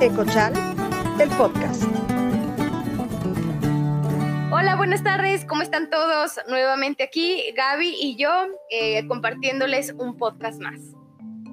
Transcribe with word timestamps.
Ecochal, 0.00 0.52
el 1.20 1.28
podcast. 1.36 1.84
Hola, 4.50 4.74
buenas 4.76 5.04
tardes, 5.04 5.44
¿cómo 5.44 5.62
están 5.62 5.90
todos? 5.90 6.40
Nuevamente 6.48 7.04
aquí 7.04 7.52
Gaby 7.54 7.94
y 8.00 8.16
yo 8.16 8.30
eh, 8.70 9.06
compartiéndoles 9.06 9.94
un 9.96 10.16
podcast 10.16 10.60
más. 10.60 10.80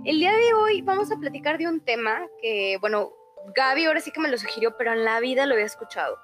El 0.04 0.20
día 0.20 0.32
de 0.32 0.54
hoy 0.56 0.82
vamos 0.82 1.12
a 1.12 1.18
platicar 1.18 1.60
de 1.60 1.68
un 1.68 1.80
tema 1.80 2.26
que, 2.42 2.78
bueno, 2.82 3.12
Gaby 3.56 3.86
ahora 3.86 4.02
sí 4.02 4.12
que 4.12 4.20
me 4.20 4.30
lo 4.30 4.38
sugirió, 4.38 4.76
pero 4.78 4.94
en 4.94 5.06
la 5.06 5.20
vida 5.20 5.46
lo 5.46 5.54
había 5.54 5.66
escuchado. 5.66 6.20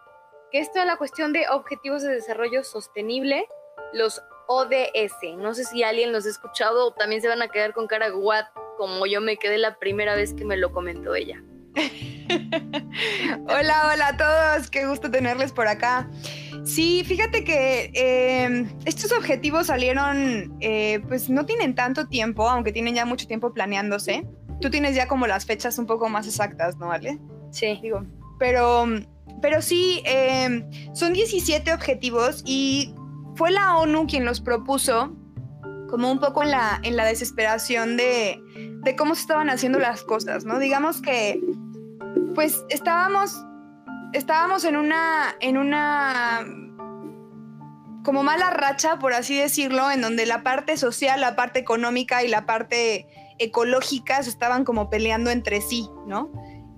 Que 0.52 0.60
esto 0.60 0.80
es 0.80 0.86
la 0.86 0.98
cuestión 0.98 1.34
de 1.34 1.48
Objetivos 1.50 2.04
de 2.04 2.14
Desarrollo 2.14 2.64
Sostenible, 2.64 3.48
los 3.94 4.22
ODS. 4.48 5.38
No 5.38 5.54
sé 5.54 5.64
si 5.64 5.84
alguien 5.84 6.12
los 6.12 6.26
ha 6.26 6.30
escuchado 6.30 6.88
o 6.88 6.94
también 6.94 7.22
se 7.22 7.28
van 7.28 7.42
a 7.42 7.48
quedar 7.48 7.74
con 7.74 7.88
cara 7.88 8.14
what, 8.14 8.46
como 8.78 9.06
yo 9.06 9.22
me 9.22 9.38
quedé 9.38 9.58
la 9.58 9.80
primera 9.80 10.16
vez 10.16 10.34
que 10.34 10.46
me 10.46 10.58
lo 10.58 10.72
comentó 10.72 11.16
ella. 11.16 11.42
hola, 13.48 13.92
hola 13.94 14.08
a 14.10 14.18
todos, 14.18 14.70
qué 14.70 14.86
gusto 14.86 15.10
tenerles 15.10 15.52
por 15.52 15.68
acá. 15.68 16.10
Sí, 16.66 17.04
fíjate 17.06 17.44
que 17.44 17.92
em, 17.94 18.70
estos 18.86 19.12
objetivos 19.12 19.68
salieron, 19.68 20.56
eh, 20.62 21.02
pues 21.08 21.30
no 21.30 21.46
tienen 21.46 21.76
tanto 21.76 22.08
tiempo, 22.08 22.48
aunque 22.48 22.72
tienen 22.72 22.96
ya 22.96 23.06
mucho 23.06 23.28
tiempo 23.28 23.54
planeándose. 23.54 24.26
Tú 24.62 24.70
tienes 24.70 24.96
ya 24.96 25.08
como 25.08 25.28
las 25.28 25.46
fechas 25.46 25.78
un 25.78 25.86
poco 25.86 26.10
más 26.10 26.28
exactas, 26.28 26.78
¿no, 26.78 26.88
vale? 26.88 27.20
Sí. 27.52 27.80
Digo, 27.82 28.06
pero, 28.40 28.86
pero 29.42 29.62
sí, 29.62 30.02
em, 30.06 30.64
son 30.94 31.14
17 31.14 31.74
objetivos 31.74 32.44
y 32.46 32.94
fue 33.36 33.52
la 33.52 33.78
ONU 33.78 34.08
quien 34.08 34.26
los 34.26 34.42
propuso 34.42 35.16
como 35.90 36.12
un 36.12 36.20
poco 36.20 36.42
en 36.44 36.52
la, 36.52 36.80
en 36.84 36.96
la 36.96 37.06
desesperación 37.06 37.98
de, 37.98 38.40
de 38.84 38.96
cómo 38.96 39.16
se 39.16 39.22
estaban 39.22 39.50
haciendo 39.50 39.80
las 39.80 40.04
cosas, 40.04 40.44
¿no? 40.44 40.60
Digamos 40.60 41.02
que 41.02 41.40
pues 42.34 42.64
estábamos, 42.70 43.46
estábamos 44.14 44.66
en 44.66 44.76
una, 44.76 45.36
en 45.40 45.58
una 45.58 46.46
como 48.04 48.24
mala 48.24 48.50
racha, 48.50 49.00
por 49.00 49.14
así 49.14 49.38
decirlo, 49.38 49.90
en 49.90 50.02
donde 50.02 50.26
la 50.26 50.44
parte 50.44 50.78
social, 50.78 51.22
la 51.22 51.36
parte 51.36 51.60
económica 51.60 52.24
y 52.24 52.28
la 52.28 52.46
parte 52.46 53.08
ecológica 53.40 54.22
se 54.24 54.30
estaban 54.30 54.64
como 54.64 54.90
peleando 54.90 55.30
entre 55.30 55.62
sí, 55.62 55.90
¿no? 56.08 56.32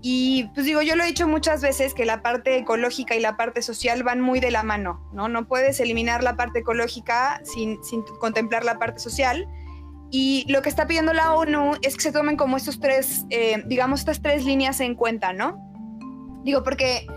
Y 0.08 0.52
pues 0.54 0.68
digo, 0.68 0.84
yo 0.84 0.96
lo 0.96 1.04
he 1.04 1.08
dicho 1.08 1.28
muchas 1.28 1.62
veces 1.64 1.96
que 1.96 2.06
la 2.06 2.22
parte 2.22 2.58
ecológica 2.58 3.16
y 3.16 3.20
la 3.20 3.38
parte 3.38 3.64
social 3.64 4.04
van 4.04 4.22
muy 4.22 4.40
de 4.40 4.52
la 4.52 4.62
mano, 4.62 5.10
¿no? 5.14 5.28
No 5.30 5.48
puedes 5.48 5.80
eliminar 5.80 6.22
la 6.22 6.36
parte 6.36 6.60
ecológica 6.60 7.42
sin, 7.44 7.84
sin 7.84 8.04
contemplar 8.20 8.64
la 8.64 8.78
parte 8.78 9.00
social. 9.00 9.48
Y 10.12 10.46
lo 10.48 10.62
que 10.62 10.70
está 10.70 10.86
pidiendo 10.86 11.12
la 11.12 11.34
ONU 11.34 11.74
es 11.82 11.96
que 11.96 12.04
se 12.04 12.12
tomen 12.12 12.38
como 12.38 12.56
estos 12.56 12.80
tres, 12.80 13.26
eh, 13.32 13.64
digamos, 13.66 14.02
estas 14.02 14.22
tres 14.22 14.46
líneas 14.46 14.80
en 14.80 14.94
cuenta, 14.94 15.34
¿no? 15.34 15.58
Digo, 16.44 16.62
porque 16.62 17.08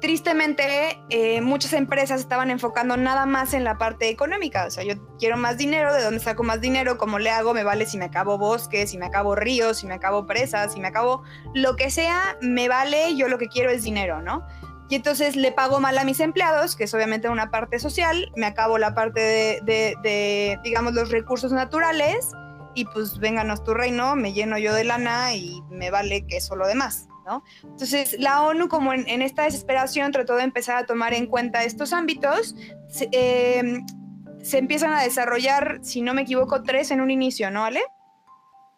tristemente 0.00 1.00
eh, 1.10 1.40
muchas 1.40 1.72
empresas 1.72 2.20
estaban 2.20 2.50
enfocando 2.50 2.96
nada 2.96 3.26
más 3.26 3.54
en 3.54 3.64
la 3.64 3.78
parte 3.78 4.08
económica. 4.08 4.66
O 4.66 4.70
sea, 4.70 4.84
yo 4.84 4.94
quiero 5.18 5.36
más 5.36 5.58
dinero, 5.58 5.94
¿de 5.94 6.02
dónde 6.02 6.20
saco 6.20 6.42
más 6.42 6.60
dinero? 6.60 6.98
¿Cómo 6.98 7.18
le 7.18 7.30
hago? 7.30 7.54
Me 7.54 7.64
vale 7.64 7.86
si 7.86 7.98
me 7.98 8.06
acabo 8.06 8.38
bosques, 8.38 8.90
si 8.90 8.98
me 8.98 9.06
acabo 9.06 9.34
ríos, 9.34 9.78
si 9.78 9.86
me 9.86 9.94
acabo 9.94 10.26
presas, 10.26 10.74
si 10.74 10.80
me 10.80 10.88
acabo 10.88 11.22
lo 11.54 11.76
que 11.76 11.90
sea, 11.90 12.36
me 12.40 12.68
vale, 12.68 13.16
yo 13.16 13.28
lo 13.28 13.38
que 13.38 13.48
quiero 13.48 13.70
es 13.70 13.82
dinero, 13.82 14.22
¿no? 14.22 14.46
Y 14.88 14.94
entonces 14.94 15.34
le 15.34 15.50
pago 15.50 15.80
mal 15.80 15.98
a 15.98 16.04
mis 16.04 16.20
empleados, 16.20 16.76
que 16.76 16.84
es 16.84 16.94
obviamente 16.94 17.28
una 17.28 17.50
parte 17.50 17.78
social, 17.78 18.30
me 18.36 18.46
acabo 18.46 18.78
la 18.78 18.94
parte 18.94 19.60
de, 19.62 20.58
digamos, 20.62 20.94
los 20.94 21.10
recursos 21.10 21.50
naturales 21.50 22.30
y 22.74 22.84
pues 22.84 23.18
vénganos 23.18 23.64
tu 23.64 23.74
reino, 23.74 24.14
me 24.14 24.32
lleno 24.32 24.58
yo 24.58 24.72
de 24.74 24.84
lana 24.84 25.34
y 25.34 25.60
me 25.70 25.90
vale 25.90 26.26
que 26.26 26.36
eso 26.36 26.54
lo 26.54 26.68
demás, 26.68 27.08
¿no? 27.26 27.42
Entonces 27.62 28.16
la 28.18 28.42
ONU 28.42 28.68
como 28.68 28.92
en, 28.92 29.20
esta 29.22 29.42
desesperación 29.42 30.12
trató 30.12 30.36
de 30.36 30.44
empezar 30.44 30.76
a 30.76 30.86
tomar 30.86 31.12
en 31.12 31.26
cuenta 31.26 31.64
estos 31.64 31.92
ámbitos, 31.92 32.54
se, 32.88 33.08
em, 33.12 33.84
se, 34.42 34.58
empiezan 34.58 34.94
a 34.94 35.02
desarrollar, 35.02 35.80
si 35.82 36.00
no 36.00 36.14
me 36.14 36.22
equivoco, 36.22 36.62
tres 36.62 36.90
en 36.90 37.00
un 37.00 37.10
inicio, 37.10 37.50
¿no, 37.50 37.64
Ale? 37.64 37.82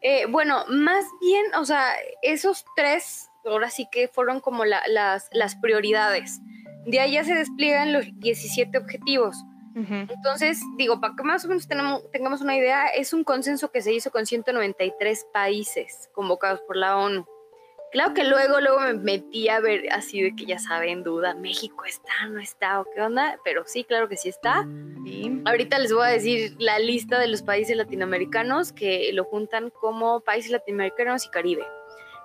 Eh, 0.00 0.26
bueno, 0.26 0.64
más 0.68 1.04
bien, 1.20 1.44
o 1.56 1.64
sea, 1.64 1.84
esos 2.22 2.64
tres 2.76 3.30
ahora 3.44 3.70
sí 3.70 3.88
que 3.90 4.08
fueron 4.08 4.40
como 4.40 4.64
las, 4.64 5.28
las 5.32 5.56
prioridades. 5.56 6.40
De 6.86 7.00
ahí 7.00 7.12
ya 7.12 7.24
se 7.24 7.34
despliegan 7.34 7.92
los 7.92 8.06
17 8.18 8.76
objetivos. 8.78 9.36
Entonces, 9.74 10.60
digo, 10.76 11.00
para 11.00 11.14
que 11.14 11.22
más 11.22 11.44
o 11.44 11.48
menos 11.48 11.68
tengamos 11.68 12.40
una 12.40 12.56
idea, 12.56 12.88
es 12.88 13.12
un 13.12 13.22
consenso 13.22 13.70
que 13.70 13.80
se 13.80 13.92
hizo 13.92 14.10
con 14.10 14.26
193 14.26 15.26
países 15.32 16.10
convocados 16.12 16.60
por 16.62 16.76
la 16.76 16.96
ONU. 16.96 17.24
Claro 17.90 18.12
que 18.12 18.24
luego, 18.24 18.60
luego 18.60 18.80
me 18.80 18.94
metí 18.94 19.48
a 19.48 19.60
ver 19.60 19.90
así 19.92 20.22
de 20.22 20.36
que 20.36 20.44
ya 20.44 20.58
saben, 20.58 21.02
duda, 21.02 21.34
México 21.34 21.84
está, 21.86 22.26
no 22.28 22.38
está 22.38 22.80
o 22.80 22.86
qué 22.94 23.00
onda, 23.00 23.38
pero 23.44 23.64
sí, 23.66 23.84
claro 23.84 24.08
que 24.08 24.16
sí 24.16 24.28
está. 24.28 24.66
Ahorita 25.46 25.78
les 25.78 25.92
voy 25.92 26.04
a 26.04 26.10
decir 26.10 26.54
la 26.58 26.78
lista 26.78 27.18
de 27.18 27.28
los 27.28 27.42
países 27.42 27.76
latinoamericanos 27.76 28.72
que 28.72 29.10
lo 29.14 29.24
juntan 29.24 29.70
como 29.70 30.20
países 30.20 30.50
latinoamericanos 30.50 31.24
y 31.24 31.30
Caribe 31.30 31.64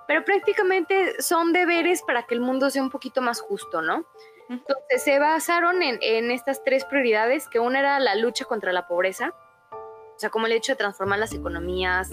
pero 0.06 0.24
prácticamente 0.24 1.20
son 1.22 1.52
deberes 1.52 2.02
para 2.02 2.24
que 2.24 2.34
el 2.34 2.40
mundo 2.40 2.70
sea 2.70 2.82
un 2.82 2.90
poquito 2.90 3.22
más 3.22 3.40
justo, 3.40 3.80
¿no? 3.80 4.06
Entonces 4.48 5.02
se 5.02 5.18
basaron 5.18 5.82
en, 5.82 6.30
estas 6.30 6.62
tres 6.62 6.84
prioridades, 6.84 7.48
que 7.48 7.58
una 7.58 7.78
era 7.78 7.98
la 7.98 8.14
lucha 8.14 8.44
contra 8.44 8.72
la 8.72 8.86
pobreza, 8.86 9.34
o 9.72 10.18
sea, 10.18 10.28
como 10.28 10.46
el 10.46 10.52
hecho 10.52 10.72
de 10.72 10.76
transformar 10.76 11.18
las 11.18 11.32
economías 11.32 12.10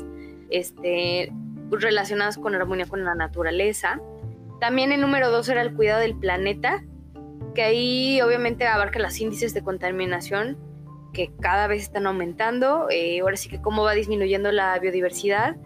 este, 0.50 1.32
relacionadas 1.80 2.38
con 2.38 2.56
armonía 2.56 2.86
con 2.86 3.04
la 3.04 3.16
naturaleza. 3.16 4.00
También 4.60 4.92
el 4.92 5.02
número 5.02 5.32
dos 5.32 5.48
era 5.50 5.62
el 5.62 5.74
cuidado 5.74 6.02
del 6.02 6.16
planeta, 6.16 6.84
que 7.56 7.64
ahí 7.64 8.22
obviamente 8.22 8.68
abarca 8.68 9.00
los 9.00 9.20
índices 9.20 9.54
de 9.54 9.64
contaminación 9.64 10.58
que 11.14 11.32
cada 11.42 11.68
vez 11.68 11.84
están 11.84 12.08
aumentando, 12.08 12.88
eh, 12.90 13.20
ahora 13.20 13.36
sí 13.36 13.50
que 13.50 13.62
cómo 13.62 13.84
va 13.84 13.94
disminuyendo 13.94 14.52
la 14.52 14.78
biodiversidad 14.80 15.58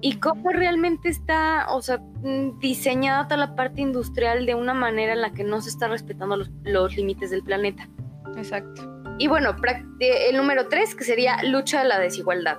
y 0.00 0.16
cómo 0.18 0.50
realmente 0.50 1.08
está, 1.08 1.66
o 1.70 1.82
sea, 1.82 1.98
mm, 1.98 2.58
diseñada 2.60 3.24
toda 3.24 3.36
la 3.36 3.54
parte 3.54 3.80
industrial 3.80 4.46
de 4.46 4.54
una 4.54 4.74
manera 4.74 5.12
en 5.12 5.20
la 5.20 5.32
que 5.32 5.44
no 5.44 5.60
se 5.60 5.70
está 5.70 5.88
respetando 5.88 6.36
los, 6.64 6.96
límites 6.96 7.30
del 7.30 7.42
planeta. 7.42 7.88
Exacto. 8.36 9.14
Y 9.18 9.26
bueno, 9.26 9.54
eh, 9.98 10.28
el 10.30 10.36
número 10.36 10.68
tres, 10.68 10.94
que 10.94 11.04
sería 11.04 11.42
lucha 11.42 11.80
a 11.80 11.84
la 11.84 11.98
desigualdad. 11.98 12.58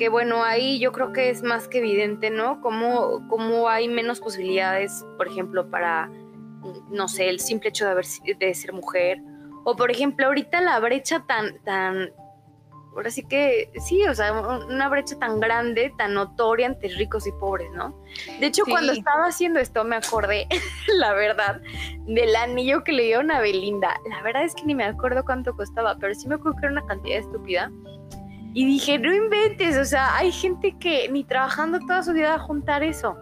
Que 0.00 0.08
bueno, 0.08 0.42
ahí 0.42 0.78
yo 0.78 0.92
creo 0.92 1.12
que 1.12 1.28
es 1.28 1.42
más 1.42 1.68
que 1.68 1.76
evidente, 1.76 2.30
¿no? 2.30 2.62
Cómo, 2.62 3.28
cómo 3.28 3.68
hay 3.68 3.86
menos 3.86 4.18
posibilidades, 4.18 5.04
por 5.18 5.28
ejemplo, 5.28 5.68
para, 5.68 6.10
no 6.88 7.06
sé, 7.06 7.28
el 7.28 7.38
simple 7.38 7.68
hecho 7.68 7.84
de, 7.84 7.90
haber, 7.90 8.06
de 8.38 8.54
ser 8.54 8.72
mujer. 8.72 9.18
O 9.64 9.76
por 9.76 9.90
ejemplo, 9.90 10.24
ahorita 10.24 10.62
la 10.62 10.80
brecha 10.80 11.26
tan, 11.26 11.62
tan, 11.64 12.14
ahora 12.94 13.10
sí 13.10 13.24
que 13.28 13.70
sí, 13.86 14.02
o 14.08 14.14
sea, 14.14 14.32
una 14.32 14.88
brecha 14.88 15.18
tan 15.18 15.38
grande, 15.38 15.92
tan 15.98 16.14
notoria 16.14 16.68
entre 16.68 16.88
ricos 16.96 17.26
y 17.26 17.32
pobres, 17.32 17.70
¿no? 17.72 17.94
De 18.38 18.46
hecho, 18.46 18.64
cuando 18.66 18.92
estaba 18.92 19.26
haciendo 19.26 19.60
esto 19.60 19.84
me 19.84 19.96
acordé, 19.96 20.46
la 20.96 21.12
verdad, 21.12 21.60
del 22.06 22.34
anillo 22.36 22.84
que 22.84 22.92
le 22.92 23.02
dieron 23.02 23.30
a 23.30 23.40
Belinda. 23.40 24.00
La 24.08 24.22
verdad 24.22 24.44
es 24.44 24.54
que 24.54 24.64
ni 24.64 24.74
me 24.74 24.84
acuerdo 24.84 25.26
cuánto 25.26 25.54
costaba, 25.54 25.98
pero 25.98 26.14
sí 26.14 26.26
me 26.26 26.36
acuerdo 26.36 26.58
que 26.58 26.66
era 26.68 26.72
una 26.72 26.86
cantidad 26.86 27.18
estúpida. 27.18 27.70
Y 28.52 28.66
dije, 28.66 28.98
no 28.98 29.14
inventes, 29.14 29.76
o 29.78 29.84
sea, 29.84 30.16
hay 30.16 30.32
gente 30.32 30.76
que 30.78 31.08
ni 31.08 31.24
trabajando 31.24 31.78
toda 31.80 32.02
su 32.02 32.12
vida 32.12 32.30
va 32.30 32.34
a 32.36 32.38
juntar 32.40 32.82
eso. 32.82 33.16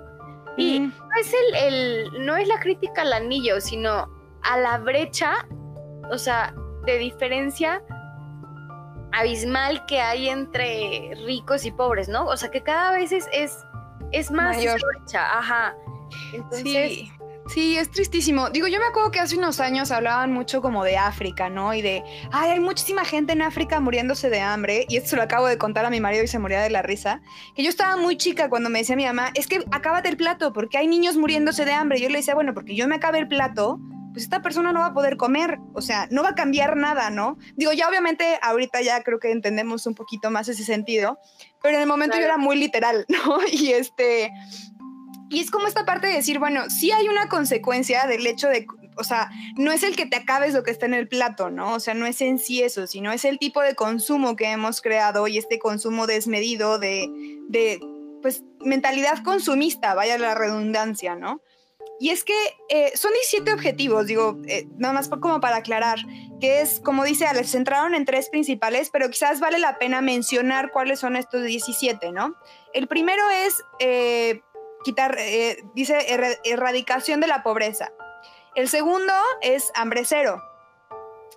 Y 0.57 0.81
no 0.81 0.93
es 1.21 1.35
el, 1.55 2.27
no 2.27 2.37
es 2.37 2.49
la 2.49 2.59
crítica 2.59 3.03
al 3.03 3.13
anillo, 3.13 3.61
sino 3.61 4.09
a 4.43 4.59
la 4.59 4.79
brecha, 4.79 5.47
o 6.11 6.19
sea, 6.19 6.55
de 6.85 6.99
diferencia 6.99 7.83
abismal 9.13 9.85
que 9.87 10.01
hay 10.01 10.29
entre 10.29 11.13
ricos 11.27 11.65
y 11.65 11.71
pobres, 11.71 12.09
¿no? 12.09 12.25
O 12.27 12.37
sea, 12.37 12.51
que 12.51 12.63
cada 12.63 12.93
vez 12.93 13.13
es, 13.13 13.29
es, 14.13 14.31
más 14.31 14.57
Mayor. 14.57 14.81
ajá. 15.15 15.75
sí. 16.51 17.11
Sí, 17.49 17.79
es 17.79 17.91
tristísimo. 17.91 18.51
Digo, 18.51 18.67
yo 18.67 18.79
me 18.79 18.87
acuerdo 18.87 19.11
que 19.11 19.21
hace 19.21 19.37
unos 19.37 19.59
años 19.59 19.91
hablaban 19.91 20.33
mucho 20.33 20.61
como 20.61 20.85
de 20.85 20.99
África, 20.99 21.49
¿no? 21.49 21.73
Y 21.73 21.81
de, 21.81 22.05
ay, 22.31 22.51
hay 22.51 22.61
muchísima 22.61 23.07
gente 23.07 23.33
en 23.33 23.41
África 23.41 23.81
muriéndose 23.81 24.29
de 24.29 24.41
hambre. 24.41 24.85
Y 24.89 24.99
esto 24.99 25.11
se 25.11 25.17
lo 25.17 25.23
acabo 25.23 25.47
de 25.47 25.57
contar 25.57 25.87
a 25.87 25.91
mi 25.91 25.99
marido 25.99 26.23
y 26.23 26.29
se 26.29 26.39
moría 26.39 26.61
de 26.61 26.69
la 26.69 26.83
risa. 26.83 27.23
Que 27.55 27.63
yo 27.63 27.71
estaba 27.71 27.97
muy 27.97 28.19
chica 28.19 28.51
cuando 28.51 28.69
me 28.69 28.81
decía 28.81 28.97
mi 28.97 29.07
mamá, 29.07 29.31
es 29.35 29.47
que 29.47 29.65
acábate 29.71 30.11
el 30.11 30.19
plato 30.19 30.53
porque 30.53 30.77
hay 30.77 30.89
niños 30.89 31.17
muriéndose 31.17 31.65
de 31.65 31.73
hambre. 31.73 31.99
Y 31.99 32.03
yo 32.03 32.11
le 32.11 32.19
decía, 32.19 32.35
bueno, 32.35 32.53
porque 32.53 32.77
yo 32.77 32.87
me 32.87 32.97
acabe 32.97 33.19
el 33.19 33.29
plato, 33.29 33.81
pues 34.13 34.25
esta 34.25 34.43
persona 34.43 34.73
no 34.73 34.81
va 34.81 34.87
a 34.87 34.95
poder 34.95 35.17
comer, 35.17 35.59
o 35.75 35.81
sea, 35.81 36.07
no 36.11 36.23
va 36.23 36.31
a 36.31 36.35
cambiar 36.35 36.77
nada, 36.77 37.09
¿no? 37.09 37.39
Digo, 37.57 37.73
ya 37.73 37.89
obviamente 37.89 38.39
ahorita 38.43 38.83
ya 38.83 39.03
creo 39.03 39.19
que 39.19 39.31
entendemos 39.31 39.87
un 39.87 39.95
poquito 39.95 40.31
más 40.31 40.49
ese 40.49 40.65
sentido, 40.65 41.19
pero 41.63 41.77
en 41.77 41.83
el 41.83 41.89
momento 41.89 42.19
yo 42.19 42.25
era 42.25 42.37
muy 42.37 42.57
literal, 42.57 43.07
¿no? 43.27 43.39
Y 43.51 43.73
este, 43.73 44.33
y 45.31 45.41
es 45.41 45.51
como 45.51 45.67
esta 45.67 45.85
parte 45.85 46.07
de 46.07 46.15
decir, 46.15 46.39
bueno, 46.39 46.71
sí 46.71 46.91
hay 46.91 47.09
una 47.09 47.29
consecuencia 47.29 48.07
del 48.07 48.27
hecho 48.27 48.49
de, 48.49 48.67
o 48.97 49.05
sea, 49.05 49.31
no 49.57 49.73
es 49.73 49.83
el 49.83 49.97
que 49.97 50.07
te 50.07 50.17
acabes 50.17 50.55
lo 50.55 50.63
que 50.63 50.71
está 50.71 50.87
en 50.87 50.95
el 50.95 51.09
plato, 51.09 51.51
¿no? 51.51 51.75
O 51.75 51.81
sea, 51.81 51.95
no 51.95 52.07
es 52.07 52.21
en 52.21 52.39
sí 52.39 52.63
eso, 52.63 52.87
sino 52.87 53.13
es 53.13 53.25
el 53.25 53.39
tipo 53.39 53.61
de 53.61 53.75
consumo 53.75 54.37
que 54.37 54.51
hemos 54.51 54.81
creado 54.81 55.29
y 55.29 55.39
este 55.39 55.59
consumo 55.59 56.07
desmedido 56.07 56.79
de, 56.79 57.09
de 57.49 57.81
pues, 58.23 58.43
mentalidad 58.61 59.23
consumista, 59.23 59.95
vaya 59.95 60.19
la 60.19 60.35
redundancia, 60.35 61.15
¿no? 61.15 61.43
Y 62.01 62.11
es 62.11 62.23
que 62.23 62.35
eh, 62.69 62.93
son 62.95 63.13
17 63.13 63.53
objetivos, 63.53 64.07
digo, 64.07 64.39
eh, 64.47 64.69
nada 64.77 64.95
más 64.95 65.09
como 65.09 65.41
para 65.41 65.57
aclarar, 65.57 65.99
que 66.41 66.61
es, 66.61 66.79
como 66.79 67.05
dice 67.05 67.27
Alex, 67.27 67.51
centraron 67.51 67.95
en 67.95 68.05
tres 68.05 68.29
principales, 68.29 68.91
pero 68.91 69.11
quizás 69.11 69.41
vale 69.41 69.59
la 69.59 69.79
pena 69.79 70.01
mencionar 70.01 70.71
cuáles 70.71 71.01
son 71.01 71.17
estos 71.17 71.43
17, 71.43 72.13
¿no? 72.13 72.37
El 72.73 72.87
primero 72.87 73.29
es 73.31 73.65
eh, 73.81 74.43
quitar, 74.89 75.17
dice, 75.75 75.99
erradicación 76.45 77.21
de 77.21 77.27
la 77.27 77.43
pobreza. 77.43 77.93
El 78.55 78.69
segundo 78.69 79.13
es 79.43 79.71
hambre 79.75 80.03
cero. 80.05 80.43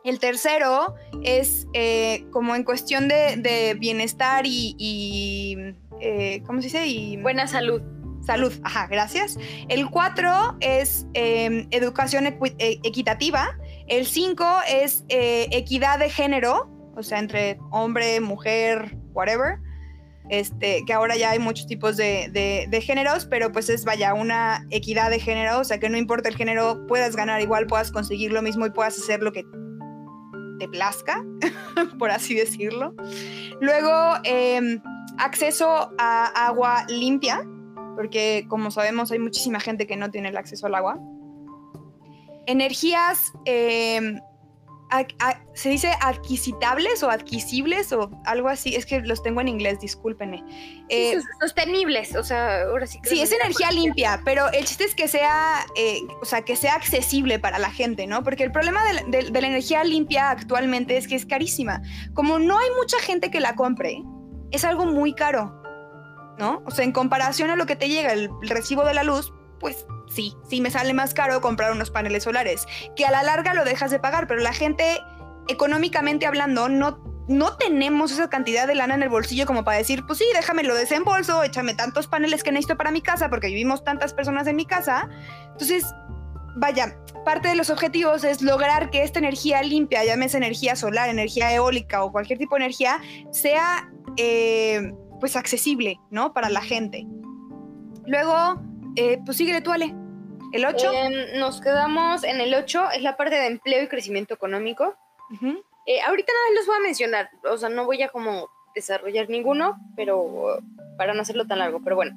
El 0.04 0.20
tercero 0.20 0.96
es 1.24 1.68
como 2.32 2.56
en 2.56 2.64
cuestión 2.64 3.08
de, 3.08 3.76
bienestar 3.80 4.46
y, 4.46 4.76
y 4.78 6.42
¿cómo 6.46 6.62
se 6.62 6.68
dice? 6.68 6.88
Y, 6.88 7.18
Buena 7.18 7.48
salud 7.48 7.82
Salud, 8.22 8.54
ajá, 8.64 8.88
gracias. 8.88 9.38
El 9.68 9.90
4 9.90 10.58
es 10.60 11.08
em, 11.14 11.68
educación 11.72 12.28
e, 12.28 12.80
equitativa. 12.84 13.58
El 13.88 14.06
5 14.06 14.46
es 14.68 15.04
eh, 15.10 15.48
equidad 15.52 15.98
de 15.98 16.10
género, 16.10 16.70
o 16.96 17.02
sea, 17.02 17.20
entre 17.20 17.58
hombre, 17.72 18.22
mujer, 18.22 18.96
whatever. 19.14 19.58
Este, 20.32 20.86
que 20.88 20.94
ahora 20.94 21.18
ya 21.18 21.32
hay 21.32 21.40
muchos 21.40 21.68
tipos 21.68 21.98
de, 21.98 22.84
géneros, 22.86 23.26
pero 23.26 23.52
pues 23.52 23.70
es, 23.70 23.84
vaya, 23.84 24.14
una 24.14 24.66
equidad 24.70 25.10
de 25.10 25.20
género, 25.20 25.60
o 25.60 25.66
sea, 25.66 25.78
que 25.78 25.90
no 25.90 25.98
importa 25.98 26.30
el 26.30 26.38
género, 26.38 26.88
puedas 26.88 27.18
ganar 27.18 27.42
igual, 27.42 27.68
puedas 27.68 27.92
conseguir 27.92 28.32
lo 28.32 28.42
mismo 28.42 28.66
y 28.66 28.70
puedas 28.70 28.98
hacer 28.98 29.22
lo 29.22 29.34
que 29.34 29.44
te 30.58 30.70
plazca, 30.70 31.22
por 32.00 32.12
así 32.12 32.34
decirlo. 32.34 32.96
Luego, 33.60 33.92
em, 34.24 34.82
acceso 35.18 35.92
a 35.98 36.28
agua 36.48 36.86
limpia, 36.88 37.46
porque 37.98 38.46
como 38.48 38.72
sabemos 38.72 39.12
hay 39.12 39.20
muchísima 39.20 39.60
gente 39.60 39.86
que 39.86 39.98
no 39.98 40.12
tiene 40.12 40.30
el 40.30 40.38
acceso 40.38 40.66
al 40.68 40.76
agua. 40.76 40.98
Energías, 42.46 43.34
em, 44.92 45.08
se 45.54 45.70
dice 45.70 45.92
adquisitables 46.02 47.04
o 47.04 47.10
adquisibles 47.10 47.92
o 47.94 48.10
algo 48.26 48.50
así, 48.50 48.76
es 48.76 48.86
que 48.86 49.02
los 49.02 49.24
tengo 49.24 49.42
en 49.42 49.48
inglés, 49.48 49.80
discúlpenme. 49.80 50.44
Eh, 50.90 51.20
sostenibles, 51.40 52.16
o 52.16 52.24
sea, 52.24 52.64
ahora 52.64 52.88
sí. 52.88 53.00
Sí, 53.04 53.22
es 53.22 53.32
energía 53.32 53.72
limpia, 53.72 54.22
pero 54.26 54.52
el 54.52 54.66
chiste 54.66 54.84
es 54.84 54.96
que 54.96 55.08
sea, 55.08 55.66
eh, 55.76 56.00
o 56.22 56.26
sea, 56.26 56.42
que 56.44 56.56
sea 56.56 56.76
accesible 56.76 57.40
para 57.40 57.60
la 57.60 57.72
gente, 57.72 58.08
¿no? 58.08 58.24
Porque 58.24 58.44
el 58.44 58.52
problema 58.52 58.82
de, 59.08 59.32
de 59.32 59.42
la 59.42 59.48
energía 59.48 59.84
limpia 59.84 60.30
actualmente 60.30 60.98
es 60.98 61.08
que 61.08 61.16
es 61.16 61.26
carísima. 61.26 61.82
Como 62.14 62.40
no 62.40 62.58
hay 62.58 62.70
mucha 62.78 63.00
gente 63.00 63.32
que 63.32 63.40
la 63.40 63.56
compre, 63.56 64.04
es 64.52 64.66
algo 64.66 64.86
muy 64.86 65.14
caro. 65.14 65.58
¿no? 66.38 66.64
O 66.66 66.72
sea, 66.72 66.86
en 66.86 66.92
comparación 66.92 67.52
a 67.52 67.56
lo 67.56 67.68
que 67.68 67.76
te 67.76 67.88
llega 67.88 68.14
el 68.14 68.30
recibo 68.42 68.84
de 68.84 68.96
la 68.96 69.04
luz, 69.04 69.32
pues 69.60 69.86
sí, 70.14 70.36
sí 70.50 70.62
me 70.62 70.72
sale 70.72 70.94
más 70.94 71.14
caro 71.14 71.42
comprar 71.42 71.72
unos 71.72 71.92
paneles 71.92 72.24
solares, 72.24 72.68
que 72.96 73.06
a 73.06 73.12
la 73.12 73.24
larga 73.24 73.54
lo 73.54 73.64
dejas 73.64 73.92
de 73.92 74.00
pagar, 74.00 74.28
pero 74.28 74.42
la 74.42 74.54
gente, 74.54 75.00
económicamente 75.48 76.26
hablando, 76.26 76.70
no, 76.70 77.04
no 77.28 77.58
tenemos 77.58 78.12
esa 78.12 78.30
cantidad 78.30 78.68
de 78.68 78.76
lana 78.76 78.96
en 78.96 79.04
el 79.04 79.10
bolsillo 79.10 79.46
como 79.46 79.64
para 79.64 79.78
decir, 79.78 80.04
pues 80.06 80.20
sí, 80.20 80.26
déjame 80.34 80.64
lo 80.64 80.76
desembolso, 80.76 81.44
échame 81.44 81.74
tantos 81.74 82.08
paneles 82.08 82.44
que 82.44 82.52
necesito 82.52 82.78
para 82.78 82.92
mi 82.92 83.02
casa, 83.02 83.30
porque 83.30 83.48
vivimos 83.48 83.84
tantas 83.84 84.14
personas 84.14 84.48
en 84.48 84.56
mi 84.56 84.66
casa. 84.66 85.10
Entonces, 85.52 85.86
vaya, 86.58 86.98
parte 87.26 87.48
de 87.48 87.56
los 87.56 87.70
objetivos 87.70 88.24
es 88.24 88.42
lograr 88.42 88.90
que 88.90 89.04
esta 89.04 89.20
energía 89.20 89.62
limpia, 89.64 90.04
llámese 90.04 90.38
energía 90.38 90.76
solar, 90.76 91.10
energía 91.10 91.54
eólica 91.54 92.04
o 92.04 92.12
cualquier 92.12 92.40
tipo 92.40 92.56
de 92.56 92.64
energía, 92.64 93.00
sea... 93.32 93.90
Eh, 94.18 94.92
pues 95.22 95.38
accesible, 95.38 96.02
¿no? 96.10 96.34
Para 96.34 96.50
la 96.50 96.60
gente. 96.62 97.08
Luego, 98.06 98.60
eh, 98.98 99.20
pues 99.24 99.38
síguele 99.38 99.62
tú, 99.62 99.72
Ale. 99.72 99.96
¿El 100.52 100.66
8? 100.66 100.92
Em, 100.92 101.40
nos 101.40 101.62
quedamos 101.62 102.24
en 102.24 102.42
el 102.42 102.54
8, 102.54 102.92
es 102.92 103.02
la 103.02 103.18
parte 103.18 103.36
de 103.36 103.48
empleo 103.48 103.84
y 103.84 103.88
crecimiento 103.88 104.34
económico. 104.34 104.96
Eh, 105.86 106.02
ahorita 106.02 106.34
nada 106.34 106.56
les 106.56 106.68
voy 106.68 106.76
a 106.76 106.80
mencionar, 106.82 107.30
o 107.50 107.58
sea, 107.58 107.70
no 107.70 107.86
voy 107.86 108.02
a 108.02 108.10
como 108.10 108.50
desarrollar 108.76 109.30
ninguno, 109.30 109.78
pero 109.96 110.60
para 110.98 111.14
no 111.14 111.22
hacerlo 111.22 111.48
tan 111.48 111.60
largo, 111.60 111.82
pero 111.84 111.96
bueno. 111.96 112.16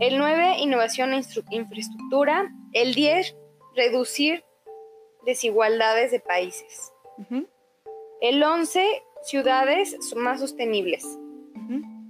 El 0.00 0.18
9, 0.18 0.58
innovación 0.58 1.14
e 1.14 1.22
infraestructura. 1.50 2.52
El 2.72 2.94
10, 2.94 3.34
reducir 3.74 4.44
desigualdades 5.24 6.10
de 6.10 6.20
países. 6.20 6.92
El 8.20 8.42
11, 8.42 9.02
ciudades 9.22 9.96
más 10.16 10.40
sostenibles. 10.40 11.06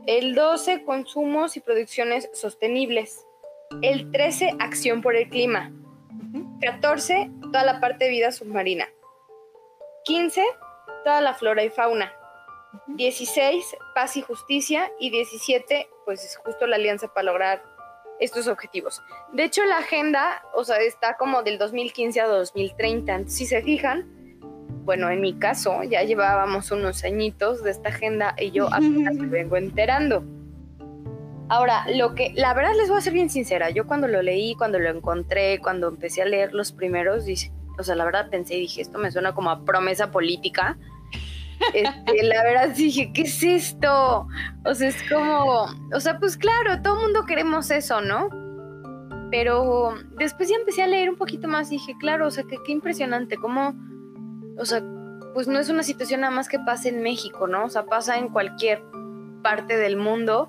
El 0.07 0.35
12, 0.35 0.85
consumos 0.85 1.57
y 1.57 1.61
producciones 1.61 2.31
sostenibles. 2.33 3.25
El 3.83 4.11
13, 4.11 4.57
acción 4.59 5.03
por 5.03 5.17
el 5.17 5.29
clima. 5.29 5.73
14, 6.61 7.31
toda 7.43 7.65
la 7.65 7.81
parte 7.81 8.07
de 8.07 8.11
vida 8.11 8.33
submarina. 8.33 8.89
15, 10.05 10.43
toda 11.05 11.21
la 11.21 11.35
flora 11.35 11.65
y 11.65 11.71
fauna. 11.71 12.13
16, 12.89 13.77
paz 13.95 14.17
y 14.17 14.23
justicia. 14.23 14.91
Y 14.99 15.11
17, 15.11 15.89
pues 16.05 16.25
es 16.25 16.37
justo 16.37 16.67
la 16.67 16.77
alianza 16.77 17.09
para 17.09 17.25
lograr 17.25 17.63
estos 18.21 18.49
objetivos. 18.49 19.03
De 19.33 19.45
hecho, 19.45 19.65
la 19.65 19.79
agenda, 19.79 20.43
o 20.55 20.65
sea, 20.65 20.79
está 20.79 21.17
como 21.17 21.43
del 21.43 21.59
2015 21.59 22.21
a 22.21 22.27
2030. 22.27 23.29
si 23.29 23.47
se 23.47 23.63
fijan, 23.63 24.17
bueno, 24.85 25.11
en 25.11 25.21
mi 25.21 25.39
caso, 25.39 25.83
ya 25.83 26.05
llevábamos 26.05 26.71
unos 26.71 27.03
añitos 27.05 27.63
de 27.63 27.73
esta 27.73 27.89
agenda 27.89 28.35
y 28.39 28.53
yo 28.53 28.69
apenas 28.73 29.15
me 29.15 29.27
vengo 29.29 29.57
enterando. 29.57 30.25
Ahora, 31.48 31.84
lo 31.94 32.14
que, 32.14 32.32
la 32.34 32.54
verdad 32.54 32.72
les 32.76 32.88
voy 32.88 32.98
a 32.98 33.00
ser 33.00 33.12
bien 33.12 33.31
sincera, 33.31 33.70
yo 33.70 33.87
cuando 33.87 34.08
lo 34.08 34.20
leí, 34.22 34.54
cuando 34.56 34.78
lo 34.78 34.90
encontré, 34.90 35.60
cuando 35.60 35.88
empecé 35.88 36.22
a 36.22 36.25
leer 36.25 36.52
los 36.52 36.72
primeros, 36.72 37.25
o 37.78 37.82
sea, 37.82 37.94
la 37.94 38.04
verdad 38.04 38.31
pensé 38.31 38.56
y 38.56 38.60
dije, 38.62 38.82
esto 38.82 38.98
me 38.98 39.10
suena 39.10 39.34
como 39.34 39.50
a 39.50 39.64
promesa 39.64 40.10
política. 40.10 40.76
Este, 41.72 42.22
la 42.22 42.43
verdad 42.44 42.69
dije, 42.76 43.12
¿qué 43.14 43.22
es 43.22 43.43
esto? 43.43 44.28
O 44.66 44.75
sea, 44.75 44.88
es 44.88 44.96
como, 45.10 45.64
o 45.90 46.00
sea, 46.00 46.19
pues 46.19 46.37
claro, 46.37 46.82
todo 46.82 47.00
mundo 47.00 47.25
queremos 47.25 47.70
eso, 47.70 48.02
¿no? 48.02 48.28
Pero 49.31 49.94
después 50.19 50.50
ya 50.50 50.56
empecé 50.56 50.82
a 50.82 50.86
leer 50.86 51.08
un 51.08 51.17
poquito 51.17 51.48
más 51.48 51.69
y 51.69 51.76
dije, 51.76 51.94
claro, 51.98 52.26
o 52.26 52.31
sea, 52.31 52.44
que 52.44 52.58
qué 52.62 52.72
impresionante, 52.72 53.36
cómo 53.38 53.74
o 54.58 54.65
sea, 54.65 54.82
pues 55.34 55.48
no 55.48 55.58
es 55.58 55.69
una 55.69 55.82
situación 55.82 56.22
nada 56.22 56.32
más 56.32 56.48
que 56.48 56.58
pasa 56.58 56.88
en 56.88 57.03
México, 57.03 57.46
¿no? 57.46 57.67
O 57.67 57.69
sea, 57.69 57.84
pasa 57.84 58.19
en 58.19 58.29
cualquier 58.29 58.82
parte 59.43 59.76
del 59.76 59.96
mundo. 59.96 60.48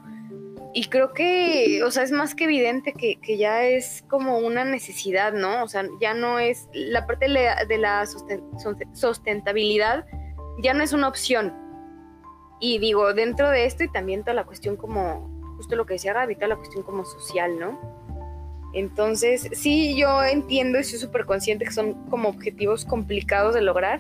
Y 0.77 0.89
creo 0.89 1.11
que, 1.11 1.81
o 1.83 1.89
sea, 1.89 2.03
es 2.03 2.11
más 2.11 2.35
que 2.35 2.43
evidente 2.43 2.93
que, 2.93 3.17
ya 3.35 3.63
es 3.63 4.03
como 4.07 4.37
una 4.37 4.63
necesidad, 4.63 5.33
¿no? 5.33 5.63
O 5.63 5.67
sea, 5.67 5.83
ya 5.99 6.13
no 6.13 6.37
es, 6.37 6.69
la 6.71 7.07
parte 7.07 7.25
de 7.25 7.77
la, 7.79 8.05
sustentabilidad 8.93 10.05
ya 10.61 10.75
no 10.75 10.83
es 10.83 10.93
una 10.93 11.07
opción. 11.07 11.51
Y 12.59 12.77
digo, 12.77 13.15
dentro 13.15 13.49
de 13.49 13.65
esto 13.65 13.85
y 13.85 13.91
también 13.91 14.21
toda 14.21 14.35
la 14.35 14.45
cuestión 14.45 14.75
como, 14.75 15.27
justo 15.57 15.75
lo 15.75 15.87
que 15.87 15.95
decía 15.95 16.13
Gaby, 16.13 16.35
toda 16.35 16.49
la 16.49 16.57
cuestión 16.57 16.83
como 16.83 17.05
social, 17.05 17.57
¿no? 17.57 17.79
Entonces, 18.75 19.49
sí, 19.53 19.97
yo 19.97 20.23
entiendo 20.23 20.77
y 20.77 20.83
soy 20.83 20.99
súper 20.99 21.25
consciente 21.25 21.65
que 21.65 21.71
son 21.71 21.95
como 22.11 22.29
objetivos 22.29 22.85
complicados 22.85 23.55
de 23.55 23.61
lograr. 23.61 23.99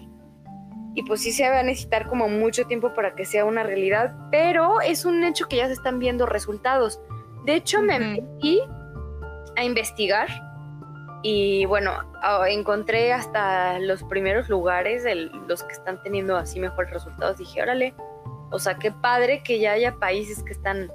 Y 0.97 1.03
pues 1.03 1.21
sí 1.21 1.31
se 1.31 1.47
va 1.47 1.59
a 1.59 1.63
necesitar 1.63 2.07
como 2.07 2.27
mucho 2.27 2.65
tiempo 2.65 2.95
para 2.95 3.13
que 3.13 3.23
sea 3.23 3.45
una 3.45 3.61
realidad, 3.61 4.15
pero 4.31 4.81
es 4.81 5.05
un 5.05 5.23
hecho 5.23 5.47
que 5.47 5.57
ya 5.57 5.67
se 5.67 5.73
están 5.73 5.99
viendo 5.99 6.25
resultados. 6.25 6.99
De 7.45 7.53
hecho, 7.53 7.83
me 7.83 7.99
metí 7.99 8.59
a 9.55 9.63
investigar 9.63 10.27
y 11.21 11.65
bueno, 11.65 11.91
encontré 12.47 13.13
hasta 13.13 13.77
los 13.77 14.01
primeros 14.05 14.49
lugares 14.49 15.03
los 15.47 15.61
que 15.61 15.73
están 15.73 16.01
teniendo 16.01 16.35
así 16.35 16.59
mejores 16.59 16.91
resultados. 16.91 17.37
Dije, 17.37 17.61
órale, 17.61 17.93
o 18.49 18.57
sea, 18.57 18.79
qué 18.79 18.91
padre 18.91 19.43
que 19.43 19.59
ya 19.59 19.73
haya 19.73 19.99
países 19.99 20.41
que 20.41 20.53
están, 20.53 20.91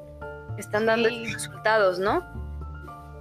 están 0.58 0.84
dando 0.84 1.10
resultados, 1.10 2.00
¿no? 2.00 2.24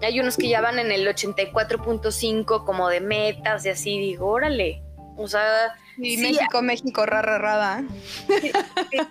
Hay 0.01 0.19
unos 0.19 0.35
que 0.35 0.49
ya 0.49 0.61
van 0.61 0.79
en 0.79 0.91
el 0.91 1.07
84.5 1.07 2.65
como 2.65 2.89
de 2.89 3.01
metas 3.01 3.67
y 3.67 3.69
así, 3.69 3.99
digo, 3.99 4.29
órale. 4.29 4.81
O 5.23 5.27
sea... 5.27 5.75
Y 5.97 6.17
México, 6.17 6.61
México, 6.61 7.05
rara, 7.05 7.37
rara. 7.37 7.83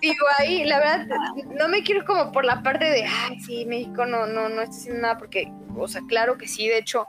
digo, 0.01 0.25
ahí, 0.39 0.65
la 0.65 0.79
verdad, 0.79 1.17
no 1.55 1.67
me 1.67 1.83
quiero 1.83 2.05
como 2.05 2.31
por 2.31 2.43
la 2.43 2.63
parte 2.63 2.85
de, 2.85 3.05
ay, 3.05 3.39
sí, 3.39 3.65
México 3.65 4.05
no, 4.05 4.25
no, 4.25 4.49
no 4.49 4.61
está 4.61 4.75
haciendo 4.75 5.01
nada, 5.01 5.17
porque, 5.17 5.51
o 5.77 5.87
sea, 5.87 6.01
claro 6.07 6.37
que 6.37 6.47
sí, 6.47 6.67
de 6.67 6.79
hecho, 6.79 7.07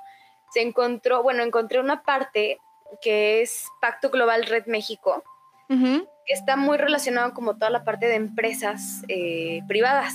se 0.53 0.61
encontró, 0.61 1.23
bueno, 1.23 1.43
encontré 1.43 1.81
una 1.81 2.03
parte 2.03 2.61
que 3.01 3.41
es 3.41 3.67
Pacto 3.81 4.11
Global 4.11 4.45
Red 4.45 4.67
México, 4.67 5.25
que 5.69 6.35
está 6.35 6.57
muy 6.57 6.77
relacionado 6.77 7.33
como 7.33 7.57
toda 7.57 7.71
la 7.71 7.85
parte 7.85 8.07
de 8.07 8.17
empresas 8.17 9.03
eh, 9.09 9.61
privadas. 9.67 10.15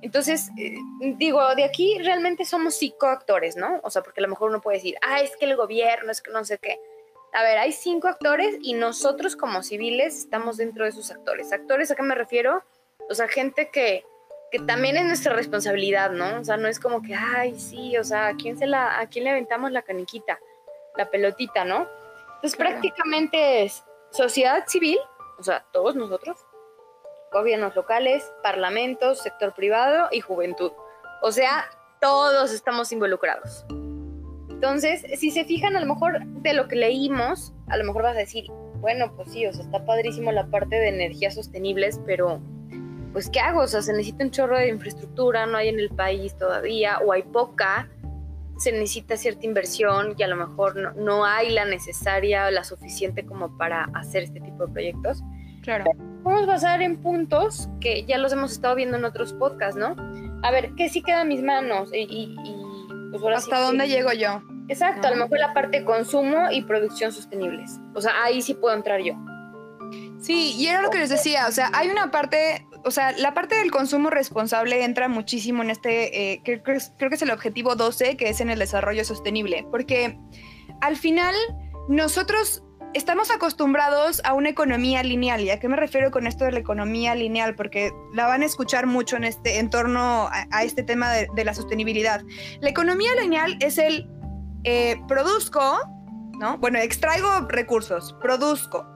Entonces, 0.00 0.50
eh, 0.56 0.76
digo, 1.16 1.54
de 1.54 1.64
aquí 1.64 1.98
realmente 1.98 2.46
somos 2.46 2.76
psicoactores, 2.76 3.56
¿no? 3.56 3.80
O 3.82 3.90
sea, 3.90 4.02
porque 4.02 4.20
a 4.20 4.22
lo 4.22 4.28
mejor 4.28 4.48
uno 4.48 4.62
puede 4.62 4.78
decir, 4.78 4.96
ah, 5.02 5.20
es 5.20 5.36
que 5.36 5.44
el 5.44 5.56
gobierno, 5.56 6.10
es 6.10 6.22
que 6.22 6.30
no 6.30 6.44
sé 6.44 6.58
qué. 6.58 6.78
A 7.38 7.42
ver, 7.44 7.58
hay 7.58 7.70
cinco 7.70 8.08
actores 8.08 8.56
y 8.62 8.74
nosotros 8.74 9.36
como 9.36 9.62
civiles 9.62 10.18
estamos 10.18 10.56
dentro 10.56 10.82
de 10.82 10.90
esos 10.90 11.12
actores. 11.12 11.52
¿Actores 11.52 11.88
a 11.88 11.94
qué 11.94 12.02
me 12.02 12.16
refiero? 12.16 12.64
O 13.08 13.14
sea, 13.14 13.28
gente 13.28 13.70
que, 13.70 14.04
que 14.50 14.58
también 14.58 14.96
es 14.96 15.04
nuestra 15.04 15.34
responsabilidad, 15.34 16.10
¿no? 16.10 16.40
O 16.40 16.44
sea, 16.44 16.56
no 16.56 16.66
es 16.66 16.80
como 16.80 17.00
que, 17.00 17.14
ay, 17.14 17.56
sí, 17.60 17.96
o 17.96 18.02
sea, 18.02 18.26
¿a 18.26 18.34
quién, 18.34 18.58
se 18.58 18.66
la, 18.66 18.98
a 18.98 19.06
quién 19.06 19.22
le 19.22 19.30
aventamos 19.30 19.70
la 19.70 19.82
caniquita, 19.82 20.40
la 20.96 21.08
pelotita, 21.10 21.64
¿no? 21.64 21.86
Entonces 22.34 22.56
prácticamente 22.56 23.62
es 23.62 23.84
sociedad 24.10 24.64
civil, 24.66 24.98
o 25.38 25.42
sea, 25.44 25.64
todos 25.72 25.94
nosotros, 25.94 26.44
gobiernos 27.30 27.76
locales, 27.76 28.28
parlamentos, 28.42 29.22
sector 29.22 29.54
privado 29.54 30.08
y 30.10 30.22
juventud. 30.22 30.72
O 31.22 31.30
sea, 31.30 31.70
todos 32.00 32.50
estamos 32.50 32.90
involucrados. 32.90 33.64
Entonces, 34.58 35.04
si 35.14 35.30
se 35.30 35.44
fijan, 35.44 35.76
a 35.76 35.80
lo 35.80 35.86
mejor 35.86 36.26
de 36.26 36.52
lo 36.52 36.66
que 36.66 36.74
leímos, 36.74 37.54
a 37.68 37.76
lo 37.76 37.84
mejor 37.84 38.02
vas 38.02 38.16
a 38.16 38.18
decir, 38.18 38.46
bueno, 38.80 39.12
pues 39.14 39.30
sí, 39.30 39.46
o 39.46 39.52
sea, 39.52 39.62
está 39.62 39.84
padrísimo 39.84 40.32
la 40.32 40.48
parte 40.48 40.74
de 40.74 40.88
energías 40.88 41.36
sostenibles, 41.36 42.00
pero 42.04 42.40
pues 43.12 43.30
¿qué 43.30 43.38
hago? 43.38 43.60
O 43.60 43.66
sea, 43.68 43.82
se 43.82 43.92
necesita 43.92 44.24
un 44.24 44.32
chorro 44.32 44.58
de 44.58 44.66
infraestructura, 44.66 45.46
no 45.46 45.58
hay 45.58 45.68
en 45.68 45.78
el 45.78 45.90
país 45.90 46.36
todavía, 46.36 46.98
o 46.98 47.12
hay 47.12 47.22
poca, 47.22 47.88
se 48.56 48.72
necesita 48.72 49.16
cierta 49.16 49.46
inversión 49.46 50.16
y 50.18 50.24
a 50.24 50.26
lo 50.26 50.34
mejor 50.34 50.74
no, 50.74 50.90
no 50.94 51.24
hay 51.24 51.50
la 51.50 51.64
necesaria 51.64 52.48
o 52.48 52.50
la 52.50 52.64
suficiente 52.64 53.24
como 53.24 53.56
para 53.58 53.84
hacer 53.94 54.24
este 54.24 54.40
tipo 54.40 54.66
de 54.66 54.72
proyectos. 54.72 55.22
Claro. 55.62 55.84
Vamos 56.24 56.42
a 56.42 56.46
basar 56.46 56.82
en 56.82 56.96
puntos 56.96 57.68
que 57.80 58.04
ya 58.06 58.18
los 58.18 58.32
hemos 58.32 58.50
estado 58.50 58.74
viendo 58.74 58.96
en 58.96 59.04
otros 59.04 59.34
podcasts, 59.34 59.78
¿no? 59.78 59.94
A 60.42 60.50
ver, 60.50 60.72
¿qué 60.76 60.88
sí 60.88 61.00
queda 61.00 61.22
en 61.22 61.28
mis 61.28 61.42
manos? 61.42 61.90
Y, 61.94 62.00
y, 62.10 62.36
pues 63.10 63.22
ahora 63.22 63.36
¿Hasta 63.36 63.60
dónde 63.60 63.88
llego 63.88 64.12
yo? 64.12 64.42
Exacto, 64.68 65.08
a 65.08 65.10
lo 65.10 65.16
mejor 65.16 65.38
la 65.38 65.54
parte 65.54 65.80
de 65.80 65.84
consumo 65.84 66.50
y 66.50 66.62
producción 66.62 67.12
sostenibles. 67.12 67.78
O 67.94 68.00
sea, 68.00 68.12
ahí 68.22 68.42
sí 68.42 68.54
puedo 68.54 68.74
entrar 68.74 69.00
yo. 69.00 69.14
Sí, 70.20 70.54
y 70.56 70.66
era 70.66 70.82
lo 70.82 70.90
que 70.90 70.98
les 70.98 71.08
decía, 71.08 71.46
o 71.48 71.52
sea, 71.52 71.70
hay 71.72 71.88
una 71.88 72.10
parte, 72.10 72.66
o 72.84 72.90
sea, 72.90 73.12
la 73.12 73.34
parte 73.34 73.54
del 73.54 73.70
consumo 73.70 74.10
responsable 74.10 74.84
entra 74.84 75.08
muchísimo 75.08 75.62
en 75.62 75.70
este, 75.70 76.32
eh, 76.32 76.42
creo, 76.44 76.62
creo 76.62 77.08
que 77.08 77.16
es 77.16 77.22
el 77.22 77.30
objetivo 77.30 77.76
12, 77.76 78.16
que 78.16 78.28
es 78.28 78.40
en 78.40 78.50
el 78.50 78.58
desarrollo 78.58 79.04
sostenible, 79.04 79.66
porque 79.70 80.18
al 80.80 80.96
final 80.96 81.34
nosotros 81.88 82.62
estamos 82.94 83.30
acostumbrados 83.30 84.20
a 84.24 84.34
una 84.34 84.48
economía 84.48 85.02
lineal. 85.02 85.40
¿Y 85.42 85.50
a 85.50 85.60
qué 85.60 85.68
me 85.68 85.76
refiero 85.76 86.10
con 86.10 86.26
esto 86.26 86.44
de 86.44 86.52
la 86.52 86.58
economía 86.58 87.14
lineal? 87.14 87.54
Porque 87.54 87.92
la 88.14 88.26
van 88.26 88.42
a 88.42 88.46
escuchar 88.46 88.86
mucho 88.86 89.16
en, 89.16 89.24
este, 89.24 89.58
en 89.58 89.70
torno 89.70 90.28
a, 90.30 90.64
este 90.64 90.82
tema 90.82 91.10
de, 91.12 91.44
la 91.44 91.54
sostenibilidad. 91.54 92.22
La 92.60 92.70
economía 92.70 93.10
lineal 93.20 93.56
es 93.60 93.78
el 93.78 94.08
eh, 94.64 95.00
produzco, 95.06 95.78
¿no? 96.38 96.58
Bueno, 96.58 96.78
extraigo 96.78 97.28
recursos, 97.48 98.14
produzco, 98.20 98.86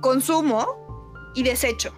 consumo 0.00 0.66
y 1.34 1.42
desecho, 1.42 1.94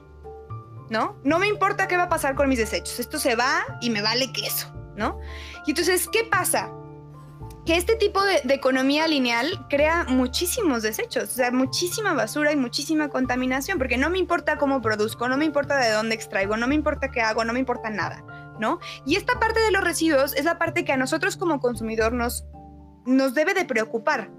¿no? 0.90 1.16
No 1.25 1.38
me 1.38 1.49
importa 1.49 1.88
qué 1.88 1.96
va 1.96 2.04
a 2.04 2.08
pasar 2.08 2.34
con 2.34 2.49
mis 2.49 2.58
desechos. 2.58 3.00
Esto 3.00 3.18
se 3.18 3.34
va 3.34 3.78
y 3.80 3.90
me 3.90 4.02
vale 4.02 4.32
queso, 4.32 4.72
¿no? 4.96 5.18
Y 5.66 5.70
entonces, 5.70 6.08
¿qué 6.08 6.25
pasa? 6.25 6.72
Que 7.64 7.76
este 7.76 7.95
tipo 7.95 8.23
de, 8.25 8.42
economía 8.54 9.07
lineal 9.07 9.66
crea 9.69 10.04
muchísimos 10.09 10.83
desechos, 10.83 11.25
o 11.25 11.33
sea, 11.33 11.50
muchísima 11.52 12.12
basura 12.12 12.52
y 12.52 12.57
muchísima 12.57 13.09
contaminación, 13.09 13.78
porque 13.78 13.97
no 13.97 14.11
me 14.11 14.19
importa 14.19 14.59
cómo 14.59 14.83
produzco, 14.83 15.28
no 15.28 15.37
me 15.37 15.45
importa 15.45 15.78
de 15.78 15.90
dónde 15.90 16.14
extraigo, 16.14 16.57
no 16.57 16.66
me 16.66 16.75
importa 16.75 17.11
qué 17.11 17.21
hago, 17.21 17.45
no 17.45 17.52
me 17.52 17.61
importa 17.61 17.88
nada, 17.90 18.25
¿no? 18.59 18.81
Y 19.07 19.16
esta 19.16 19.38
parte 19.38 19.61
de 19.61 19.71
los 19.71 19.85
residuos 19.85 20.35
es 20.35 20.45
la 20.45 20.59
parte 20.59 20.85
que 20.85 20.92
a 20.92 20.97
nosotros 20.97 21.37
como 21.37 21.61
consumidor 21.61 22.12
nos, 22.12 22.45
nos 23.07 23.35
debe 23.35 23.54
de 23.54 23.64
preocupar, 23.64 24.31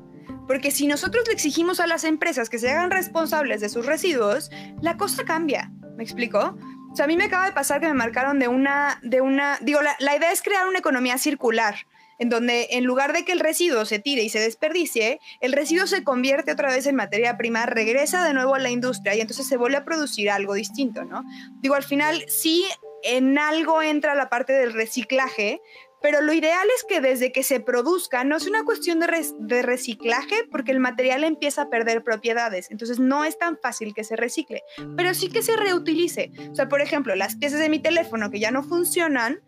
porque 0.48 0.72
si 0.72 0.88
nosotros 0.88 1.24
le 1.28 1.34
exigimos 1.34 1.80
a 1.80 1.88
las 1.88 2.04
empresas 2.04 2.50
que 2.50 2.60
se 2.60 2.70
hagan 2.70 2.92
responsables 2.92 3.62
de 3.62 3.70
sus 3.70 3.86
residuos, 3.86 4.52
la 4.82 4.98
cosa 4.98 5.24
cambia, 5.24 5.72
¿me 5.96 6.04
explico? 6.04 6.58
O 6.92 6.96
sea, 6.96 7.06
a 7.06 7.08
mí 7.08 7.16
me 7.16 7.26
acaba 7.26 7.46
de 7.46 7.54
pasar 7.54 7.80
que 7.80 7.88
me 7.88 7.94
marcaron 7.94 8.38
de 8.38 8.50
una, 8.50 9.00
de 9.02 9.22
una, 9.22 9.58
digo, 9.62 9.82
la, 9.82 9.96
la 10.00 10.16
idea 10.16 10.32
es 10.32 10.44
crear 10.44 10.68
una 10.68 10.80
economía 10.80 11.18
circular, 11.18 11.76
en 12.20 12.30
donde 12.30 12.68
en 12.72 12.84
lugar 12.84 13.14
de 13.14 13.26
que 13.26 13.32
el 13.32 13.40
residuo 13.40 13.86
se 13.86 14.00
tire 14.00 14.24
y 14.24 14.30
se 14.30 14.40
desperdicie, 14.40 15.20
el 15.42 15.54
residuo 15.54 15.88
se 15.88 16.04
convierte 16.04 16.52
otra 16.52 16.72
vez 16.72 16.86
en 16.88 16.96
materia 16.96 17.38
prima, 17.38 17.66
regresa 17.66 18.24
de 18.26 18.34
nuevo 18.34 18.56
a 18.56 18.60
la 18.60 18.70
industria 18.70 19.16
y 19.16 19.22
entonces 19.22 19.48
se 19.48 19.58
vuelve 19.58 19.78
a 19.78 19.86
producir 19.86 20.30
algo 20.30 20.54
distinto, 20.54 21.04
¿no? 21.06 21.24
Digo, 21.62 21.76
al 21.76 21.84
final 21.84 22.24
sí 22.28 22.66
en 23.04 23.38
algo 23.38 23.82
entra 23.82 24.16
la 24.16 24.30
parte 24.30 24.54
del 24.54 24.74
reciclaje, 24.74 25.62
pero 26.02 26.22
lo 26.22 26.34
ideal 26.34 26.68
es 26.76 26.84
que 26.84 27.00
desde 27.00 27.32
que 27.32 27.44
se 27.44 27.62
produzca 27.62 28.24
no 28.26 28.36
es 28.36 28.46
una 28.46 28.66
cuestión 28.66 29.00
de, 29.00 29.08
de, 29.40 29.62
reciclaje 29.62 30.36
porque 30.52 30.72
el 30.72 30.82
material 30.82 31.24
empieza 31.24 31.64
a 31.64 31.70
perder 31.70 32.04
propiedades, 32.04 32.70
entonces 32.72 33.00
no 33.00 33.24
es 33.24 33.38
tan 33.38 33.58
fácil 33.58 33.94
que 33.94 34.04
se 34.04 34.18
recicle, 34.18 34.64
pero 34.98 35.14
sí 35.14 35.30
que 35.30 35.42
se 35.42 35.56
reutilice. 35.56 36.32
O 36.52 36.56
sea, 36.56 36.68
por 36.68 36.82
ejemplo, 36.82 37.16
las 37.16 37.38
piezas 37.38 37.60
de 37.60 37.70
mi 37.70 37.80
teléfono 37.80 38.32
que 38.32 38.40
ya 38.42 38.52
no 38.52 38.64
funcionan, 38.64 39.42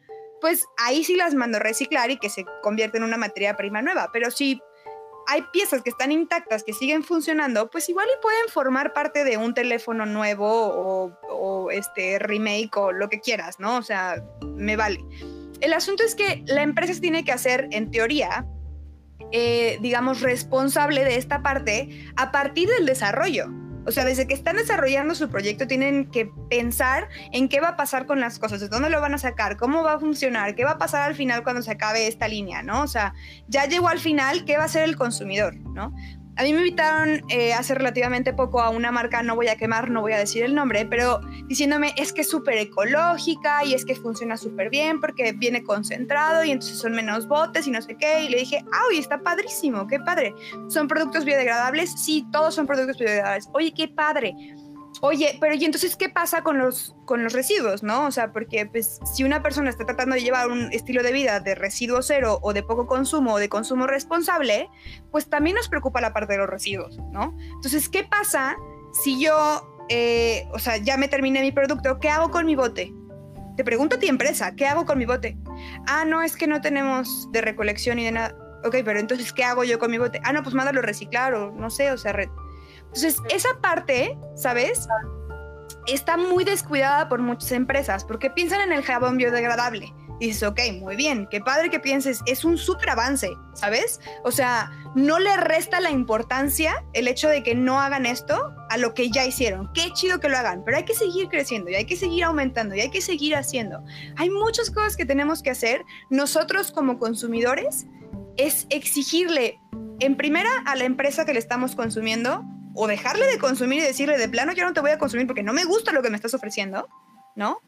pues 0.46 0.68
ahí 0.78 1.04
sí 1.04 1.16
las 1.16 1.34
mando 1.34 1.58
a 1.58 1.60
reciclar 1.60 2.12
y 2.12 2.18
que 2.18 2.30
se 2.30 2.46
convierten 2.62 3.02
en 3.02 3.08
una 3.08 3.18
materia 3.18 3.58
prima 3.58 3.82
nueva. 3.82 4.12
Pero 4.14 4.30
si 4.30 4.62
hay 5.26 5.42
piezas 5.52 5.82
que 5.82 5.90
están 5.90 6.12
intactas, 6.12 6.64
que 6.64 6.72
siguen 6.72 7.04
funcionando, 7.04 7.72
pues 7.72 7.90
igual 7.90 8.06
y 8.16 8.22
pueden 8.22 8.48
formar 8.50 8.94
parte 8.94 9.24
de 9.24 9.38
un 9.38 9.56
teléfono 9.56 10.06
nuevo 10.06 10.46
o, 10.48 11.72
este 11.72 12.20
remake 12.20 12.78
o 12.78 12.92
lo 12.92 13.10
que 13.10 13.22
quieras, 13.22 13.60
¿no? 13.60 13.78
O 13.78 13.82
sea, 13.82 14.24
me 14.44 14.76
vale. 14.76 15.04
El 15.62 15.74
asunto 15.74 16.04
es 16.04 16.14
que 16.14 16.44
la 16.46 16.62
empresa 16.62 16.94
tiene 17.02 17.26
que 17.26 17.32
hacer, 17.32 17.68
en 17.72 17.90
teoría, 17.90 18.46
eh, 19.32 19.80
digamos, 19.82 20.22
responsable 20.22 21.04
de 21.06 21.16
esta 21.16 21.42
parte 21.42 22.08
a 22.18 22.32
partir 22.32 22.70
del 22.70 22.86
desarrollo. 22.86 23.48
O 23.86 23.92
sea, 23.92 24.06
desde 24.06 24.28
que 24.28 24.34
están 24.34 24.56
desarrollando 24.56 25.16
su 25.16 25.30
proyecto 25.30 25.68
tienen 25.68 26.10
que 26.12 26.30
pensar 26.50 27.10
en 27.32 27.50
qué 27.50 27.60
va 27.60 27.70
a 27.70 27.76
pasar 27.76 28.06
con 28.06 28.20
las 28.20 28.40
cosas, 28.40 28.60
de 28.60 28.68
dónde 28.68 28.90
lo 28.90 29.02
van 29.02 29.14
a 29.14 29.18
sacar, 29.18 29.58
cómo 29.58 29.84
va 29.84 29.94
a 29.94 30.00
funcionar, 30.00 30.56
qué 30.56 30.66
va 30.66 30.72
a 30.72 30.78
pasar 30.78 31.04
al 31.04 31.16
final 31.16 31.44
cuando 31.44 31.62
se 31.62 31.72
acabe 31.72 32.08
esta 32.08 32.28
línea, 32.28 32.64
¿no? 32.64 32.82
O 32.82 32.88
sea, 32.88 33.14
ya 33.48 33.66
llegó 33.66 33.88
al 33.88 34.00
final, 34.00 34.46
¿qué 34.46 34.58
va 34.58 34.64
a 34.64 34.66
hacer 34.66 34.84
el 34.84 34.96
consumidor, 34.96 35.56
¿no? 35.56 35.94
A 36.38 36.44
mí 36.44 36.52
me 36.52 36.60
invitaron 36.60 37.22
eh, 37.30 37.54
hace 37.54 37.74
relativamente 37.76 38.34
poco 38.34 38.60
a 38.60 38.70
una 38.70 38.92
marca, 38.92 39.24
no 39.24 39.36
voy 39.36 39.48
a 39.48 39.56
quemar, 39.56 39.90
no 39.90 40.02
voy 40.02 40.12
a 40.12 40.18
decir 40.18 40.44
el 40.44 40.54
nombre, 40.54 40.86
pero 40.86 41.22
diciéndome 41.48 41.94
es 41.96 42.12
que 42.12 42.22
es 42.22 42.30
súper 42.30 42.58
ecológica 42.58 43.64
y 43.64 43.74
es 43.74 43.86
que 43.86 43.96
funciona 43.96 44.36
súper 44.36 44.70
bien 44.70 45.00
porque 45.00 45.32
viene 45.32 45.64
concentrado 45.64 46.44
y 46.44 46.52
entonces 46.52 46.78
son 46.78 46.92
menos 46.92 47.28
botes 47.28 47.68
y 47.68 47.72
no 47.72 47.82
sé 47.82 47.96
qué. 47.96 48.24
Y 48.26 48.30
le 48.30 48.40
dije, 48.40 48.66
¡ay, 48.72 48.98
está 48.98 49.22
padrísimo! 49.22 49.88
¡Qué 49.88 50.00
padre! 50.00 50.36
¿Son 50.68 50.90
productos 50.90 51.24
biodegradables? 51.24 51.94
Sí, 52.04 52.28
todos 52.34 52.54
son 52.54 52.68
productos 52.68 52.98
biodegradables. 52.98 53.48
Oye, 53.54 53.74
qué 53.74 53.88
padre. 53.88 54.36
Oye, 55.08 55.38
pero 55.40 55.54
¿y 55.54 55.64
entonces 55.64 55.96
qué 55.96 56.10
pasa 56.10 56.42
con 56.42 56.58
los, 56.58 56.96
con 57.06 57.24
los 57.24 57.32
residuos, 57.32 57.84
no? 57.84 58.08
O 58.08 58.12
sea, 58.12 58.32
porque 58.34 58.66
pues, 58.66 59.00
si 59.14 59.24
una 59.24 59.44
persona 59.44 59.70
está 59.70 59.86
tratando 59.86 60.16
de 60.16 60.24
llevar 60.24 60.48
un 60.50 60.74
estilo 60.74 61.04
de 61.04 61.12
vida 61.12 61.40
de 61.40 61.54
residuo 61.54 62.02
cero 62.02 62.40
o 62.42 62.54
de 62.54 62.64
poco 62.64 62.88
consumo 62.88 63.36
o 63.36 63.38
de 63.38 63.48
consumo 63.48 63.86
responsable, 63.86 64.68
pues 65.12 65.30
también 65.30 65.58
nos 65.58 65.70
preocupa 65.70 66.02
la 66.02 66.12
parte 66.12 66.34
de 66.34 66.40
los 66.40 66.50
residuos, 66.50 66.98
¿no? 67.12 67.38
Entonces, 67.54 67.88
¿qué 67.88 68.04
pasa 68.04 68.58
si 69.04 69.22
yo, 69.24 69.86
eh, 69.90 70.48
o 70.54 70.58
sea, 70.58 70.78
ya 70.78 70.98
me 70.98 71.08
terminé 71.08 71.42
mi 71.42 71.52
producto, 71.52 72.00
¿qué 72.00 72.10
hago 72.10 72.32
con 72.32 72.48
mi 72.48 72.56
bote? 72.56 72.92
Te 73.58 73.64
pregunto 73.64 73.98
a 73.98 74.00
ti, 74.00 74.08
empresa, 74.08 74.56
¿qué 74.56 74.66
hago 74.66 74.88
con 74.88 74.98
mi 74.98 75.06
bote? 75.06 75.38
Ah, 75.86 76.06
no, 76.06 76.24
es 76.24 76.36
que 76.36 76.48
no 76.48 76.62
tenemos 76.62 77.32
de 77.32 77.42
recolección 77.42 78.00
y 78.00 78.06
de 78.06 78.12
nada. 78.12 78.36
Ok, 78.66 78.78
pero 78.84 79.00
entonces, 79.00 79.32
¿qué 79.32 79.44
hago 79.44 79.64
yo 79.66 79.78
con 79.78 79.92
mi 79.92 80.00
bote? 80.00 80.20
Ah, 80.24 80.34
no, 80.34 80.42
pues 80.42 80.56
mándalo 80.56 80.80
a 80.80 80.84
reciclar 80.84 81.36
o 81.36 81.52
no 81.52 81.70
sé, 81.70 81.92
o 81.92 81.98
sea, 82.00 82.12
entonces, 82.96 83.22
esa 83.30 83.50
parte, 83.60 84.18
¿sabes? 84.36 84.88
Está 85.86 86.16
muy 86.16 86.46
descuidada 86.46 87.10
por 87.10 87.20
muchas 87.20 87.52
empresas 87.52 88.06
porque 88.06 88.30
piensan 88.30 88.62
en 88.62 88.72
el 88.72 88.84
jabón 88.84 89.18
biodegradable. 89.18 89.94
Y 90.22 90.28
dices, 90.28 90.44
ok, 90.44 90.62
muy 90.80 90.96
bien, 90.96 91.28
qué 91.30 91.42
padre 91.42 91.70
que 91.70 91.82
pienses, 91.82 92.22
es 92.26 92.46
un 92.46 92.58
súper 92.58 92.92
avance, 92.92 93.30
¿sabes? 93.54 94.00
O 94.24 94.32
sea, 94.32 94.72
no 94.96 95.20
le 95.20 95.36
resta 95.36 95.82
la 95.82 95.92
importancia 95.92 96.86
el 96.94 97.10
hecho 97.10 97.28
de 97.28 97.44
que 97.44 97.54
no 97.54 97.82
hagan 97.82 98.06
esto 98.06 98.56
a 98.70 98.78
lo 98.78 98.94
que 98.94 99.12
ya 99.12 99.26
hicieron. 99.26 99.70
Qué 99.74 99.92
chido 99.92 100.22
que 100.22 100.30
lo 100.30 100.38
hagan, 100.38 100.64
pero 100.64 100.78
hay 100.78 100.86
que 100.86 100.94
seguir 100.94 101.28
creciendo 101.28 101.70
y 101.70 101.76
hay 101.76 101.86
que 101.86 101.98
seguir 101.98 102.24
aumentando 102.24 102.76
y 102.76 102.80
hay 102.80 102.92
que 102.92 103.02
seguir 103.02 103.36
haciendo. 103.36 103.84
Hay 104.16 104.30
muchas 104.30 104.72
cosas 104.72 104.96
que 104.96 105.06
tenemos 105.06 105.44
que 105.44 105.50
hacer 105.50 105.84
nosotros 106.10 106.72
como 106.72 106.98
consumidores, 106.98 107.88
es 108.38 108.68
exigirle 108.70 109.60
en 110.00 110.16
primera 110.16 110.50
a 110.66 110.78
la 110.78 110.86
empresa 110.86 111.26
que 111.26 111.34
le 111.34 111.40
estamos 111.40 111.76
consumiendo 111.76 112.46
o 112.76 112.88
dejarle 112.88 113.26
de 113.28 113.40
consumir 113.40 113.80
y 113.80 113.84
decirle 113.84 114.18
de 114.18 114.30
plano 114.30 114.52
yo 114.52 114.66
no 114.66 114.74
te 114.74 114.82
voy 114.82 114.92
a 114.92 115.00
consumir 115.00 115.26
porque 115.26 115.44
no 115.44 115.54
me 115.54 115.66
gusta 115.66 115.92
lo 115.92 116.02
que 116.02 116.10
me 116.10 116.18
estás 116.18 116.34
ofreciendo, 116.34 116.88
¿no? 117.36 117.60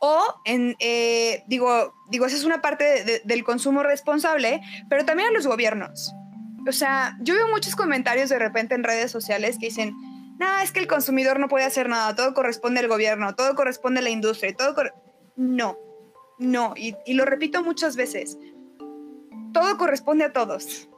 O, 0.00 0.22
en, 0.44 0.76
eh, 0.78 1.42
digo, 1.48 1.94
digo, 2.08 2.26
esa 2.26 2.36
es 2.36 2.44
una 2.44 2.62
parte 2.62 3.22
del 3.24 3.44
consumo 3.44 3.82
responsable, 3.82 4.60
pero 4.88 5.04
también 5.04 5.28
a 5.28 5.32
los 5.32 5.46
gobiernos. 5.46 6.14
O 6.68 6.72
sea, 6.72 7.16
yo 7.20 7.34
veo 7.34 7.48
muchos 7.48 7.74
comentarios 7.74 8.28
de 8.28 8.38
repente 8.38 8.74
en 8.74 8.84
redes 8.84 9.10
sociales 9.10 9.58
que 9.58 9.66
dicen, 9.66 9.94
no, 10.38 10.58
es 10.60 10.70
que 10.70 10.80
el 10.80 10.86
consumidor 10.86 11.40
no 11.40 11.48
puede 11.48 11.64
hacer 11.64 11.88
nada, 11.88 12.14
todo 12.14 12.32
corresponde 12.32 12.80
al 12.80 12.88
gobierno, 12.88 13.34
todo 13.34 13.54
corresponde 13.54 14.00
a 14.00 14.02
la 14.02 14.10
industria, 14.10 14.54
todo... 14.54 14.74
No, 15.36 15.76
no, 16.38 16.74
y, 16.76 16.96
y 17.04 17.14
lo 17.14 17.24
repito 17.24 17.62
muchas 17.64 17.96
veces, 17.96 18.38
todo 19.52 19.76
corresponde 19.78 20.24
a 20.24 20.32
todos. 20.32 20.88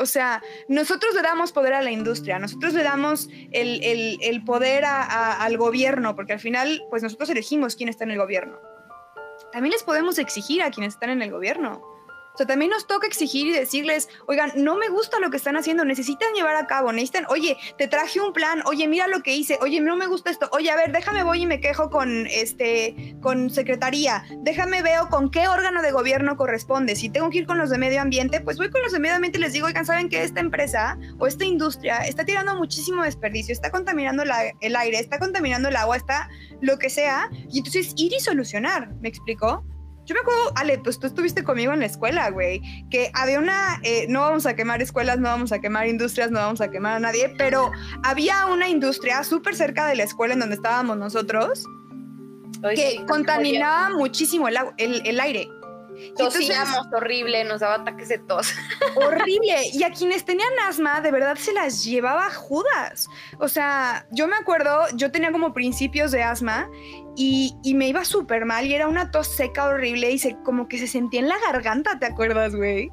O 0.00 0.06
sea, 0.06 0.42
nosotros 0.66 1.14
le 1.14 1.20
damos 1.20 1.52
poder 1.52 1.74
a 1.74 1.82
la 1.82 1.90
industria, 1.90 2.38
nosotros 2.38 2.72
le 2.72 2.82
damos 2.82 3.28
el, 3.52 4.42
poder 4.46 4.84
al 4.86 5.56
gobierno, 5.58 6.16
porque 6.16 6.32
al 6.32 6.40
final, 6.40 6.82
pues 6.88 7.02
nosotros 7.02 7.28
elegimos 7.28 7.76
quién 7.76 7.90
está 7.90 8.04
en 8.04 8.12
el 8.12 8.18
gobierno. 8.18 8.58
También 9.52 9.72
les 9.72 9.82
podemos 9.82 10.18
exigir 10.18 10.62
a 10.62 10.70
quienes 10.70 10.94
están 10.94 11.10
en 11.10 11.20
el 11.20 11.30
gobierno. 11.30 11.82
O 12.34 12.36
sea, 12.36 12.46
también 12.46 12.70
nos 12.70 12.86
toca 12.86 13.06
exigir 13.06 13.48
y 13.48 13.52
decirles, 13.52 14.08
oigan, 14.26 14.52
no 14.56 14.76
me 14.76 14.88
gusta 14.88 15.18
lo 15.18 15.30
que 15.30 15.36
están 15.36 15.56
haciendo, 15.56 15.84
necesitan 15.84 16.32
llevar 16.34 16.56
a 16.56 16.66
cabo, 16.66 16.92
necesitan, 16.92 17.26
oye, 17.28 17.56
te 17.76 17.88
traje 17.88 18.20
un 18.20 18.32
plan, 18.32 18.62
oye, 18.66 18.86
mira 18.88 19.08
lo 19.08 19.22
que 19.22 19.34
hice, 19.34 19.58
oye, 19.60 19.80
no 19.80 19.96
me 19.96 20.06
gusta 20.06 20.30
esto, 20.30 20.48
oye, 20.52 20.70
a 20.70 20.76
ver, 20.76 20.92
déjame 20.92 21.24
voy 21.24 21.42
y 21.42 21.46
me 21.46 21.60
quejo 21.60 21.90
con, 21.90 22.26
este, 22.26 23.16
con 23.20 23.50
secretaría, 23.50 24.24
déjame 24.38 24.82
veo 24.82 25.08
con 25.08 25.30
qué 25.30 25.48
órgano 25.48 25.82
de 25.82 25.90
gobierno 25.92 26.36
corresponde, 26.36 26.96
si 26.96 27.10
tengo 27.10 27.30
que 27.30 27.38
ir 27.38 27.46
con 27.46 27.58
los 27.58 27.70
de 27.70 27.78
medio 27.78 28.00
ambiente, 28.00 28.40
pues 28.40 28.58
voy 28.58 28.70
con 28.70 28.82
los 28.82 28.92
de 28.92 29.00
medio 29.00 29.16
ambiente 29.16 29.38
y 29.38 29.42
les 29.42 29.52
digo, 29.52 29.66
oigan, 29.66 29.84
¿saben 29.84 30.08
que 30.08 30.22
esta 30.22 30.40
empresa 30.40 30.98
o 31.18 31.26
esta 31.26 31.44
industria 31.44 31.98
está 31.98 32.24
tirando 32.24 32.54
muchísimo 32.54 33.02
desperdicio, 33.02 33.52
está 33.52 33.70
contaminando 33.70 34.22
el 34.22 34.76
aire, 34.76 34.98
está 34.98 35.18
contaminando 35.18 35.68
el 35.68 35.76
agua, 35.76 35.96
está 35.96 36.28
lo 36.60 36.78
que 36.78 36.90
sea, 36.90 37.28
y 37.50 37.58
entonces 37.58 37.92
ir 37.96 38.12
y 38.12 38.20
solucionar, 38.20 38.94
¿me 39.00 39.08
explico? 39.08 39.64
Yo 40.10 40.14
me 40.14 40.22
acuerdo, 40.22 40.52
Ale, 40.56 40.80
pues 40.80 40.98
tú 40.98 41.06
estuviste 41.06 41.44
conmigo 41.44 41.72
en 41.72 41.78
la 41.78 41.86
escuela, 41.86 42.28
güey, 42.30 42.60
que 42.90 43.12
había 43.14 43.38
una, 43.38 43.78
eh, 43.84 44.06
no 44.08 44.22
vamos 44.22 44.44
a 44.44 44.56
quemar 44.56 44.82
escuelas, 44.82 45.20
no 45.20 45.28
vamos 45.28 45.52
a 45.52 45.60
quemar 45.60 45.86
industrias, 45.86 46.32
no 46.32 46.40
vamos 46.40 46.60
a 46.60 46.68
quemar 46.68 46.96
a 46.96 46.98
nadie, 46.98 47.32
pero 47.38 47.70
había 48.02 48.46
una 48.46 48.68
industria 48.68 49.22
súper 49.22 49.54
cerca 49.54 49.86
de 49.86 49.94
la 49.94 50.02
escuela 50.02 50.34
en 50.34 50.40
donde 50.40 50.56
estábamos 50.56 50.96
nosotros 50.96 51.64
que 52.74 53.04
contaminaba 53.06 53.90
muchísimo 53.90 54.48
el, 54.48 54.56
el 54.78 55.20
aire. 55.20 55.48
Tosíamos 56.16 56.86
horrible, 56.92 57.44
nos 57.44 57.60
daba 57.60 57.76
ataques 57.76 58.08
de 58.08 58.18
tos. 58.18 58.52
Horrible. 58.96 59.68
Y 59.72 59.82
a 59.82 59.90
quienes 59.90 60.24
tenían 60.24 60.50
asma, 60.68 61.00
de 61.00 61.10
verdad 61.10 61.36
se 61.36 61.52
las 61.52 61.84
llevaba 61.84 62.30
judas. 62.30 63.08
O 63.38 63.48
sea, 63.48 64.06
yo 64.10 64.26
me 64.28 64.36
acuerdo, 64.36 64.86
yo 64.94 65.10
tenía 65.10 65.32
como 65.32 65.52
principios 65.52 66.10
de 66.10 66.22
asma 66.22 66.68
y, 67.16 67.54
me 67.74 67.88
iba 67.88 68.04
súper 68.04 68.44
mal 68.44 68.66
y 68.66 68.74
era 68.74 68.88
una 68.88 69.10
tos 69.10 69.28
seca 69.28 69.66
horrible 69.66 70.10
y 70.10 70.18
se, 70.18 70.36
como 70.42 70.68
que 70.68 70.78
se 70.78 70.86
sentía 70.86 71.20
en 71.20 71.28
la 71.28 71.38
garganta, 71.38 71.98
¿te 71.98 72.06
acuerdas, 72.06 72.54
güey? 72.54 72.90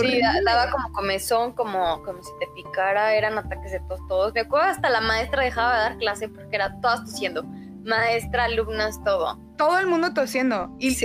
Sí, 0.00 0.20
daba 0.44 0.70
como 0.70 0.92
comezón, 0.92 1.52
como, 1.52 2.02
como 2.02 2.22
si 2.22 2.30
te 2.40 2.46
picara, 2.54 3.14
eran 3.14 3.38
ataques 3.38 3.72
de 3.72 3.80
tos 3.88 4.00
todos. 4.08 4.34
Me 4.34 4.40
acuerdo 4.40 4.68
hasta 4.68 4.90
la 4.90 5.00
maestra 5.00 5.42
dejaba 5.44 5.74
de 5.74 5.80
dar 5.80 5.98
clase 5.98 6.28
porque 6.28 6.56
era 6.56 6.80
todas 6.80 7.04
tosiendo 7.04 7.44
maestra, 7.84 8.44
alumnas, 8.44 9.02
todo. 9.04 9.38
Todo 9.58 9.78
el 9.78 9.86
mundo 9.86 10.14
tosiendo. 10.14 10.74
Y, 10.78 10.96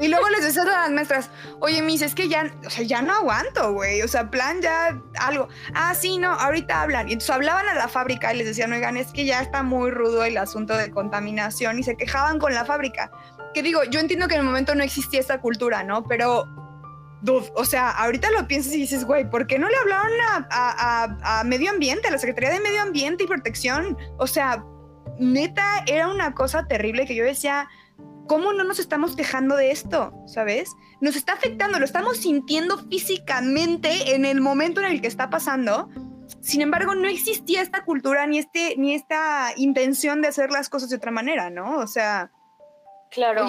y, 0.00 0.08
luego 0.08 0.28
les 0.28 0.44
decía 0.44 0.62
a 0.62 0.66
las 0.66 0.90
maestras, 0.90 1.30
oye, 1.60 1.80
mis, 1.80 2.02
es 2.02 2.14
que 2.14 2.28
ya, 2.28 2.52
o 2.66 2.68
sea, 2.68 2.84
ya 2.84 3.00
no 3.00 3.14
aguanto, 3.14 3.72
güey. 3.72 4.02
O 4.02 4.08
sea, 4.08 4.30
plan 4.30 4.60
ya 4.60 5.00
algo. 5.18 5.48
Ah, 5.72 5.94
sí, 5.94 6.18
no, 6.18 6.32
ahorita 6.32 6.82
hablan. 6.82 7.08
Y 7.08 7.12
entonces 7.12 7.34
hablaban 7.34 7.68
a 7.68 7.74
la 7.74 7.88
fábrica 7.88 8.34
y 8.34 8.38
les 8.38 8.48
decían, 8.48 8.72
oigan, 8.72 8.98
es 8.98 9.12
que 9.12 9.24
ya 9.24 9.40
está 9.40 9.62
muy 9.62 9.90
rudo 9.90 10.24
el 10.24 10.36
asunto 10.36 10.76
de 10.76 10.90
contaminación 10.90 11.78
y 11.78 11.82
se 11.82 11.96
quejaban 11.96 12.38
con 12.38 12.52
la 12.52 12.66
fábrica. 12.66 13.10
Que 13.54 13.62
digo, 13.62 13.84
yo 13.84 14.00
entiendo 14.00 14.28
que 14.28 14.34
en 14.34 14.40
el 14.40 14.46
momento 14.46 14.74
no 14.74 14.82
existía 14.82 15.20
esta 15.20 15.40
cultura, 15.40 15.82
¿no? 15.82 16.04
Pero 16.04 16.46
o 17.54 17.64
sea, 17.64 17.90
ahorita 17.90 18.30
lo 18.32 18.48
piensas 18.48 18.72
y 18.74 18.78
dices, 18.78 19.04
güey, 19.04 19.28
¿por 19.28 19.46
qué 19.46 19.58
no 19.58 19.68
le 19.68 19.76
hablaron 19.76 20.10
a, 20.28 20.46
a, 20.50 21.40
a, 21.40 21.44
Medio 21.44 21.70
Ambiente, 21.70 22.08
a 22.08 22.10
la 22.10 22.18
Secretaría 22.18 22.50
de 22.50 22.60
Medio 22.60 22.82
Ambiente 22.82 23.24
y 23.24 23.26
Protección? 23.26 23.96
O 24.18 24.26
sea, 24.26 24.64
neta 25.18 25.84
era 25.86 26.08
una 26.08 26.34
cosa 26.34 26.66
terrible 26.66 27.06
que 27.06 27.14
yo 27.14 27.24
decía, 27.24 27.68
¿cómo 28.26 28.52
no 28.52 28.64
nos 28.64 28.78
estamos 28.78 29.16
quejando 29.16 29.56
de 29.56 29.70
esto? 29.70 30.12
¿Sabes? 30.26 30.70
Nos 31.00 31.16
está 31.16 31.32
afectando, 31.34 31.78
lo 31.78 31.84
estamos 31.84 32.18
sintiendo 32.18 32.78
físicamente 32.78 34.14
en 34.14 34.24
el 34.24 34.40
momento 34.40 34.80
en 34.80 34.86
el 34.86 35.00
que 35.00 35.08
está 35.08 35.30
pasando. 35.30 35.88
Sin 36.40 36.60
embargo, 36.60 36.94
no 36.94 37.08
existía 37.08 37.62
esta 37.62 37.84
cultura 37.84 38.26
ni, 38.26 38.38
este, 38.38 38.74
ni 38.76 38.94
esta 38.94 39.52
intención 39.56 40.22
de 40.22 40.28
hacer 40.28 40.50
las 40.50 40.68
cosas 40.68 40.90
de 40.90 40.96
otra 40.96 41.10
manera, 41.10 41.50
¿no? 41.50 41.78
O 41.78 41.86
sea... 41.86 42.30
Claro. 43.10 43.46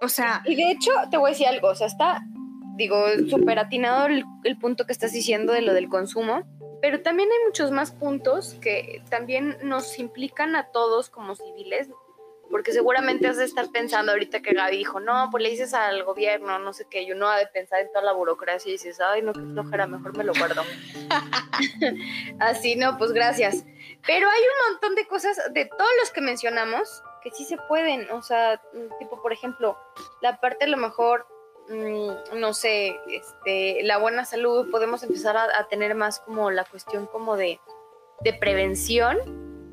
o 0.00 0.08
sea... 0.08 0.42
Y 0.44 0.56
de 0.56 0.70
hecho, 0.72 0.90
te 1.10 1.16
voy 1.16 1.30
a 1.30 1.32
decir 1.32 1.46
algo, 1.46 1.68
o 1.68 1.74
sea, 1.74 1.86
está, 1.86 2.22
digo, 2.76 3.04
súper 3.28 3.58
atinado 3.58 4.06
el 4.06 4.58
punto 4.58 4.86
que 4.86 4.92
estás 4.92 5.12
diciendo 5.12 5.52
de 5.52 5.62
lo 5.62 5.72
del 5.74 5.88
consumo 5.88 6.44
pero 6.80 7.02
también 7.02 7.28
hay 7.30 7.46
muchos 7.46 7.70
más 7.70 7.92
puntos 7.92 8.54
que 8.60 9.02
también 9.10 9.58
nos 9.62 9.98
implican 9.98 10.56
a 10.56 10.68
todos 10.68 11.10
como 11.10 11.34
civiles, 11.34 11.88
porque 12.50 12.72
seguramente 12.72 13.28
has 13.28 13.36
de 13.36 13.44
estar 13.44 13.70
pensando 13.70 14.12
ahorita 14.12 14.42
que 14.42 14.52
Gaby 14.52 14.76
dijo, 14.76 15.00
no, 15.00 15.28
pues 15.30 15.42
le 15.42 15.50
dices 15.50 15.72
al 15.74 16.04
gobierno, 16.04 16.58
no 16.58 16.72
sé 16.72 16.86
qué, 16.90 17.02
y 17.02 17.12
uno 17.12 17.28
ha 17.28 17.38
de 17.38 17.46
pensar 17.46 17.80
en 17.80 17.88
toda 17.92 18.02
la 18.02 18.12
burocracia 18.12 18.68
y 18.68 18.72
dices, 18.72 19.00
ay, 19.00 19.22
no, 19.22 19.32
qué 19.32 19.40
flojera, 19.40 19.86
mejor 19.86 20.16
me 20.16 20.24
lo 20.24 20.32
guardo. 20.34 20.62
Así, 22.38 22.76
no, 22.76 22.98
pues 22.98 23.12
gracias. 23.12 23.64
Pero 24.06 24.28
hay 24.28 24.42
un 24.42 24.72
montón 24.72 24.94
de 24.94 25.06
cosas 25.06 25.40
de 25.52 25.64
todos 25.66 25.90
los 26.00 26.10
que 26.10 26.20
mencionamos 26.20 27.02
que 27.22 27.30
sí 27.30 27.44
se 27.44 27.58
pueden, 27.68 28.10
o 28.10 28.22
sea, 28.22 28.60
tipo, 28.98 29.20
por 29.22 29.32
ejemplo, 29.32 29.78
la 30.22 30.40
parte 30.40 30.64
a 30.64 30.68
lo 30.68 30.78
mejor 30.78 31.26
Mm, 31.70 32.40
no 32.40 32.52
sé, 32.52 32.98
este, 33.12 33.84
la 33.84 33.98
buena 33.98 34.24
salud, 34.24 34.68
podemos 34.72 35.04
empezar 35.04 35.36
a, 35.36 35.68
tener 35.68 35.94
más 35.94 36.18
como 36.18 36.50
la 36.50 36.64
cuestión 36.64 37.06
como 37.06 37.36
de, 37.36 37.60
prevención, 38.40 39.18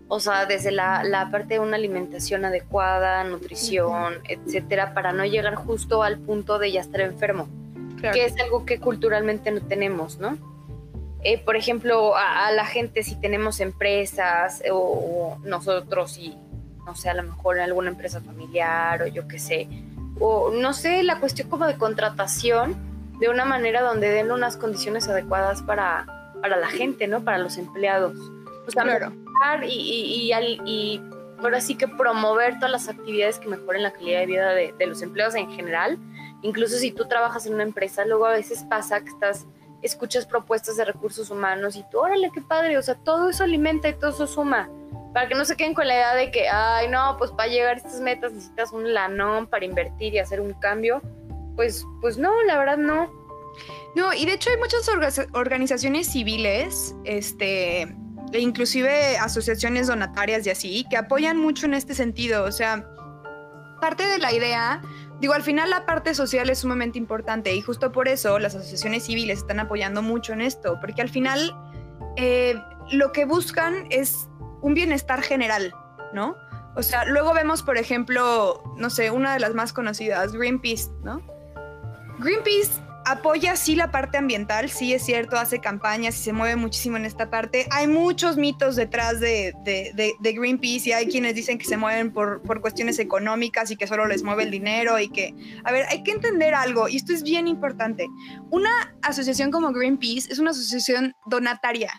o 0.08 0.20
sea, 0.20 0.46
desde 0.46 0.72
la, 0.72 1.28
parte 1.32 1.56
de 1.56 1.60
una 1.60 1.76
alimentación 1.76 2.46
adecuada, 2.46 3.24
nutrición, 3.24 4.15
etcétera, 4.28 4.93
para 4.93 5.12
no 5.12 5.26
llegar 5.26 5.56
justo 5.56 6.04
al 6.04 6.17
punto 6.17 6.60
de 6.60 6.72
ya 6.72 6.82
estar 6.82 7.02
enfermo, 7.02 7.48
que 8.02 8.26
es 8.26 8.39
algo 8.39 8.65
que 8.65 8.80
culturalmente 8.80 9.52
no 9.52 9.62
tenemos, 9.62 10.17
¿no? 10.20 10.38
Eh, 11.24 11.39
por 11.39 11.56
ejemplo, 11.56 12.15
a, 12.15 12.52
la 12.52 12.65
gente 12.65 13.04
si 13.04 13.15
tenemos 13.20 13.60
empresas 13.60 14.62
o, 14.72 14.78
o 14.78 15.39
nosotros 15.43 16.17
y, 16.17 16.38
no 16.86 16.96
sé, 16.96 17.10
a 17.10 17.13
lo 17.15 17.24
mejor 17.24 17.60
alguna 17.60 17.89
empresa 17.89 18.22
familiar 18.22 19.02
o 19.02 19.08
yo 19.08 19.28
qué 19.28 19.39
sé, 19.39 19.67
o 20.20 20.52
no 20.52 20.74
sé, 20.74 21.04
la 21.04 21.20
cuestión 21.20 21.50
como 21.50 21.67
de 21.67 21.76
contratación 21.76 22.76
de 23.20 23.30
una 23.30 23.46
manera 23.46 23.82
donde 23.82 24.10
den 24.10 24.32
unas 24.32 24.58
condiciones 24.58 25.08
adecuadas 25.08 25.62
para, 25.63 26.34
para 26.41 26.56
la 26.56 26.67
gente, 26.67 27.08
¿no? 27.08 27.24
Para 27.24 27.39
los 27.39 27.58
empleados. 27.58 28.15
O 28.67 28.72
sea, 28.72 28.84
claro. 28.84 29.12
Y, 29.63 29.67
y, 29.67 30.34
y, 30.34 30.62
y, 30.65 31.02
ahora 31.39 31.62
sí 31.62 31.76
que 31.76 31.88
promover 31.88 32.56
todas 32.56 32.71
las 32.71 32.89
actividades 32.89 33.39
que 33.39 33.47
mejoren 33.47 33.84
la 33.84 33.91
calidad 33.91 34.21
de 34.21 34.26
vida 34.26 34.54
de, 34.54 34.73
de 34.78 34.88
los 34.88 35.02
empleados 35.02 35.36
en 35.36 35.52
general. 35.52 35.97
Incluso 36.41 36.78
si 36.78 36.91
tú 36.91 37.08
trabajas 37.08 37.45
en 37.45 37.54
una 37.54 37.63
empresa, 37.63 38.06
luego 38.06 38.26
a 38.26 38.32
veces 38.32 38.63
pasa 38.69 39.02
que 39.02 39.10
estás 39.10 39.45
escuchas 39.84 40.26
propuestas 40.26 40.78
de 40.78 40.86
recursos 40.86 41.30
humanos 41.30 41.76
y 41.76 41.86
tú, 41.91 42.00
órale, 42.00 42.32
qué 42.34 42.41
padre, 42.41 42.78
o 42.80 42.82
sea, 42.82 42.95
todo 42.95 43.30
eso 43.30 43.43
alimenta 43.43 43.88
y 43.88 43.93
todo 43.93 44.10
eso 44.10 44.26
suma 44.26 44.67
para 45.17 45.30
que 45.30 45.34
no 45.34 45.45
se 45.45 45.56
queden 45.56 45.73
con 45.73 45.88
la 45.88 45.95
idea 45.95 46.13
de 46.13 46.30
que, 46.30 46.47
ay, 46.47 46.89
no, 46.89 47.15
pues 47.17 47.32
para 47.32 47.50
llegar 47.50 47.73
a 47.73 47.78
estas 47.78 48.00
metas 48.02 48.34
necesitas 48.34 48.71
un 48.71 48.93
lanón 48.93 49.47
para 49.47 49.65
invertir 49.65 50.13
y 50.13 50.19
hacer 50.19 50.39
un 50.39 50.54
cambio. 50.54 51.02
Pues, 51.56 51.84
pues 52.02 52.19
no, 52.19 52.43
la 52.43 52.56
verdad 52.60 52.78
no. 52.78 53.12
No, 53.95 54.13
y 54.13 54.28
de 54.28 54.34
hecho 54.34 54.52
hay 54.52 54.58
muchas 54.58 54.88
organizaciones 55.34 56.12
civiles, 56.12 56.95
este, 57.04 57.95
e 58.32 58.40
inclusive 58.40 59.18
asociaciones 59.18 59.88
donatarias 59.88 60.46
y 60.46 60.50
así, 60.50 60.86
que 60.90 60.98
apoyan 60.98 61.38
mucho 61.38 61.66
en 61.66 61.74
este 61.74 61.94
sentido. 61.94 62.44
O 62.44 62.52
sea, 62.52 62.88
parte 63.80 64.06
de 64.08 64.18
la 64.18 64.34
idea, 64.34 64.82
digo, 65.20 65.34
al 65.34 65.44
final 65.44 65.70
la 65.70 65.86
parte 65.86 66.13
social 66.13 66.50
es 66.50 66.60
sumamente 66.60 66.98
importante 66.98 67.54
y 67.54 67.62
justo 67.62 67.92
por 67.92 68.08
eso 68.08 68.40
las 68.40 68.56
asociaciones 68.56 69.06
civiles 69.06 69.40
están 69.40 69.60
apoyando 69.60 70.02
mucho 70.02 70.34
en 70.34 70.42
esto, 70.42 70.78
porque 70.82 71.02
al 71.02 71.10
final 71.10 71.56
eh, 72.16 72.56
lo 72.92 73.12
que 73.12 73.26
buscan 73.26 73.88
es 73.90 74.28
un 74.62 74.74
bienestar 74.74 75.22
general, 75.22 75.74
¿no? 76.13 76.36
O 76.76 76.84
sea, 76.84 77.06
luego 77.06 77.34
vemos, 77.34 77.63
por 77.63 77.78
ejemplo, 77.78 78.62
no 78.78 78.90
sé, 78.90 79.10
una 79.10 79.34
de 79.34 79.40
las 79.40 79.56
más 79.56 79.74
conocidas, 79.74 80.34
Greenpeace, 80.34 80.90
¿no? 81.04 81.22
Greenpeace 82.20 82.87
apoya 83.08 83.56
sí 83.56 83.76
la 83.76 83.89
parte 83.89 84.17
ambiental, 84.17 84.70
sí 84.70 84.93
es 84.93 85.04
cierto, 85.04 85.38
hace 85.38 85.60
campañas 85.60 86.20
y 86.20 86.24
se 86.24 86.34
mueve 86.34 86.58
muchísimo 86.58 86.98
en 86.98 87.06
esta 87.06 87.30
parte. 87.30 87.65
Hay 87.72 87.88
muchos 87.88 88.36
mitos 88.36 88.76
detrás 88.76 89.22
de, 89.22 89.54
Greenpeace 90.20 90.89
y 90.89 90.91
hay 90.91 91.08
quienes 91.08 91.34
dicen 91.34 91.58
que 91.58 91.65
se 91.65 91.78
mueven 91.78 92.12
por, 92.12 92.41
por, 92.41 92.60
cuestiones 92.60 93.00
económicas 93.00 93.72
y 93.72 93.78
que 93.78 93.88
solo 93.88 94.08
les 94.08 94.24
mueve 94.24 94.43
el 94.43 94.52
dinero 94.52 95.00
y 95.00 95.08
que, 95.10 95.34
a 95.63 95.72
ver, 95.72 95.86
hay 95.89 96.04
que 96.04 96.12
entender 96.12 96.54
algo 96.54 96.89
y 96.89 96.98
esto 96.98 97.13
es 97.13 97.24
bien 97.24 97.48
importante. 97.48 98.08
Una 98.52 98.93
asociación 99.02 99.52
como 99.52 99.72
Greenpeace 99.72 100.32
es 100.32 100.39
una 100.39 100.52
asociación 100.52 101.13
donataria. 101.28 101.93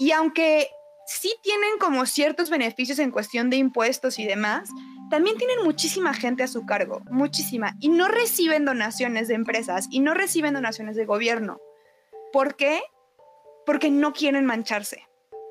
Y 0.00 0.10
aunque 0.10 0.68
sí 1.06 1.32
tienen 1.42 1.78
como 1.78 2.06
ciertos 2.06 2.50
beneficios 2.50 2.98
en 2.98 3.12
cuestión 3.12 3.50
de 3.50 3.56
impuestos 3.56 4.18
y 4.18 4.26
demás, 4.26 4.68
también 5.10 5.36
tienen 5.36 5.64
muchísima 5.64 6.14
gente 6.14 6.42
a 6.42 6.48
su 6.48 6.66
cargo, 6.66 7.02
muchísima, 7.10 7.74
y 7.80 7.88
no 7.88 8.08
reciben 8.08 8.64
donaciones 8.64 9.28
de 9.28 9.34
empresas 9.34 9.86
y 9.90 10.00
no 10.00 10.14
reciben 10.14 10.54
donaciones 10.54 10.96
de 10.96 11.04
gobierno. 11.04 11.60
¿Por 12.32 12.56
qué? 12.56 12.82
Porque 13.66 13.90
no 13.90 14.12
quieren 14.12 14.46
mancharse. 14.46 15.08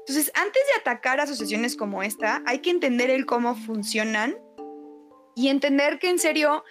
Entonces, 0.07 0.31
antes 0.35 0.63
de 0.67 0.79
atacar 0.79 1.19
asociaciones 1.19 1.75
como 1.75 2.01
esta, 2.01 2.41
hay 2.45 2.59
que 2.59 2.69
entender 2.69 3.09
el 3.09 3.25
cómo 3.25 3.55
funcionan 3.55 4.37
y 5.35 5.49
entender 5.49 5.99
que 5.99 6.09
en 6.09 6.17
serio 6.17 6.63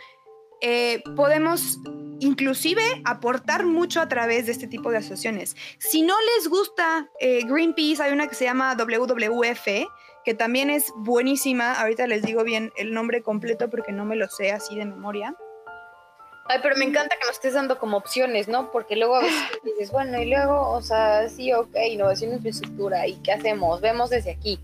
eh, 0.60 1.02
podemos 1.14 1.78
inclusive 2.20 2.82
aportar 3.04 3.66
mucho 3.66 4.00
a 4.00 4.08
través 4.08 4.46
de 4.46 4.52
este 4.52 4.66
tipo 4.66 4.90
de 4.90 4.98
asociaciones. 4.98 5.54
Si 5.78 6.02
no 6.02 6.14
les 6.36 6.48
gusta 6.48 7.10
eh, 7.20 7.42
Greenpeace, 7.44 8.02
hay 8.02 8.12
una 8.12 8.26
que 8.26 8.34
se 8.34 8.44
llama 8.44 8.74
WWF, 8.74 9.86
que 10.26 10.34
también 10.34 10.70
es 10.70 10.92
buenísima. 10.96 11.72
Ahorita 11.74 12.08
les 12.08 12.22
digo 12.22 12.42
bien 12.42 12.72
el 12.76 12.92
nombre 12.92 13.22
completo 13.22 13.70
porque 13.70 13.92
no 13.92 14.04
me 14.04 14.16
lo 14.16 14.26
sé 14.26 14.50
así 14.50 14.76
de 14.76 14.84
memoria. 14.84 15.36
Ay, 16.48 16.58
pero 16.64 16.74
me 16.76 16.84
encanta 16.84 17.14
que 17.14 17.26
nos 17.26 17.36
estés 17.36 17.54
dando 17.54 17.78
como 17.78 17.96
opciones, 17.96 18.48
¿no? 18.48 18.72
Porque 18.72 18.96
luego 18.96 19.14
a 19.14 19.20
veces 19.20 19.38
dices, 19.64 19.92
bueno, 19.92 20.20
y 20.20 20.28
luego, 20.28 20.70
o 20.70 20.82
sea, 20.82 21.28
sí, 21.28 21.52
ok, 21.52 21.76
innovación 21.90 22.30
en 22.30 22.36
infraestructura, 22.38 23.06
¿y 23.06 23.14
qué 23.22 23.32
hacemos? 23.32 23.80
Vemos 23.80 24.10
desde 24.10 24.32
aquí. 24.32 24.58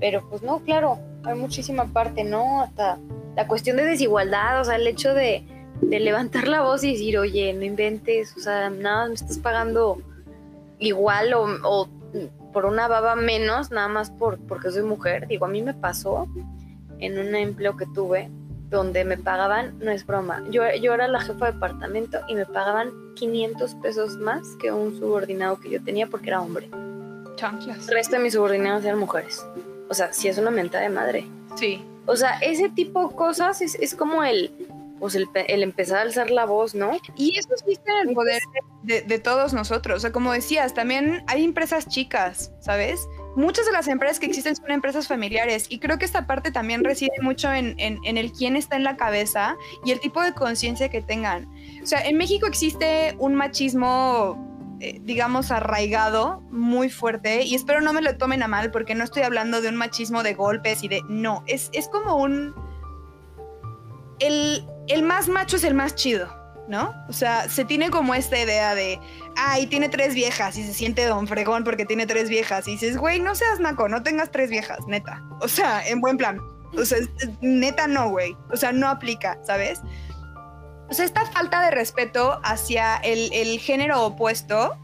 Pero 0.00 0.26
pues 0.30 0.40
no, 0.40 0.60
claro, 0.60 0.98
hay 1.24 1.34
muchísima 1.34 1.92
parte, 1.92 2.24
¿no? 2.24 2.62
Hasta 2.62 2.98
la 3.34 3.46
cuestión 3.46 3.76
de 3.76 3.84
desigualdad, 3.84 4.62
o 4.62 4.64
sea, 4.64 4.76
el 4.76 4.86
hecho 4.86 5.12
de, 5.12 5.44
de 5.82 6.00
levantar 6.00 6.48
la 6.48 6.62
voz 6.62 6.82
y 6.84 6.92
decir, 6.92 7.18
oye, 7.18 7.52
no 7.52 7.66
inventes, 7.66 8.34
o 8.34 8.40
sea, 8.40 8.70
nada, 8.70 9.08
me 9.08 9.14
estás 9.14 9.38
pagando 9.38 10.00
igual 10.78 11.34
o, 11.34 11.44
o 11.64 11.88
por 12.52 12.64
una 12.66 12.88
baba 12.88 13.16
menos, 13.16 13.70
nada 13.70 13.88
más 13.88 14.10
por, 14.10 14.38
porque 14.38 14.70
soy 14.70 14.82
mujer. 14.82 15.26
Digo, 15.28 15.46
a 15.46 15.48
mí 15.48 15.62
me 15.62 15.74
pasó 15.74 16.28
en 16.98 17.18
un 17.18 17.34
empleo 17.34 17.76
que 17.76 17.86
tuve 17.94 18.30
donde 18.70 19.04
me 19.04 19.16
pagaban, 19.16 19.78
no 19.78 19.90
es 19.90 20.04
broma, 20.04 20.42
yo, 20.50 20.62
yo 20.80 20.94
era 20.94 21.06
la 21.06 21.20
jefa 21.20 21.46
de 21.46 21.52
departamento 21.52 22.18
y 22.28 22.34
me 22.34 22.46
pagaban 22.46 22.90
500 23.14 23.74
pesos 23.76 24.16
más 24.16 24.56
que 24.60 24.72
un 24.72 24.98
subordinado 24.98 25.60
que 25.60 25.70
yo 25.70 25.82
tenía 25.82 26.08
porque 26.08 26.28
era 26.28 26.40
hombre. 26.40 26.68
Chanclas. 27.36 27.88
El 27.88 27.94
resto 27.94 28.16
de 28.16 28.22
mis 28.22 28.32
subordinados 28.32 28.84
eran 28.84 28.98
mujeres. 28.98 29.46
O 29.88 29.94
sea, 29.94 30.12
sí 30.12 30.28
es 30.28 30.38
una 30.38 30.50
menta 30.50 30.80
de 30.80 30.88
madre. 30.88 31.26
Sí. 31.54 31.84
O 32.06 32.16
sea, 32.16 32.38
ese 32.38 32.68
tipo 32.70 33.08
de 33.08 33.14
cosas 33.14 33.60
es, 33.62 33.76
es 33.76 33.94
como 33.94 34.24
el, 34.24 34.50
pues 34.98 35.14
el, 35.14 35.28
el, 35.34 35.62
empezar 35.62 35.98
a 35.98 36.02
alzar 36.02 36.30
la 36.30 36.46
voz, 36.46 36.74
¿no? 36.74 36.92
Y 37.16 37.38
eso 37.38 37.48
en 37.66 38.08
el 38.08 38.14
poder 38.14 38.42
de, 38.82 39.02
de, 39.02 39.18
todos 39.18 39.52
nosotros. 39.52 39.98
O 39.98 40.00
sea, 40.00 40.12
como 40.12 40.32
decías, 40.32 40.74
también 40.74 41.24
hay 41.26 41.44
empresas 41.44 41.88
chicas, 41.88 42.52
¿sabes? 42.60 43.06
Muchas 43.34 43.66
de 43.66 43.72
las 43.72 43.88
empresas 43.88 44.18
que 44.18 44.26
existen 44.26 44.56
son 44.56 44.70
empresas 44.70 45.08
familiares 45.08 45.66
y 45.68 45.78
creo 45.78 45.98
que 45.98 46.06
esta 46.06 46.26
parte 46.26 46.50
también 46.50 46.84
reside 46.84 47.12
mucho 47.20 47.52
en, 47.52 47.78
en, 47.78 47.98
en 48.04 48.16
el 48.16 48.32
quién 48.32 48.56
está 48.56 48.76
en 48.76 48.84
la 48.84 48.96
cabeza 48.96 49.56
y 49.84 49.92
el 49.92 50.00
tipo 50.00 50.22
de 50.22 50.32
conciencia 50.32 50.88
que 50.88 51.02
tengan. 51.02 51.46
O 51.82 51.86
sea, 51.86 52.00
en 52.00 52.16
México 52.16 52.46
existe 52.46 53.14
un 53.18 53.34
machismo 53.34 54.46
eh, 54.78 55.00
digamos, 55.02 55.50
arraigado, 55.52 56.42
muy 56.50 56.90
fuerte, 56.90 57.44
y 57.44 57.54
espero 57.54 57.80
no 57.80 57.94
me 57.94 58.02
lo 58.02 58.18
tomen 58.18 58.42
a 58.42 58.48
mal 58.48 58.70
porque 58.70 58.94
no 58.94 59.04
estoy 59.04 59.22
hablando 59.22 59.62
de 59.62 59.70
un 59.70 59.76
machismo 59.76 60.22
de 60.22 60.34
golpes 60.34 60.84
y 60.84 60.88
de... 60.88 61.00
No, 61.08 61.42
es, 61.46 61.70
es 61.72 61.88
como 61.88 62.16
un... 62.16 62.54
El, 64.18 64.66
el 64.88 65.02
más 65.02 65.28
macho 65.28 65.56
es 65.56 65.64
el 65.64 65.74
más 65.74 65.94
chido, 65.94 66.28
¿no? 66.68 66.94
O 67.08 67.12
sea, 67.12 67.48
se 67.48 67.64
tiene 67.64 67.90
como 67.90 68.14
esta 68.14 68.38
idea 68.38 68.74
de, 68.74 69.00
ay, 69.36 69.66
tiene 69.66 69.88
tres 69.88 70.14
viejas 70.14 70.56
y 70.56 70.64
se 70.64 70.74
siente 70.74 71.04
don 71.06 71.26
fregón 71.26 71.64
porque 71.64 71.84
tiene 71.84 72.06
tres 72.06 72.28
viejas. 72.28 72.66
Y 72.68 72.72
dices, 72.72 72.96
güey, 72.96 73.20
no 73.20 73.34
seas 73.34 73.60
naco, 73.60 73.88
no 73.88 74.02
tengas 74.02 74.30
tres 74.30 74.50
viejas, 74.50 74.78
neta. 74.86 75.22
O 75.40 75.48
sea, 75.48 75.86
en 75.86 76.00
buen 76.00 76.16
plan. 76.16 76.40
O 76.76 76.84
sea, 76.84 76.98
neta 77.40 77.86
no, 77.86 78.10
güey. 78.10 78.36
O 78.52 78.56
sea, 78.56 78.72
no 78.72 78.88
aplica, 78.88 79.38
¿sabes? 79.44 79.80
O 80.88 80.94
sea, 80.94 81.04
esta 81.04 81.26
falta 81.26 81.62
de 81.62 81.70
respeto 81.70 82.40
hacia 82.44 82.96
el, 82.96 83.32
el 83.32 83.58
género 83.58 84.04
opuesto 84.04 84.76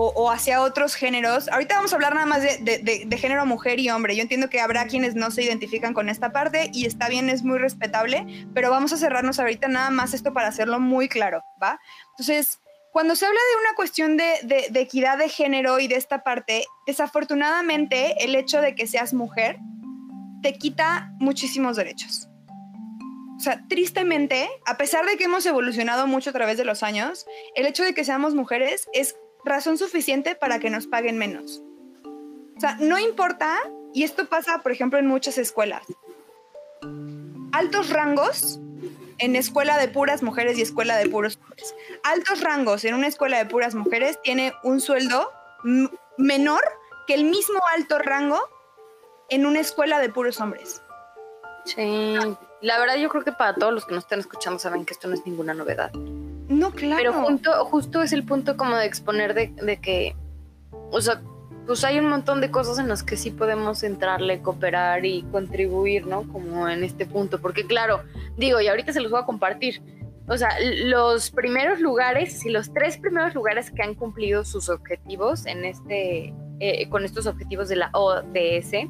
o, 0.00 0.12
o, 0.14 0.30
hacia 0.30 0.62
otros 0.62 0.94
géneros. 0.94 1.48
Ahorita 1.48 1.74
vamos 1.74 1.92
a 1.92 1.96
hablar 1.96 2.14
nada 2.14 2.24
más 2.24 2.40
de, 2.40 2.58
de, 2.58 2.78
de, 2.78 3.02
de, 3.04 3.18
género 3.18 3.44
mujer 3.46 3.80
y 3.80 3.90
hombre. 3.90 4.14
Yo 4.14 4.22
entiendo 4.22 4.48
que 4.48 4.60
habrá 4.60 4.86
quienes 4.86 5.16
no 5.16 5.32
se 5.32 5.42
identifican 5.42 5.92
con 5.92 6.08
esta 6.08 6.30
parte 6.30 6.70
y 6.72 6.86
está 6.86 7.08
bien, 7.08 7.28
es 7.28 7.42
muy 7.42 7.58
respetable, 7.58 8.24
pero 8.54 8.70
vamos 8.70 8.92
a 8.92 8.96
cerrarnos 8.96 9.40
ahorita 9.40 9.66
nada 9.66 9.90
más 9.90 10.14
esto 10.14 10.32
para 10.32 10.46
hacerlo 10.46 10.78
muy 10.78 11.08
claro, 11.08 11.42
¿va? 11.60 11.80
Entonces, 12.10 12.60
cuando 12.92 13.16
se 13.16 13.26
habla 13.26 13.40
de 13.40 13.60
una 13.60 13.74
cuestión 13.74 14.16
de, 14.16 14.68
de 14.70 14.80
equidad 14.80 15.18
de 15.18 15.28
género 15.28 15.80
y 15.80 15.88
de 15.88 15.96
esta 15.96 16.22
parte, 16.22 16.64
desafortunadamente 16.86 18.24
el 18.24 18.36
hecho 18.36 18.60
de 18.60 18.76
que 18.76 18.86
seas 18.86 19.12
mujer 19.12 19.58
te 20.44 20.52
quita 20.54 21.10
muchísimos 21.18 21.76
derechos. 21.76 22.28
O 23.36 23.40
sea, 23.40 23.64
tristemente, 23.68 24.48
a 24.64 24.76
pesar 24.76 25.06
de 25.06 25.16
que 25.16 25.24
hemos 25.24 25.44
evolucionado 25.46 26.06
mucho 26.06 26.30
a 26.30 26.32
través 26.32 26.56
de 26.56 26.64
los 26.64 26.84
años, 26.84 27.26
el 27.56 27.66
hecho 27.66 27.82
de 27.82 27.94
que 27.94 28.04
seamos 28.04 28.34
mujeres 28.34 28.88
es 28.92 29.16
razón 29.48 29.78
suficiente 29.78 30.34
para 30.34 30.58
que 30.58 30.70
nos 30.70 30.86
paguen 30.86 31.18
menos. 31.18 31.62
O 32.56 32.60
sea, 32.60 32.76
no 32.80 32.98
importa, 32.98 33.58
y 33.92 34.04
esto 34.04 34.26
pasa, 34.26 34.62
por 34.62 34.72
ejemplo, 34.72 34.98
en 34.98 35.06
muchas 35.06 35.38
escuelas. 35.38 35.82
Altos 37.52 37.90
rangos 37.90 38.60
en 39.18 39.36
escuela 39.36 39.76
de 39.76 39.88
puras 39.88 40.22
mujeres 40.22 40.58
y 40.58 40.62
escuela 40.62 40.96
de 40.96 41.08
puros 41.08 41.38
hombres. 41.42 41.74
Altos 42.04 42.40
rangos 42.40 42.84
en 42.84 42.94
una 42.94 43.06
escuela 43.06 43.38
de 43.38 43.46
puras 43.46 43.74
mujeres 43.74 44.18
tiene 44.22 44.54
un 44.62 44.80
sueldo 44.80 45.32
menor 46.16 46.62
que 47.06 47.14
el 47.14 47.24
mismo 47.24 47.60
alto 47.76 47.98
rango 47.98 48.40
en 49.28 49.46
una 49.46 49.60
escuela 49.60 49.98
de 50.00 50.08
puros 50.08 50.40
hombres. 50.40 50.82
Sí, 51.64 52.14
la 52.60 52.78
verdad 52.78 52.96
yo 52.96 53.08
creo 53.08 53.24
que 53.24 53.32
para 53.32 53.54
todos 53.54 53.74
los 53.74 53.84
que 53.84 53.94
nos 53.94 54.04
están 54.04 54.20
escuchando 54.20 54.58
saben 54.58 54.84
que 54.84 54.94
esto 54.94 55.08
no 55.08 55.14
es 55.14 55.26
ninguna 55.26 55.54
novedad. 55.54 55.90
No, 56.48 56.70
claro. 56.70 56.96
Pero 56.96 57.12
junto, 57.12 57.64
justo 57.66 58.02
es 58.02 58.12
el 58.12 58.24
punto 58.24 58.56
como 58.56 58.76
de 58.76 58.86
exponer 58.86 59.34
de, 59.34 59.48
de, 59.48 59.76
que, 59.78 60.16
o 60.90 61.00
sea, 61.00 61.20
pues 61.66 61.84
hay 61.84 61.98
un 61.98 62.08
montón 62.08 62.40
de 62.40 62.50
cosas 62.50 62.78
en 62.78 62.88
las 62.88 63.02
que 63.02 63.16
sí 63.16 63.30
podemos 63.30 63.82
entrarle, 63.82 64.40
cooperar 64.40 65.04
y 65.04 65.22
contribuir, 65.30 66.06
¿no? 66.06 66.26
Como 66.26 66.66
en 66.68 66.82
este 66.82 67.04
punto, 67.04 67.40
porque 67.40 67.66
claro, 67.66 68.02
digo, 68.38 68.60
y 68.60 68.68
ahorita 68.68 68.92
se 68.94 69.00
los 69.00 69.10
voy 69.10 69.20
a 69.20 69.26
compartir. 69.26 69.82
O 70.26 70.36
sea, 70.36 70.50
los 70.60 71.30
primeros 71.30 71.80
lugares, 71.80 72.44
y 72.44 72.50
los 72.50 72.72
tres 72.72 72.96
primeros 72.96 73.34
lugares 73.34 73.70
que 73.70 73.82
han 73.82 73.94
cumplido 73.94 74.44
sus 74.44 74.70
objetivos 74.70 75.46
en 75.46 75.64
este, 75.64 76.34
eh, 76.60 76.88
con 76.88 77.04
estos 77.04 77.26
objetivos 77.26 77.68
de 77.68 77.76
la 77.76 77.90
ODS, 77.92 78.88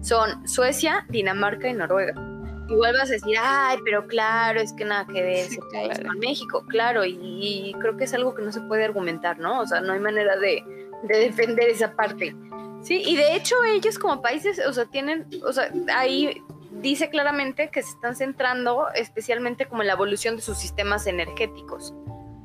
son 0.00 0.48
Suecia, 0.48 1.06
Dinamarca 1.08 1.68
y 1.68 1.74
Noruega 1.74 2.31
igual 2.68 2.94
vas 2.94 3.10
a 3.10 3.14
decir, 3.14 3.36
ay, 3.40 3.78
pero 3.84 4.06
claro, 4.06 4.60
es 4.60 4.72
que 4.72 4.84
nada 4.84 5.06
que 5.06 5.22
ver 5.22 5.46
sí, 5.46 5.58
claro. 5.70 6.10
México, 6.18 6.64
claro, 6.68 7.04
y, 7.04 7.18
y, 7.20 7.74
creo 7.80 7.96
que 7.96 8.04
es 8.04 8.14
algo 8.14 8.34
que 8.34 8.42
no 8.42 8.52
se 8.52 8.60
puede 8.62 8.84
argumentar, 8.84 9.38
¿no? 9.38 9.60
O 9.60 9.66
sea, 9.66 9.80
no 9.80 9.92
hay 9.92 10.00
manera 10.00 10.36
de, 10.36 10.62
de, 11.02 11.18
defender 11.18 11.68
esa 11.68 11.94
parte. 11.94 12.34
Sí, 12.82 13.02
y 13.04 13.16
de 13.16 13.36
hecho 13.36 13.56
ellos 13.64 13.98
como 13.98 14.22
países, 14.22 14.60
o 14.66 14.72
sea, 14.72 14.86
tienen, 14.86 15.28
o 15.44 15.52
sea, 15.52 15.70
ahí 15.94 16.42
dice 16.80 17.10
claramente 17.10 17.70
que 17.70 17.82
se 17.82 17.90
están 17.90 18.16
centrando 18.16 18.88
especialmente 18.94 19.66
como 19.66 19.82
en 19.82 19.88
la 19.88 19.94
evolución 19.94 20.36
de 20.36 20.42
sus 20.42 20.58
sistemas 20.58 21.06
energéticos, 21.06 21.94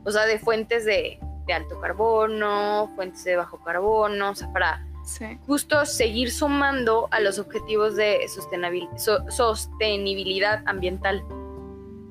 o 0.04 0.12
sea, 0.12 0.26
de 0.26 0.38
fuentes 0.38 0.86
de, 0.86 1.20
de 1.48 1.54
alto 1.54 1.80
carbono, 1.80 2.92
fuentes 2.96 3.24
de 3.24 3.36
bajo 3.36 3.64
carbono, 3.64 4.32
o 4.32 4.36
sea, 4.36 4.52
para 4.52 4.87
Sí. 5.08 5.40
justo 5.48 5.86
seguir 5.86 6.32
sumando 6.32 7.08
a 7.12 7.22
los 7.22 7.40
objetivos 7.40 7.96
de 7.96 8.20
so, 8.98 9.32
sostenibilidad 9.32 10.62
ambiental. 10.66 11.24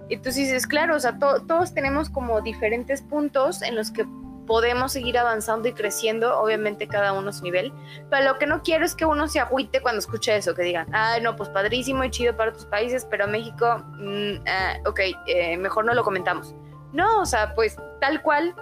Entonces 0.09 0.45
dices, 0.45 0.67
claro, 0.67 0.97
o 0.97 1.01
sea, 1.01 1.19
to 1.19 1.43
todos 1.43 1.75
tenemos 1.75 2.09
como 2.09 2.41
diferentes 2.41 3.03
puntos 3.03 3.61
en 3.61 3.75
los 3.75 3.91
que 3.91 4.07
podemos 4.47 4.93
seguir 4.93 5.19
avanzando 5.19 5.69
y 5.69 5.73
creciendo, 5.73 6.41
obviamente 6.41 6.89
cada 6.89 7.13
uno 7.13 7.31
a 7.31 7.33
su 7.33 7.43
nivel, 7.43 7.73
pero 8.09 8.25
lo 8.25 8.39
que 8.39 8.47
no 8.47 8.63
quiero 8.63 8.87
es 8.87 8.95
que 8.95 9.05
uno 9.05 9.29
se 9.29 9.41
agüite 9.41 9.83
cuando 9.83 9.99
escuche 9.99 10.35
eso, 10.35 10.55
que 10.55 10.63
digan, 10.63 10.87
ah, 10.95 11.19
no, 11.21 11.37
pues 11.37 11.51
padrísimo 11.51 12.03
y 12.05 12.11
chido 12.11 12.35
para 12.37 12.51
otros 12.51 12.67
países, 12.67 13.07
pero 13.11 13.27
México, 13.27 13.85
mm, 13.99 14.37
uh, 14.37 14.89
ok, 14.89 15.01
eh, 15.27 15.57
mejor 15.59 15.85
no 15.85 15.93
lo 15.93 16.03
comentamos. 16.03 16.55
No, 16.93 17.21
o 17.21 17.27
sea, 17.27 17.55
pues 17.55 17.77
tal 18.01 18.23
cual, 18.23 18.55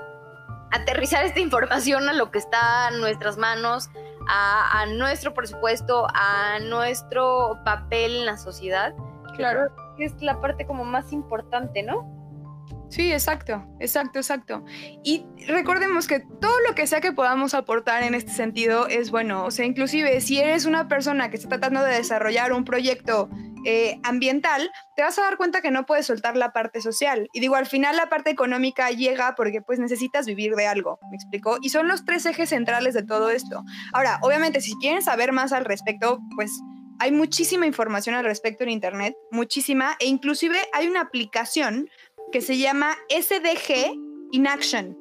aterrizar 0.73 1.25
esta 1.25 1.41
información 1.41 2.09
a 2.09 2.13
lo 2.13 2.31
que 2.31 2.39
está 2.39 2.89
en 2.91 3.01
nuestras 3.01 3.37
manos, 3.37 3.91
a, 4.29 4.81
a, 4.81 4.87
nuestro 4.87 5.35
presupuesto, 5.35 6.07
a 6.15 6.59
nuestro 6.61 7.59
papel 7.65 8.17
en 8.17 8.27
la 8.27 8.37
sociedad. 8.37 8.95
Claro. 9.37 9.75
Que 9.97 10.05
es 10.05 10.23
la 10.23 10.41
parte 10.41 10.67
como 10.67 10.85
más 10.85 11.13
importante, 11.13 11.83
¿no? 11.83 12.15
Sí, 12.95 13.13
exacto, 13.13 13.67
exacto, 13.81 14.21
exacto. 14.21 14.65
Y 15.03 15.27
recordemos 15.49 16.07
que 16.07 16.21
todo 16.21 16.55
lo 16.69 16.77
que 16.77 16.87
sea 16.87 17.01
que 17.01 17.11
podamos 17.11 17.53
aportar 17.55 18.05
en 18.05 18.15
este 18.15 18.31
sentido 18.31 18.87
es 18.87 19.11
bueno. 19.11 19.45
O 19.45 19.51
sea, 19.51 19.65
inclusive 19.65 20.21
si 20.21 20.39
eres 20.39 20.65
una 20.65 20.87
persona 20.87 21.29
que 21.29 21.37
está 21.37 21.49
tratando 21.49 21.83
de 21.83 21.95
desarrollar 21.95 22.53
un 22.53 22.65
proyecto 22.65 23.29
eh, 23.65 23.99
ambiental, 24.03 24.71
te 24.97 25.03
vas 25.03 25.19
a 25.19 25.23
dar 25.23 25.37
cuenta 25.37 25.61
que 25.61 25.71
no 25.71 25.87
puedes 25.87 26.07
soltar 26.07 26.37
la 26.37 26.53
parte 26.53 26.81
social. 26.81 27.29
Y 27.33 27.41
digo, 27.41 27.57
al 27.57 27.67
final 27.67 27.97
la 27.97 28.09
parte 28.09 28.31
económica 28.31 28.91
llega 28.91 29.35
porque 29.35 29.63
pues 29.63 29.79
necesitas 29.79 30.27
vivir 30.27 30.55
de 30.55 30.67
algo, 30.67 30.99
¿me 31.11 31.17
explico? 31.17 31.59
Y 31.63 31.71
son 31.71 31.89
los 31.89 32.05
tres 32.05 32.27
ejes 32.27 32.51
centrales 32.51 32.95
de 32.95 33.03
todo 33.03 33.31
esto. 33.31 33.63
Ahora, 33.93 34.19
obviamente, 34.23 34.61
si 34.61 34.75
quieren 34.77 35.03
saber 35.03 35.33
más 35.33 35.53
al 35.53 35.65
respecto, 35.65 36.21
pues 36.37 36.51
hay 36.99 37.13
muchísima 37.13 37.67
información 37.67 38.15
al 38.15 38.25
respecto 38.25 38.65
en 38.65 38.71
Internet, 38.71 39.15
muchísima, 39.31 39.97
e 39.99 40.07
inclusive 40.07 40.59
hay 40.73 40.87
una 40.87 41.01
aplicación 41.01 41.89
que 42.33 42.41
se 42.41 42.59
llama 42.59 42.97
SDG 43.09 43.95
in 44.33 44.47
Action, 44.47 44.97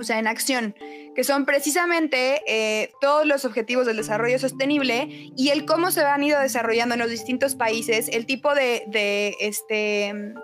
o 0.00 0.04
sea, 0.04 0.18
en 0.18 0.26
acción, 0.26 0.74
que 1.14 1.24
son 1.24 1.44
precisamente 1.44 2.42
eh, 2.46 2.92
todos 3.00 3.26
los 3.26 3.44
objetivos 3.44 3.86
del 3.86 3.98
desarrollo 3.98 4.38
sostenible 4.38 5.08
y 5.36 5.50
el 5.50 5.66
cómo 5.66 5.90
se 5.90 6.00
han 6.00 6.22
ido 6.22 6.40
desarrollando 6.40 6.94
en 6.94 7.00
los 7.00 7.10
distintos 7.10 7.54
países, 7.54 8.08
el 8.08 8.26
tipo 8.26 8.54
de, 8.54 9.36
este 9.40 10.34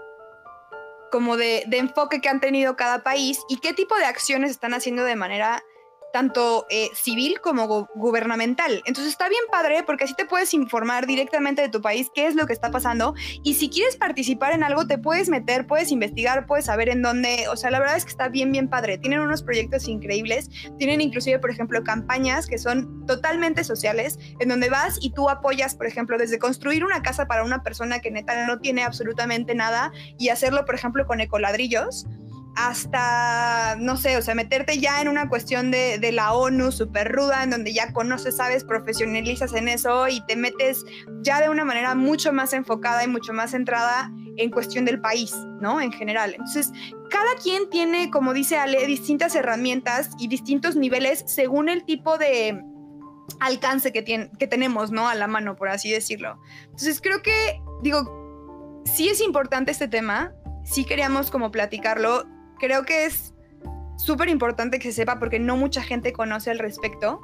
como 1.11 1.37
de, 1.37 1.64
enfoque 1.73 2.21
que 2.21 2.29
han 2.29 2.40
tenido 2.40 2.77
cada 2.77 3.03
país 3.03 3.40
y 3.49 3.59
qué 3.59 3.73
tipo 3.73 3.97
de 3.97 4.05
acciones 4.05 4.51
están 4.51 4.75
haciendo 4.75 5.05
de 5.05 5.16
manera 5.16 5.62
tanto 6.16 6.66
eh, 6.70 6.88
civil 6.94 7.42
como 7.42 7.90
gubernamental. 7.94 8.81
Entonces 8.87 9.12
está 9.12 9.29
bien 9.29 9.42
padre 9.52 9.83
porque 9.83 10.05
así 10.05 10.14
te 10.14 10.24
puedes 10.24 10.55
informar 10.55 11.07
directamente 11.07 11.61
de 11.61 11.68
tu 11.68 11.83
país 11.83 12.11
qué 12.14 12.26
es 12.26 12.35
lo 12.35 12.46
que 12.46 12.55
está 12.55 12.70
pasando 12.70 13.14
y 13.42 13.52
si 13.52 13.68
quieres 13.68 13.98
participar 13.98 14.55
en 14.55 14.62
algo 14.62 14.87
te 14.87 14.96
puedes 14.96 15.29
meter, 15.29 15.66
puedes 15.66 15.92
investigar, 15.92 16.46
puedes 16.46 16.64
saber 16.64 16.88
en 16.88 17.02
dónde, 17.02 17.48
o 17.50 17.57
sea, 17.59 17.70
la 17.70 17.81
verdad 17.81 17.98
es 17.98 18.07
que 18.07 18.12
está 18.12 18.29
bien, 18.31 18.50
bien 18.50 18.70
padre. 18.70 18.96
Tienen 18.96 19.20
unos 19.20 19.42
proyectos 19.42 19.88
increíbles, 19.88 20.48
tienen 20.79 21.02
inclusive, 21.02 21.38
por 21.38 21.50
ejemplo, 21.50 21.85
campañas 21.85 22.46
que 22.46 22.57
son 22.57 23.05
totalmente 23.05 23.62
sociales, 23.62 24.18
en 24.40 24.48
donde 24.48 24.70
vas 24.70 24.96
y 25.02 25.12
tú 25.12 25.29
apoyas, 25.29 25.74
por 25.74 25.87
ejemplo, 25.87 26.16
desde 26.16 26.38
construir 26.38 26.83
una 26.83 27.02
casa 27.02 27.26
para 27.26 27.44
una 27.44 27.62
persona 27.62 27.98
que 27.98 28.11
neta 28.11 28.46
no 28.46 28.59
tiene 28.59 28.85
absolutamente 28.85 29.55
nada 29.55 29.92
y 30.18 30.31
hacerlo, 30.31 30.64
por 30.64 30.76
ejemplo, 30.76 31.07
con 31.07 31.20
ecoladrillos 31.20 32.07
hasta, 32.57 33.77
no 33.79 33.99
sé, 33.99 34.16
o 34.16 34.23
sea, 34.23 34.35
meterte 34.35 34.79
ya 34.79 35.03
en 35.03 35.09
una 35.09 35.29
cuestión 35.29 35.71
de, 35.71 36.01
la 36.11 36.33
ONU 36.33 36.73
súper 36.73 37.12
ruda, 37.12 37.45
en 37.45 37.51
donde 37.51 37.75
ya 37.75 37.92
conoces, 37.92 38.38
sabes, 38.38 38.64
profesionalizas 38.64 39.53
en 39.53 39.69
eso 39.69 40.09
y 40.09 40.25
te 40.27 40.37
metes 40.37 40.85
ya 41.21 41.40
de 41.42 41.51
una 41.51 41.66
manera 41.66 41.95
mucho 41.95 42.33
más 42.33 42.55
enfocada 42.55 43.05
y 43.05 43.09
mucho 43.09 43.35
más 43.35 43.51
centrada 43.51 44.11
en 44.38 44.51
cuestión 44.51 44.87
del 44.87 45.01
país, 45.03 45.35
¿no? 45.61 45.83
En 45.83 45.92
general. 45.92 46.31
Entonces, 46.31 46.73
cada 47.11 47.35
quien 47.42 47.69
tiene, 47.69 48.11
como 48.11 48.33
dice 48.33 48.57
Ale, 48.57 48.87
distintas 48.87 49.35
herramientas 49.35 50.11
y 50.19 50.29
distintos 50.29 50.77
niveles 50.77 51.25
según 51.27 51.69
el 51.69 51.85
tipo 51.85 52.16
de 52.16 52.62
alcance 53.40 53.92
que, 53.92 54.31
que 54.38 54.47
tenemos, 54.47 54.90
¿no? 54.90 55.09
A 55.09 55.14
la 55.14 55.27
mano, 55.27 55.57
por 55.57 55.69
así 55.69 55.90
decirlo. 55.90 56.40
Entonces, 56.64 57.03
creo 57.03 57.21
que, 57.21 57.61
digo, 57.83 58.83
sí 58.87 59.11
es 59.11 59.21
importante 59.21 59.73
este 59.73 59.88
tema, 59.88 60.33
sí 60.64 60.87
queríamos 60.87 61.31
como 61.31 61.51
platicarlo 61.51 62.25
creo 62.59 62.85
que 62.85 63.07
es 63.07 63.35
súper 63.97 64.29
importante 64.29 64.79
que 64.79 64.88
se 64.88 64.97
sepa 64.97 65.19
porque 65.19 65.38
no 65.38 65.57
mucha 65.57 65.83
gente 65.83 66.12
conoce 66.12 66.51
al 66.51 66.59
respecto. 66.59 67.21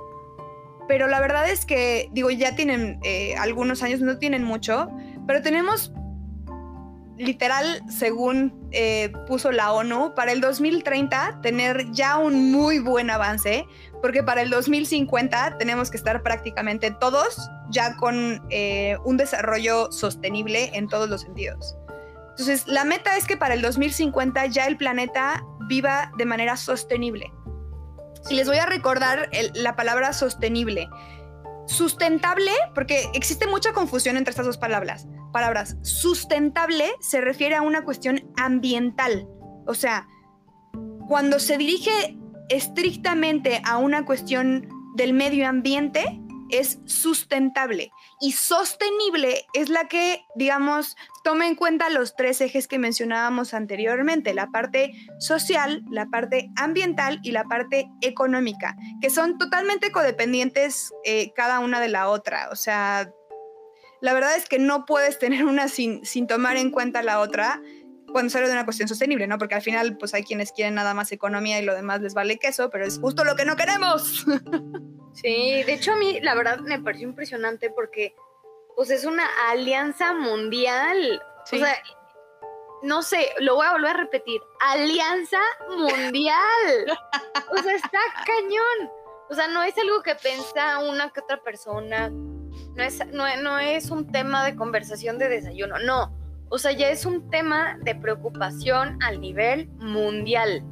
Pero 0.88 1.07
la 1.07 1.21
verdad 1.21 1.49
es 1.49 1.64
que, 1.64 2.09
digo, 2.12 2.31
ya 2.31 2.57
tienen 2.57 2.99
eh, 3.05 3.35
algunos 3.37 3.83
años, 3.83 4.01
no 4.01 4.18
tienen 4.18 4.42
mucho, 4.42 4.90
pero 5.27 5.40
tenemos 5.40 5.92
literal, 7.18 7.83
según 7.88 8.68
eh, 8.73 9.12
puso 9.29 9.53
la 9.53 9.73
ONU, 9.73 10.14
para 10.14 10.33
el 10.33 10.40
2030 10.40 11.40
tener 11.42 11.90
ya 11.92 12.18
un 12.18 12.51
muy 12.51 12.79
buen 12.79 13.11
avance, 13.11 13.64
porque 14.01 14.23
para 14.23 14.42
el 14.42 14.51
2050 14.51 15.59
tenemos 15.59 15.90
que 15.90 15.97
estar 15.97 16.23
prácticamente 16.23 16.90
todos 16.90 17.49
ya 17.71 17.97
con 17.97 18.42
eh, 18.51 18.97
un 19.05 19.16
desarrollo 19.16 19.92
sostenible 19.92 20.71
en 20.75 20.88
todos 20.88 21.09
los 21.09 21.23
sentidos. 21.23 21.77
Entonces, 22.33 22.66
la 22.66 22.85
meta 22.85 23.16
es 23.16 23.27
que 23.27 23.37
para 23.37 23.55
el 23.55 23.62
2050 23.62 24.47
ya 24.47 24.66
el 24.66 24.79
planeta 24.79 25.45
viva 25.68 26.12
de 26.16 26.25
manera 26.25 26.57
sostenible. 26.57 27.31
Y 28.31 28.35
les 28.35 28.49
voy 28.49 28.57
a 28.57 28.66
recordar 28.66 29.29
la 29.55 29.77
palabra 29.77 30.12
sostenible. 30.12 30.88
Sustentable, 31.66 32.51
porque 32.75 33.11
existe 33.14 33.47
mucha 33.47 33.73
confusión 33.73 34.16
entre 34.16 34.31
estas 34.31 34.47
dos 34.47 34.57
palabras. 34.57 35.07
Palabras. 35.33 35.77
Sustentable 35.83 36.90
se 37.01 37.21
refiere 37.21 37.55
a 37.55 37.62
una 37.62 37.85
cuestión 37.85 38.33
ambiental. 38.37 39.27
O 39.66 39.75
sea, 39.75 40.09
cuando 41.09 41.38
se 41.38 41.59
dirige 41.59 42.16
estrictamente 42.49 43.61
a 43.64 43.77
una 43.77 44.07
cuestión 44.07 44.68
del 44.95 45.12
medio 45.12 45.47
ambiente, 45.49 46.21
es 46.51 46.79
sustentable 46.87 47.90
y 48.23 48.33
sostenible 48.33 49.47
es 49.53 49.69
la 49.69 49.89
que, 49.89 50.25
digamos, 50.37 50.97
toma 51.25 51.49
en 51.49 51.57
cuenta 51.57 51.91
los 51.91 52.15
tres 52.15 52.41
ejes 52.41 52.69
que 52.69 52.79
mencionábamos 52.79 53.53
anteriormente, 53.53 54.33
la 54.33 54.47
parte 54.47 54.93
social, 55.19 55.83
la 55.91 56.07
parte 56.07 56.49
ambiental 56.55 57.19
y 57.25 57.33
la 57.33 57.43
parte 57.45 57.91
económica, 58.01 58.77
que 59.01 59.11
son 59.11 59.39
totalmente 59.39 59.91
codependientes 59.91 60.93
eh, 61.05 61.33
cada 61.35 61.59
una 61.59 61.81
de 61.81 61.89
la 61.89 62.09
otra. 62.09 62.49
O 62.53 62.57
sea, 62.57 63.11
la 64.01 64.13
verdad 64.13 64.37
es 64.37 64.49
que 64.49 64.61
no 64.61 64.85
puedes 64.85 65.19
tener 65.19 65.45
una 65.45 65.67
sin, 65.67 66.05
sin 66.05 66.29
tomar 66.29 66.57
en 66.57 66.71
cuenta 66.71 67.03
la 67.03 67.19
otra 67.19 67.61
cuando 68.12 68.31
se 68.31 68.38
habla 68.38 68.48
de 68.48 68.55
una 68.55 68.64
cuestión 68.64 68.88
sostenible, 68.88 69.27
¿no? 69.27 69.38
Porque 69.38 69.55
al 69.55 69.62
final, 69.62 69.96
pues 69.98 70.14
hay 70.14 70.22
quienes 70.22 70.53
quieren 70.53 70.75
nada 70.75 70.94
más 70.94 71.12
economía 71.12 71.59
y 71.59 71.64
lo 71.64 71.75
demás 71.75 72.01
les 72.01 72.14
vale 72.14 72.38
queso, 72.38 72.70
pero 72.70 72.85
es 72.85 72.98
justo 72.98 73.25
lo 73.25 73.37
que 73.37 73.44
no 73.44 73.57
queremos. 73.57 74.25
Sí, 75.14 75.62
de 75.64 75.75
hecho 75.75 75.92
a 75.92 75.96
mí 75.96 76.20
la 76.20 76.35
verdad 76.35 76.61
me 76.61 76.81
pareció 76.81 77.07
impresionante 77.07 77.70
porque 77.70 78.14
pues 78.77 78.90
es 78.90 79.05
una 79.05 79.25
alianza 79.51 80.14
mundial. 80.14 81.22
O 81.44 81.46
sea, 81.46 81.77
no 82.83 83.03
sé, 83.03 83.29
lo 83.40 83.57
voy 83.57 83.66
a 83.66 83.72
volver 83.72 83.90
a 83.90 83.98
repetir, 83.98 84.40
alianza 84.61 85.40
mundial. 85.68 86.98
o 87.51 87.62
sea, 87.62 87.75
está 87.75 87.98
cañón. 88.25 88.90
O 89.29 89.35
sea, 89.35 89.48
no 89.48 89.62
es 89.62 89.77
algo 89.79 90.03
que 90.03 90.14
piensa 90.14 90.79
una 90.79 91.11
que 91.11 91.20
otra 91.20 91.42
persona. 91.42 92.09
No 92.09 92.83
es, 92.83 93.07
no, 93.09 93.25
no 93.42 93.59
es 93.59 93.90
un 93.90 94.11
tema 94.11 94.44
de 94.44 94.57
conversación 94.57 95.18
de 95.18 95.29
desayuno, 95.29 95.79
no. 95.79 96.22
O 96.53 96.59
sea, 96.59 96.73
ya 96.73 96.91
es 96.91 97.07
un 97.07 97.31
tema 97.31 97.79
de 97.83 97.95
preocupación 97.95 99.03
al 99.03 99.23
nivel 99.23 99.71
mundial. 99.79 100.62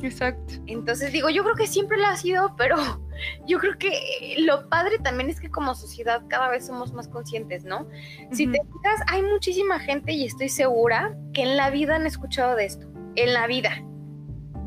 Exacto. 0.00 0.54
Entonces 0.66 1.12
digo, 1.12 1.28
yo 1.28 1.44
creo 1.44 1.56
que 1.56 1.66
siempre 1.66 1.98
lo 1.98 2.06
ha 2.06 2.16
sido, 2.16 2.56
pero 2.56 2.76
yo 3.46 3.58
creo 3.58 3.76
que 3.76 4.36
lo 4.38 4.66
padre 4.70 4.98
también 4.98 5.28
es 5.28 5.38
que 5.38 5.50
como 5.50 5.74
sociedad 5.74 6.22
cada 6.28 6.48
vez 6.48 6.66
somos 6.66 6.94
más 6.94 7.06
conscientes, 7.06 7.64
¿no? 7.66 7.86
Si 8.32 8.46
te 8.46 8.62
fijas, 8.62 9.00
hay 9.08 9.20
muchísima 9.20 9.78
gente 9.78 10.10
y 10.12 10.24
estoy 10.24 10.48
segura 10.48 11.14
que 11.34 11.42
en 11.42 11.58
la 11.58 11.68
vida 11.68 11.96
han 11.96 12.06
escuchado 12.06 12.56
de 12.56 12.64
esto, 12.64 12.86
en 13.16 13.34
la 13.34 13.46
vida. 13.46 13.72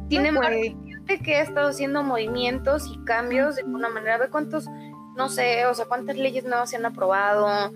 Tiene 0.08 0.32
más 0.34 0.52
gente 0.52 1.20
que 1.24 1.38
ha 1.38 1.42
estado 1.42 1.70
haciendo 1.70 2.04
movimientos 2.04 2.88
y 2.94 3.04
cambios 3.06 3.56
de 3.56 3.64
una 3.64 3.90
manera. 3.90 4.20
Ve 4.20 4.30
cuántos 4.30 4.68
no 5.16 5.30
sé, 5.30 5.66
o 5.68 5.74
sea, 5.74 5.86
cuántas 5.86 6.18
leyes 6.18 6.44
nuevas 6.44 6.70
se 6.70 6.76
han 6.76 6.86
aprobado, 6.86 7.72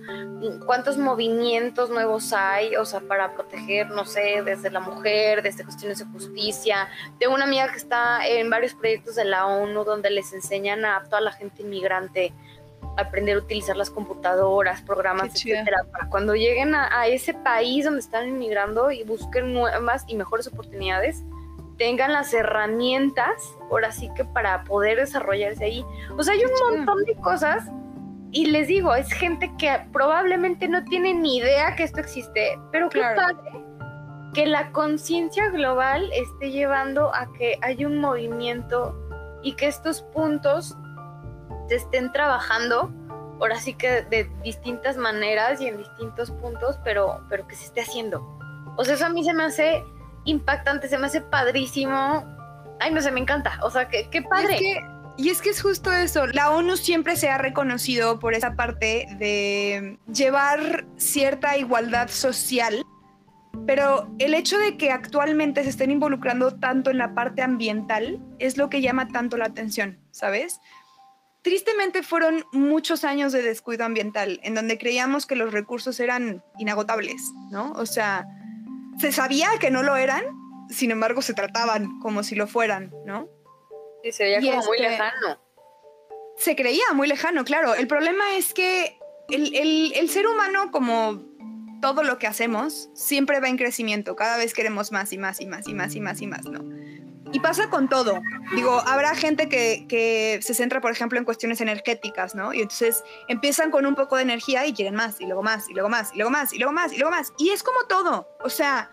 cuántos 0.66 0.98
movimientos 0.98 1.90
nuevos 1.90 2.34
hay, 2.34 2.76
o 2.76 2.86
sea, 2.86 3.00
para 3.02 3.34
proteger, 3.34 3.90
no 3.90 4.06
sé, 4.06 4.42
desde 4.44 4.72
la 4.72 4.80
mujer, 4.80 5.44
desde 5.44 5.64
cuestiones 5.64 6.00
de 6.00 6.06
justicia. 6.06 6.88
Tengo 7.20 7.36
una 7.36 7.46
amiga 7.46 7.70
que 7.72 7.78
está 7.78 8.26
en 8.28 8.50
varios 8.50 8.74
proyectos 8.74 9.16
de 9.16 9.26
la 9.26 9.46
ONU 9.46 9.84
donde 9.84 10.10
les 10.10 10.34
enseñan 10.34 10.84
a 10.86 11.04
toda 11.04 11.22
la 11.22 11.32
gente 11.32 11.62
inmigrante 11.62 12.34
a 12.98 13.02
aprender 13.02 13.36
a 13.36 13.40
utilizar 13.40 13.78
las 13.78 13.92
computadoras, 13.92 14.82
programas, 14.82 15.36
etcétera, 15.36 15.86
para 15.92 16.10
cuando 16.10 16.34
lleguen 16.34 16.74
a, 16.74 17.00
a 17.00 17.08
ese 17.08 17.36
país 17.36 17.86
donde 17.86 18.00
están 18.00 18.28
inmigrando 18.28 18.90
y 18.90 19.04
busquen 19.04 19.54
nuevas 19.54 20.04
y 20.08 20.16
mejores 20.16 20.48
oportunidades, 20.48 21.24
tengan 21.78 22.14
las 22.14 22.34
herramientas, 22.34 23.56
ahora 23.70 23.92
sí 23.92 24.10
que 24.16 24.26
para 24.26 24.64
poder 24.64 24.98
desarrollarse 24.98 25.66
ahí. 25.66 25.86
O 26.18 26.24
sea, 26.24 26.34
hay 26.34 26.42
un 26.44 26.78
montón 26.78 27.06
de 27.06 27.16
cosas 27.16 27.70
y 28.32 28.48
les 28.48 28.68
digo, 28.68 28.94
es 28.96 29.12
gente 29.12 29.52
que 29.58 29.80
probablemente 29.94 30.68
no 30.68 30.84
tiene 30.84 31.14
ni 31.14 31.38
idea 31.38 31.76
que 31.76 31.84
esto 31.84 32.00
existe, 32.00 32.60
pero 32.72 32.90
qué 32.90 33.00
padre 33.00 33.68
que 34.34 34.46
la 34.46 34.72
conciencia 34.72 35.50
global 35.50 36.12
esté 36.14 36.52
llevando 36.52 37.14
a 37.16 37.32
que 37.34 37.58
haya 37.62 37.88
un 37.88 38.00
movimiento 38.00 38.96
y 39.42 39.54
que 39.54 39.68
estos 39.68 40.04
puntos 40.14 40.78
se 41.68 41.76
estén 41.76 42.12
trabajando, 42.12 42.92
ahora 43.40 43.56
sí 43.56 43.74
que 43.74 44.04
de 44.04 44.30
distintas 44.44 44.96
maneras 44.98 45.60
y 45.60 45.68
en 45.68 45.78
distintos 45.78 46.30
puntos, 46.30 46.78
pero, 46.84 47.22
pero 47.30 47.48
que 47.48 47.56
se 47.56 47.66
esté 47.66 47.82
haciendo. 47.82 48.22
O 48.78 48.84
sea, 48.84 48.94
eso 48.94 49.08
a 49.08 49.10
mí 49.10 49.24
se 49.24 49.34
me 49.34 49.44
hace 49.44 49.84
impactante, 50.28 50.88
se 50.88 50.98
me 50.98 51.08
hace 51.08 51.22
padrísimo. 51.22 52.24
Ay, 52.80 52.94
no 52.94 53.02
sé, 53.02 53.12
me 53.12 53.20
encanta. 53.20 53.60
O 53.64 53.72
sea, 53.72 53.88
qué, 53.88 54.08
qué 54.12 54.22
padre. 54.22 54.60
Y 55.18 55.30
es, 55.30 55.42
que, 55.42 55.50
es 55.50 55.62
justo 55.62 55.92
eso. 55.92 56.28
La 56.28 56.52
ONU 56.52 56.78
siempre 56.78 57.16
se 57.16 57.30
ha 57.30 57.40
reconocido 57.40 58.20
por 58.20 58.36
esa 58.36 58.56
parte 58.56 59.08
de 59.18 59.98
llevar 60.14 60.86
cierta 60.98 61.58
igualdad 61.58 62.10
social. 62.10 62.86
Pero 63.66 64.14
el 64.20 64.36
hecho 64.36 64.60
de 64.60 64.78
que 64.78 64.92
actualmente 64.92 65.64
se 65.64 65.70
estén 65.70 65.90
involucrando 65.90 66.56
tanto 66.56 66.92
en 66.92 67.00
la 67.00 67.16
parte 67.16 67.42
ambiental 67.42 68.20
es 68.38 68.58
lo 68.58 68.70
que 68.70 68.82
llama 68.82 69.08
tanto 69.08 69.36
la 69.38 69.46
atención, 69.46 70.00
¿sabes? 70.12 70.62
Tristemente 71.42 72.04
fueron 72.04 72.46
muchos 72.52 73.04
años 73.04 73.32
de 73.32 73.42
descuido 73.42 73.84
ambiental, 73.86 74.40
en 74.44 74.54
donde 74.54 74.78
creíamos 74.78 75.26
que 75.26 75.36
los 75.36 75.52
recursos 75.52 76.00
eran 76.00 76.44
inagotables, 76.60 77.32
¿no? 77.50 77.72
O 77.72 77.88
sea, 77.88 78.28
se 79.00 79.12
sabía 79.12 79.50
que 79.60 79.72
no 79.72 79.84
lo 79.84 79.96
eran, 79.96 80.26
sin 80.70 80.92
embargo 80.92 81.22
se 81.22 81.34
trataban 81.34 82.00
como 82.00 82.24
si 82.24 82.36
lo 82.36 82.48
fueran, 82.48 82.92
¿no? 83.06 83.30
Y 84.04 84.12
se 84.12 84.24
veía 84.24 84.40
como 84.40 84.66
muy 84.66 84.78
este, 84.78 84.90
lejano. 84.90 85.42
Se 86.38 86.56
creía 86.56 86.84
muy 86.94 87.08
lejano, 87.08 87.44
claro. 87.44 87.74
El 87.76 87.88
problema 87.88 88.36
es 88.36 88.54
que 88.54 88.98
el, 89.30 90.10
ser 90.10 90.28
humano, 90.28 90.72
como 90.72 91.24
todo 91.82 92.04
lo 92.04 92.18
que 92.20 92.28
hacemos, 92.28 92.90
siempre 92.94 93.40
va 93.40 93.50
en 93.50 93.58
crecimiento. 93.58 94.16
Cada 94.16 94.38
vez 94.38 94.54
queremos 94.54 94.92
más 94.92 95.12
y 95.14 95.18
más 95.18 95.42
y 95.42 95.48
más 95.48 95.68
y 95.68 95.74
más 95.74 95.96
y 95.96 96.00
más 96.00 96.22
y 96.22 96.28
más, 96.28 96.46
¿no? 96.46 96.64
Y 97.32 97.40
pasa 97.40 97.70
con 97.70 97.90
todo. 97.90 98.22
Digo, 98.56 98.82
habrá 98.86 99.16
gente 99.16 99.50
que, 99.50 99.86
que, 99.88 100.40
se 100.42 100.54
centra, 100.54 100.82
por 100.82 100.92
ejemplo, 100.92 101.18
en 101.20 101.26
cuestiones 101.26 101.62
energéticas, 101.62 102.36
¿no? 102.36 102.54
Y 102.54 102.62
entonces 102.62 103.04
empiezan 103.28 103.72
con 103.72 103.86
un 103.86 103.96
poco 103.96 104.16
de 104.16 104.24
energía 104.24 104.66
y 104.66 104.74
quieren 104.74 104.96
más, 104.96 105.20
y 105.20 105.26
luego 105.26 105.44
más, 105.44 105.70
y 105.70 105.74
luego 105.74 105.90
más, 105.90 106.14
y 106.14 106.18
luego 106.18 106.32
más, 106.32 106.54
y 106.54 106.58
luego 106.58 106.74
más, 106.74 106.94
y 106.94 106.98
luego 106.98 107.12
más. 107.12 107.34
Y 107.38 107.50
es 107.50 107.64
como 107.64 107.84
todo. 107.88 108.28
O 108.44 108.50
sea, 108.50 108.92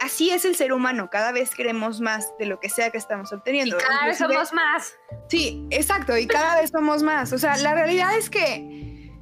así 0.00 0.30
es 0.30 0.44
el 0.44 0.54
ser 0.54 0.72
humano. 0.72 1.08
Cada 1.10 1.32
vez 1.32 1.54
queremos 1.54 2.00
más 2.00 2.32
de 2.38 2.46
lo 2.46 2.60
que 2.60 2.68
sea 2.68 2.90
que 2.90 2.98
estamos 2.98 3.32
obteniendo. 3.32 3.76
Y 3.76 3.80
cada 3.80 4.06
vez 4.06 4.18
somos 4.18 4.52
más. 4.52 4.94
Sí, 5.28 5.66
exacto. 5.70 6.16
Y 6.16 6.26
cada 6.26 6.60
vez 6.60 6.70
somos 6.70 7.02
más. 7.02 7.32
O 7.32 7.38
sea, 7.38 7.56
la 7.58 7.74
realidad 7.74 8.16
es 8.16 8.30
que 8.30 9.12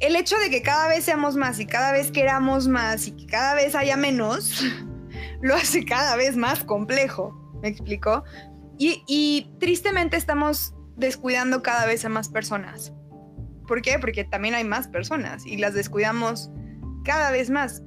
el 0.00 0.16
hecho 0.16 0.36
de 0.38 0.50
que 0.50 0.62
cada 0.62 0.88
vez 0.88 1.04
seamos 1.04 1.36
más 1.36 1.58
y 1.58 1.66
cada 1.66 1.92
vez 1.92 2.10
queramos 2.10 2.68
más 2.68 3.06
y 3.06 3.12
que 3.12 3.26
cada 3.26 3.54
vez 3.54 3.74
haya 3.74 3.96
menos, 3.96 4.62
lo 5.40 5.54
hace 5.54 5.84
cada 5.84 6.16
vez 6.16 6.36
más 6.36 6.64
complejo. 6.64 7.47
¿Me 7.62 7.68
explico? 7.68 8.24
Y, 8.78 9.50
tristemente 9.58 10.16
estamos 10.16 10.74
descuidando 10.96 11.62
cada 11.62 11.86
vez 11.86 12.04
a 12.04 12.08
más 12.08 12.28
personas. 12.28 12.92
¿Por 13.66 13.82
qué? 13.82 13.98
Porque 13.98 14.24
también 14.24 14.54
hay 14.54 14.64
más 14.64 14.88
personas 14.88 15.44
y 15.44 15.56
las 15.56 15.74
descuidamos 15.74 16.50
cada 17.04 17.30
vez 17.30 17.50
más 17.50 17.82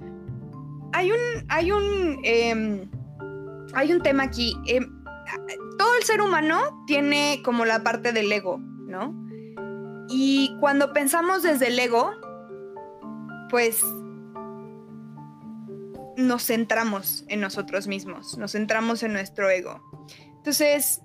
hay 0.93 1.11
un, 1.11 1.17
hay 1.49 1.71
un, 1.71 2.19
em, 2.23 2.89
hay 3.73 3.93
un 3.93 4.01
tema 4.01 4.23
aquí. 4.23 4.57
Em, 4.65 5.03
todo 5.77 5.95
el 5.97 6.03
ser 6.03 6.21
humano 6.21 6.83
tiene 6.85 7.41
como 7.43 7.65
la 7.65 7.83
parte 7.83 8.11
del 8.11 8.31
ego, 8.31 8.57
¿no? 8.59 9.15
Y 10.09 10.55
cuando 10.59 10.93
pensamos 10.93 11.43
desde 11.43 11.67
el 11.67 11.79
ego, 11.79 12.11
pues 13.49 13.81
nos 16.17 16.45
centramos 16.45 17.25
en 17.27 17.41
nosotros 17.41 17.87
mismos, 17.87 18.37
nos 18.37 18.53
centramos 18.53 19.03
en 19.03 19.13
nuestro 19.13 19.49
ego. 19.49 19.81
Entonces, 20.37 21.01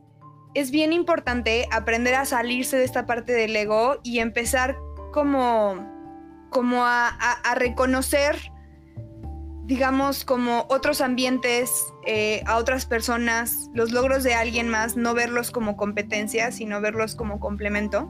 es 0.54 0.70
bien 0.70 0.92
importante 0.92 1.68
aprender 1.70 2.14
a 2.14 2.24
salirse 2.24 2.76
de 2.76 2.84
esta 2.84 3.06
parte 3.06 3.32
del 3.32 3.54
ego 3.54 4.00
y 4.02 4.20
empezar 4.20 4.76
como, 5.12 6.48
como 6.50 6.84
a, 6.84 7.08
a 7.08 7.54
reconocer 7.54 8.36
digamos, 9.66 10.24
como 10.24 10.64
otros 10.68 11.00
ambientes, 11.00 11.92
eh, 12.06 12.42
a 12.46 12.56
otras 12.56 12.86
personas, 12.86 13.68
los 13.74 13.90
logros 13.90 14.22
de 14.22 14.34
alguien 14.34 14.68
más, 14.68 14.96
no 14.96 15.12
verlos 15.12 15.50
como 15.50 15.76
competencia, 15.76 16.52
sino 16.52 16.80
verlos 16.80 17.16
como 17.16 17.40
complemento. 17.40 18.08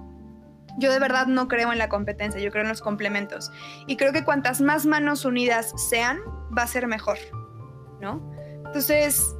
Yo 0.79 0.93
de 0.93 0.99
verdad 0.99 1.27
no 1.27 1.49
creo 1.49 1.73
en 1.73 1.79
la 1.79 1.89
competencia, 1.89 2.41
yo 2.41 2.51
creo 2.51 2.62
en 2.62 2.69
los 2.69 2.83
complementos. 2.83 3.51
Y 3.87 3.97
creo 3.97 4.12
que 4.12 4.25
cuantas 4.25 4.61
más 4.61 4.87
manos 4.87 5.25
unidas 5.25 5.73
sean, 5.89 6.19
va 6.57 6.62
a 6.62 6.67
ser 6.67 6.87
mejor, 6.87 7.19
¿no? 8.01 8.33
Entonces, 8.67 9.35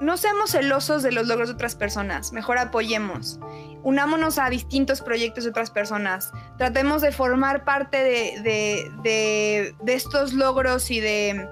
no 0.00 0.16
seamos 0.16 0.50
celosos 0.50 1.02
de 1.02 1.12
los 1.12 1.26
logros 1.28 1.48
de 1.48 1.54
otras 1.54 1.76
personas, 1.76 2.32
mejor 2.32 2.58
apoyemos 2.58 3.38
unámonos 3.84 4.38
a 4.38 4.48
distintos 4.48 5.02
proyectos 5.02 5.44
de 5.44 5.50
otras 5.50 5.70
personas, 5.70 6.32
tratemos 6.56 7.02
de 7.02 7.12
formar 7.12 7.64
parte 7.64 8.02
de, 8.42 9.74
estos 9.86 10.32
logros 10.32 10.90
y 10.90 11.00
de, 11.00 11.48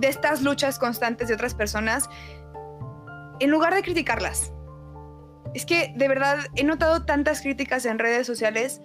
estas 0.00 0.42
luchas 0.42 0.78
constantes 0.78 1.28
de 1.28 1.34
otras 1.34 1.54
personas, 1.54 2.08
en 3.40 3.50
lugar 3.50 3.74
de 3.74 3.82
criticarlas. 3.82 4.52
Es 5.54 5.66
que 5.66 5.92
de 5.96 6.08
verdad 6.08 6.38
he 6.56 6.64
notado 6.64 7.04
tantas 7.04 7.42
críticas 7.42 7.84
en 7.86 7.98
redes 7.98 8.26
sociales 8.26 8.80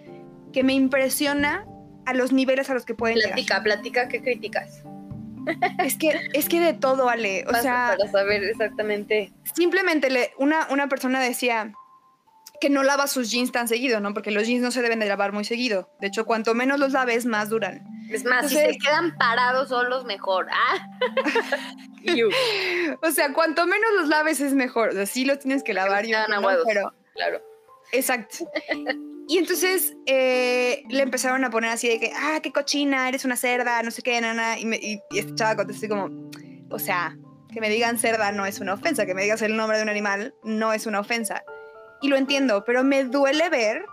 que 0.54 0.64
me 0.64 0.74
impresiona 0.74 1.66
a 2.06 2.14
los 2.14 2.32
niveles 2.32 2.70
a 2.70 2.74
los 2.74 2.86
que 2.86 2.94
pueden 2.94 3.18
platica, 3.20 3.62
Platica, 3.64 4.08
¿qué 4.08 4.22
críticas? 4.22 4.84
Es 5.84 5.98
que, 5.98 6.30
es 6.34 6.50
que 6.50 6.60
de 6.60 6.74
todo, 6.74 7.08
Ale. 7.08 7.46
O 7.48 7.54
sea. 7.54 7.96
Para 7.98 8.12
saber 8.12 8.44
exactamente. 8.44 9.32
Simplemente 9.56 10.10
le, 10.10 10.32
una, 10.38 10.68
una 10.72 10.90
persona 10.90 11.22
decía: 11.22 11.72
que 12.60 12.70
no 12.70 12.84
lava 12.84 13.08
sus 13.08 13.32
jeans 13.32 13.52
tan 13.52 13.68
seguido, 13.68 14.00
¿no? 14.00 14.14
Porque 14.14 14.32
los 14.32 14.48
jeans 14.48 14.62
no 14.62 14.72
se 14.72 14.82
deben 14.82 15.00
de 15.00 15.06
lavar 15.06 15.34
muy 15.34 15.46
seguido. 15.46 15.90
De 16.00 16.08
hecho, 16.08 16.26
cuanto 16.26 16.54
menos 16.56 16.80
los 16.80 16.92
laves, 16.94 17.26
más 17.26 17.50
duran. 17.50 17.86
Es 18.10 18.24
más, 18.24 18.50
si 18.50 18.56
se 18.56 18.78
quedan 18.78 19.16
parados 19.18 19.70
solos, 19.70 20.06
mejor. 20.06 20.48
¿ah? 20.52 20.88
o 23.02 23.12
sea, 23.12 23.34
cuanto 23.34 23.66
menos 23.66 23.90
los 23.96 24.08
laves 24.08 24.40
es 24.40 24.54
mejor. 24.54 24.90
O 24.90 24.94
sea, 24.94 25.06
sí 25.06 25.26
los 25.26 25.40
tienes 25.40 25.64
que 25.64 25.74
lavar. 25.74 26.06
Y 26.06 26.12
no, 26.12 26.42
pero... 26.66 26.94
Claro. 27.14 27.42
Exacto. 27.92 28.50
Y 29.30 29.38
entonces 29.38 29.96
eh, 30.06 30.84
le 30.90 31.04
empezaron 31.04 31.44
a 31.44 31.50
poner 31.50 31.72
así 31.72 31.90
de 31.90 32.00
que, 32.00 32.12
ah, 32.16 32.40
qué 32.42 32.52
cochina, 32.52 33.10
eres 33.10 33.26
una 33.26 33.36
cerda, 33.36 33.84
no 33.84 33.92
sé 33.92 34.02
qué, 34.02 34.22
nana. 34.22 34.58
Y, 34.58 34.66
me, 34.66 34.78
y, 34.78 35.02
y 35.12 35.20
esta 35.20 35.36
chava 35.36 35.56
contestó 35.58 35.90
como, 35.90 36.30
o 36.70 36.80
sea, 36.80 37.18
que 37.52 37.60
me 37.60 37.70
digan 37.70 37.98
cerda 37.98 38.32
no 38.32 38.46
es 38.46 38.60
una 38.60 38.74
ofensa, 38.74 39.06
que 39.06 39.14
me 39.14 39.24
digas 39.24 39.42
el 39.42 39.58
nombre 39.58 39.78
de 39.78 39.84
un 39.84 39.90
animal 39.90 40.34
no 40.44 40.74
es 40.74 40.86
una 40.86 41.00
ofensa 41.00 41.44
y 42.02 42.08
lo 42.10 42.16
entiendo, 42.16 42.64
pero 42.66 42.84
me 42.84 43.04
duele 43.04 43.50
ver 43.50 43.86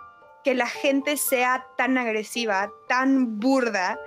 que 0.43 0.53
la 0.53 0.67
gente 0.67 1.17
sea 1.17 1.65
tan 1.77 1.97
agresiva, 1.97 2.71
tan 2.87 3.39
burda 3.39 3.99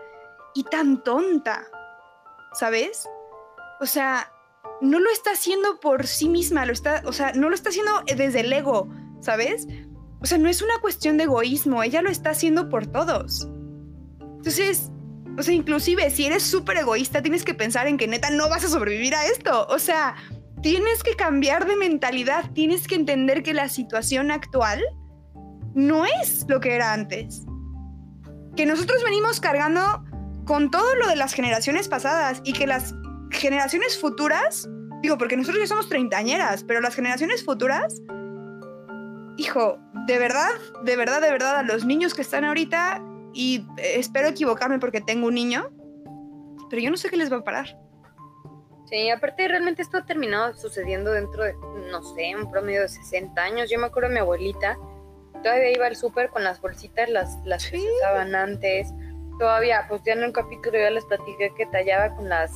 y 0.55 0.65
tan 0.65 1.03
tonta, 1.03 1.67
¿sabes? 2.53 3.09
O 3.81 3.87
sea, 3.87 4.33
no 4.81 5.01
lo 5.01 5.11
está 5.11 5.33
haciendo 5.33 5.81
por 5.81 6.07
sí 6.07 6.29
misma, 6.29 6.65
lo 6.67 6.73
está, 6.73 7.03
o 7.05 7.13
sea, 7.13 7.33
no 7.33 7.49
lo 7.49 7.55
está 7.55 7.71
haciendo 7.71 8.03
desde 8.17 8.41
el 8.41 8.53
ego, 8.53 8.89
¿sabes? 9.21 9.67
O 10.21 10.27
sea, 10.27 10.39
no 10.39 10.49
es 10.49 10.63
una 10.63 10.79
cuestión 10.81 11.17
de 11.17 11.25
egoísmo, 11.25 11.83
ella 11.83 12.03
lo 12.03 12.11
está 12.11 12.31
haciendo 12.31 12.69
por 12.69 12.87
todos. 12.87 13.49
Entonces, 14.21 14.91
o 15.37 15.43
sea, 15.43 15.55
inclusive 15.55 16.11
si 16.11 16.27
eres 16.27 16.43
súper 16.43 16.79
egoísta, 16.79 17.23
tienes 17.23 17.45
que 17.45 17.55
pensar 17.55 17.87
en 17.87 17.97
que 17.97 18.09
neta 18.09 18.31
no 18.31 18.49
vas 18.49 18.65
a 18.65 18.69
sobrevivir 18.69 19.15
a 19.15 19.27
esto. 19.27 19.67
O 19.69 19.79
sea, 19.79 20.17
tienes 20.63 21.03
que 21.03 21.15
cambiar 21.15 21.67
de 21.67 21.77
mentalidad, 21.77 22.51
tienes 22.53 22.87
que 22.87 22.95
entender 22.95 23.43
que 23.43 23.55
la 23.55 23.69
situación 23.69 24.31
actual 24.31 24.83
no 25.75 26.05
es 26.05 26.45
lo 26.49 26.61
que 26.61 26.75
era 26.75 26.93
antes. 26.93 27.45
Que 28.57 28.67
nosotros 28.67 29.03
venimos 29.05 29.41
cargando 29.41 30.05
con 30.45 30.71
todo 30.71 30.95
lo 30.97 31.09
de 31.09 31.17
las 31.17 31.33
generaciones 31.33 31.89
pasadas 31.89 32.41
y 32.45 32.53
que 32.53 32.67
las 32.67 32.95
generaciones 33.31 33.99
futuras, 33.99 34.69
digo, 35.03 35.19
porque 35.19 35.37
nosotros 35.37 35.61
ya 35.63 35.67
somos 35.67 35.89
treintañeras, 35.89 36.65
pero 36.65 36.81
las 36.81 36.95
generaciones 36.95 37.45
futuras, 37.45 38.03
hijo, 39.37 39.79
de 40.07 40.19
verdad, 40.19 40.51
de 40.85 40.97
verdad, 40.97 41.21
de 41.21 41.31
verdad, 41.31 41.57
a 41.57 41.63
los 41.63 41.85
niños 41.85 42.15
que 42.15 42.23
están 42.23 42.45
ahorita, 42.45 43.03
y 43.35 43.65
espero 43.77 44.29
equivocarme 44.29 44.79
porque 44.79 45.01
tengo 45.01 45.29
un 45.29 45.35
niño, 45.35 45.69
pero 46.71 46.83
yo 46.83 46.91
no 46.91 46.97
sé 46.97 47.11
qué 47.11 47.17
les 47.17 47.31
va 47.31 47.37
a 47.37 47.45
parar. 47.45 47.79
Sí, 48.89 49.11
aparte 49.11 49.47
realmente 49.49 49.83
esto 49.83 49.99
ha 49.99 50.07
terminado 50.07 50.55
sucediendo 50.55 51.13
dentro 51.13 51.45
de, 51.45 51.55
no 51.91 52.03
sé, 52.03 52.35
un 52.35 52.51
promedio 52.51 52.83
de 52.83 52.89
60 52.89 53.41
años. 53.41 53.71
Yo 53.71 53.79
me 53.79 53.87
acuerdo 53.87 54.09
de 54.09 54.15
mi 54.15 54.21
abuelita, 54.21 54.79
todavía 55.43 55.73
iba 55.73 55.87
al 55.87 55.97
súper 55.97 56.31
con 56.31 56.43
las 56.43 56.61
bolsitas, 56.61 57.09
las, 57.11 57.37
las 57.45 57.67
que 57.67 57.79
se 57.79 57.93
usaban 57.99 58.35
antes. 58.35 58.89
Todavía, 59.39 59.85
pues 59.89 60.03
ya 60.05 60.15
en 60.15 60.25
un 60.25 60.33
capítulo 60.33 60.79
ya 60.79 60.91
les 60.91 61.05
platiqué 61.05 61.53
que 61.55 61.67
tallaba 61.67 62.17
con 62.17 62.31
las, 62.31 62.51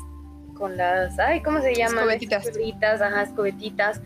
con 0.55 0.77
las, 0.77 1.18
ay, 1.18 1.42
¿cómo 1.42 1.61
se 1.61 1.75
llaman? 1.75 1.99
Escobetitas. 1.99 2.47
Escobetitas, 2.47 3.03
ajá, 3.03 3.23
escobetitas. 3.23 4.01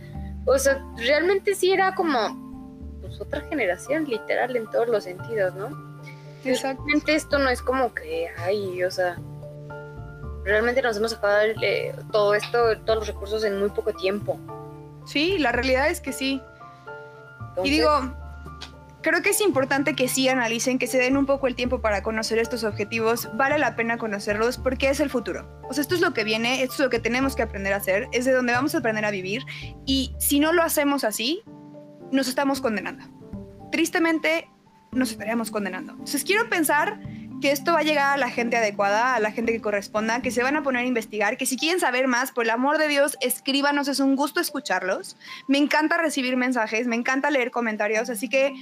O 0.46 0.58
sea, 0.58 0.84
realmente 0.96 1.54
sí 1.54 1.70
era 1.70 1.94
como, 1.94 2.98
pues 3.00 3.20
otra 3.20 3.40
generación, 3.42 4.04
literal, 4.04 4.56
en 4.56 4.68
todos 4.70 4.88
los 4.88 5.04
sentidos, 5.04 5.54
¿no? 5.54 5.70
Exactamente 6.44 7.14
esto 7.14 7.38
no 7.38 7.50
es 7.50 7.62
como 7.62 7.94
que, 7.94 8.28
ay, 8.36 8.82
o 8.82 8.90
sea 8.90 9.16
realmente 10.46 10.80
nos 10.80 10.96
hemos 10.96 11.10
sacado 11.10 11.40
todo 12.12 12.34
esto, 12.34 12.78
todos 12.84 13.00
los 13.00 13.08
recursos 13.08 13.44
en 13.44 13.58
muy 13.58 13.70
poco 13.70 13.92
tiempo. 13.92 14.38
Sí, 15.04 15.38
la 15.38 15.52
realidad 15.52 15.88
es 15.88 16.00
que 16.00 16.12
sí. 16.12 16.40
y 17.62 17.70
digo, 17.70 17.90
creo 19.02 19.22
que 19.22 19.30
es 19.30 19.40
importante 19.40 19.94
que 19.94 20.08
sí 20.08 20.28
analicen, 20.28 20.78
que 20.78 20.86
se 20.86 20.98
den 20.98 21.16
un 21.16 21.26
poco 21.26 21.46
el 21.46 21.54
tiempo 21.54 21.80
para 21.80 22.02
conocer 22.02 22.38
estos 22.38 22.64
objetivos. 22.64 23.28
Vale 23.34 23.58
la 23.58 23.76
pena 23.76 23.98
conocerlos 23.98 24.58
porque 24.58 24.88
es 24.88 25.00
el 25.00 25.10
futuro. 25.10 25.60
O 25.68 25.74
sea, 25.74 25.82
esto 25.82 25.94
es 25.94 26.00
lo 26.00 26.12
que 26.12 26.24
viene, 26.24 26.62
esto 26.62 26.74
es 26.74 26.80
lo 26.80 26.90
que 26.90 26.98
tenemos 26.98 27.36
que 27.36 27.42
aprender 27.42 27.72
a 27.72 27.76
hacer, 27.76 28.08
es 28.12 28.24
de 28.24 28.32
donde 28.32 28.52
vamos 28.52 28.74
a 28.74 28.78
aprender 28.78 29.04
a 29.04 29.10
vivir. 29.10 29.44
Y 29.84 30.14
si 30.18 30.40
no 30.40 30.52
lo 30.52 30.62
hacemos 30.62 31.04
así, 31.04 31.42
nos 32.10 32.28
estamos 32.28 32.60
condenando. 32.60 33.04
Tristemente, 33.70 34.48
nos 34.92 35.10
estaríamos 35.10 35.50
condenando. 35.50 35.92
Entonces, 35.92 36.24
quiero 36.24 36.48
pensar 36.48 37.00
que 37.46 37.52
esto 37.52 37.74
va 37.74 37.78
a 37.78 37.84
llegar 37.84 38.12
a 38.12 38.16
la 38.16 38.28
gente 38.28 38.56
adecuada, 38.56 39.14
a 39.14 39.20
la 39.20 39.30
gente 39.30 39.52
que 39.52 39.60
corresponda, 39.60 40.20
que 40.20 40.32
se 40.32 40.42
van 40.42 40.56
a 40.56 40.64
poner 40.64 40.82
a 40.82 40.88
investigar, 40.88 41.36
que 41.36 41.46
si 41.46 41.56
quieren 41.56 41.78
saber 41.78 42.08
más, 42.08 42.32
por 42.32 42.42
el 42.42 42.50
amor 42.50 42.76
de 42.76 42.88
Dios, 42.88 43.16
escríbanos, 43.20 43.86
es 43.86 44.00
un 44.00 44.16
gusto 44.16 44.40
escucharlos. 44.40 45.16
Me 45.46 45.58
encanta 45.58 45.96
recibir 45.96 46.36
mensajes, 46.36 46.88
me 46.88 46.96
encanta 46.96 47.30
leer 47.30 47.52
comentarios, 47.52 48.10
así 48.10 48.28
que 48.28 48.52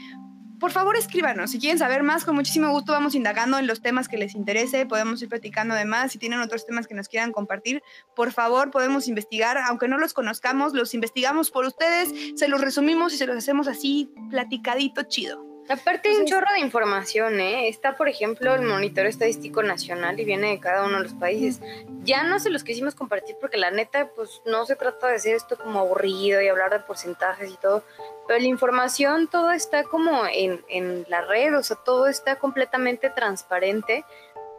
por 0.60 0.70
favor 0.70 0.98
escríbanos. 0.98 1.52
Si 1.52 1.58
quieren 1.58 1.78
saber 1.78 2.02
más, 2.02 2.26
con 2.26 2.34
muchísimo 2.34 2.68
gusto 2.72 2.92
vamos 2.92 3.14
indagando 3.14 3.58
en 3.58 3.66
los 3.66 3.80
temas 3.80 4.06
que 4.06 4.18
les 4.18 4.34
interese, 4.34 4.84
podemos 4.84 5.22
ir 5.22 5.30
platicando 5.30 5.74
de 5.74 5.86
más. 5.86 6.12
Si 6.12 6.18
tienen 6.18 6.40
otros 6.40 6.66
temas 6.66 6.86
que 6.86 6.92
nos 6.92 7.08
quieran 7.08 7.32
compartir, 7.32 7.82
por 8.14 8.32
favor 8.32 8.70
podemos 8.70 9.08
investigar, 9.08 9.56
aunque 9.56 9.88
no 9.88 9.96
los 9.96 10.12
conozcamos, 10.12 10.74
los 10.74 10.92
investigamos 10.92 11.50
por 11.50 11.64
ustedes, 11.64 12.12
se 12.38 12.48
los 12.48 12.60
resumimos 12.60 13.14
y 13.14 13.16
se 13.16 13.26
los 13.26 13.38
hacemos 13.38 13.66
así 13.66 14.12
platicadito 14.28 15.04
chido. 15.04 15.53
Aparte 15.68 16.10
hay 16.10 16.16
un 16.16 16.26
chorro 16.26 16.52
de 16.52 16.60
información, 16.60 17.40
¿eh? 17.40 17.68
Está, 17.68 17.96
por 17.96 18.08
ejemplo, 18.08 18.54
el 18.54 18.62
monitor 18.62 19.06
estadístico 19.06 19.62
nacional 19.62 20.20
y 20.20 20.24
viene 20.24 20.50
de 20.50 20.60
cada 20.60 20.84
uno 20.84 20.98
de 20.98 21.04
los 21.04 21.14
países. 21.14 21.60
Ya 22.02 22.22
no 22.22 22.38
se 22.38 22.50
los 22.50 22.64
quisimos 22.64 22.94
compartir 22.94 23.36
porque 23.40 23.56
la 23.56 23.70
neta, 23.70 24.10
pues 24.14 24.42
no 24.44 24.66
se 24.66 24.76
trata 24.76 25.08
de 25.08 25.14
hacer 25.14 25.34
esto 25.34 25.56
como 25.56 25.80
aburrido 25.80 26.42
y 26.42 26.48
hablar 26.48 26.70
de 26.70 26.80
porcentajes 26.80 27.50
y 27.50 27.56
todo, 27.56 27.82
pero 28.28 28.38
la 28.40 28.46
información, 28.46 29.26
todo 29.26 29.52
está 29.52 29.84
como 29.84 30.26
en, 30.26 30.62
en 30.68 31.06
la 31.08 31.22
red, 31.22 31.56
o 31.56 31.62
sea, 31.62 31.78
todo 31.82 32.08
está 32.08 32.36
completamente 32.36 33.08
transparente. 33.08 34.04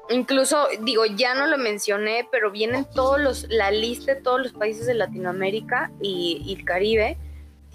Incluso, 0.10 0.68
digo, 0.82 1.06
ya 1.06 1.36
no 1.36 1.46
lo 1.46 1.58
mencioné, 1.58 2.28
pero 2.32 2.50
vienen 2.50 2.86
todos 2.86 3.20
los, 3.20 3.48
la 3.50 3.70
lista 3.70 4.16
de 4.16 4.22
todos 4.22 4.40
los 4.40 4.54
países 4.54 4.88
de 4.88 4.96
Latinoamérica 4.96 5.92
y, 6.02 6.42
y 6.46 6.56
el 6.56 6.66
Caribe 6.66 7.18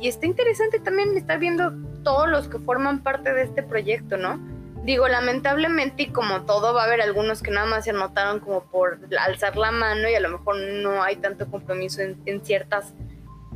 y 0.01 0.09
está 0.09 0.27
interesante 0.27 0.81
también 0.81 1.17
estar 1.17 1.39
viendo 1.39 1.73
todos 2.03 2.29
los 2.29 2.49
que 2.49 2.59
forman 2.59 3.03
parte 3.03 3.33
de 3.33 3.43
este 3.43 3.63
proyecto, 3.63 4.17
¿no? 4.17 4.41
Digo, 4.85 5.07
lamentablemente, 5.09 6.05
y 6.05 6.07
como 6.07 6.43
todo, 6.47 6.73
va 6.73 6.83
a 6.83 6.87
haber 6.87 7.03
algunos 7.03 7.43
que 7.43 7.51
nada 7.51 7.67
más 7.67 7.85
se 7.85 7.91
anotaron 7.91 8.41
como 8.41 8.65
por 8.65 8.99
alzar 9.19 9.57
la 9.57 9.71
mano 9.71 10.09
y 10.09 10.15
a 10.15 10.21
lo 10.21 10.31
mejor 10.31 10.57
no 10.57 11.03
hay 11.03 11.17
tanto 11.17 11.51
compromiso 11.51 12.01
en, 12.01 12.21
en 12.25 12.43
ciertos 12.43 12.95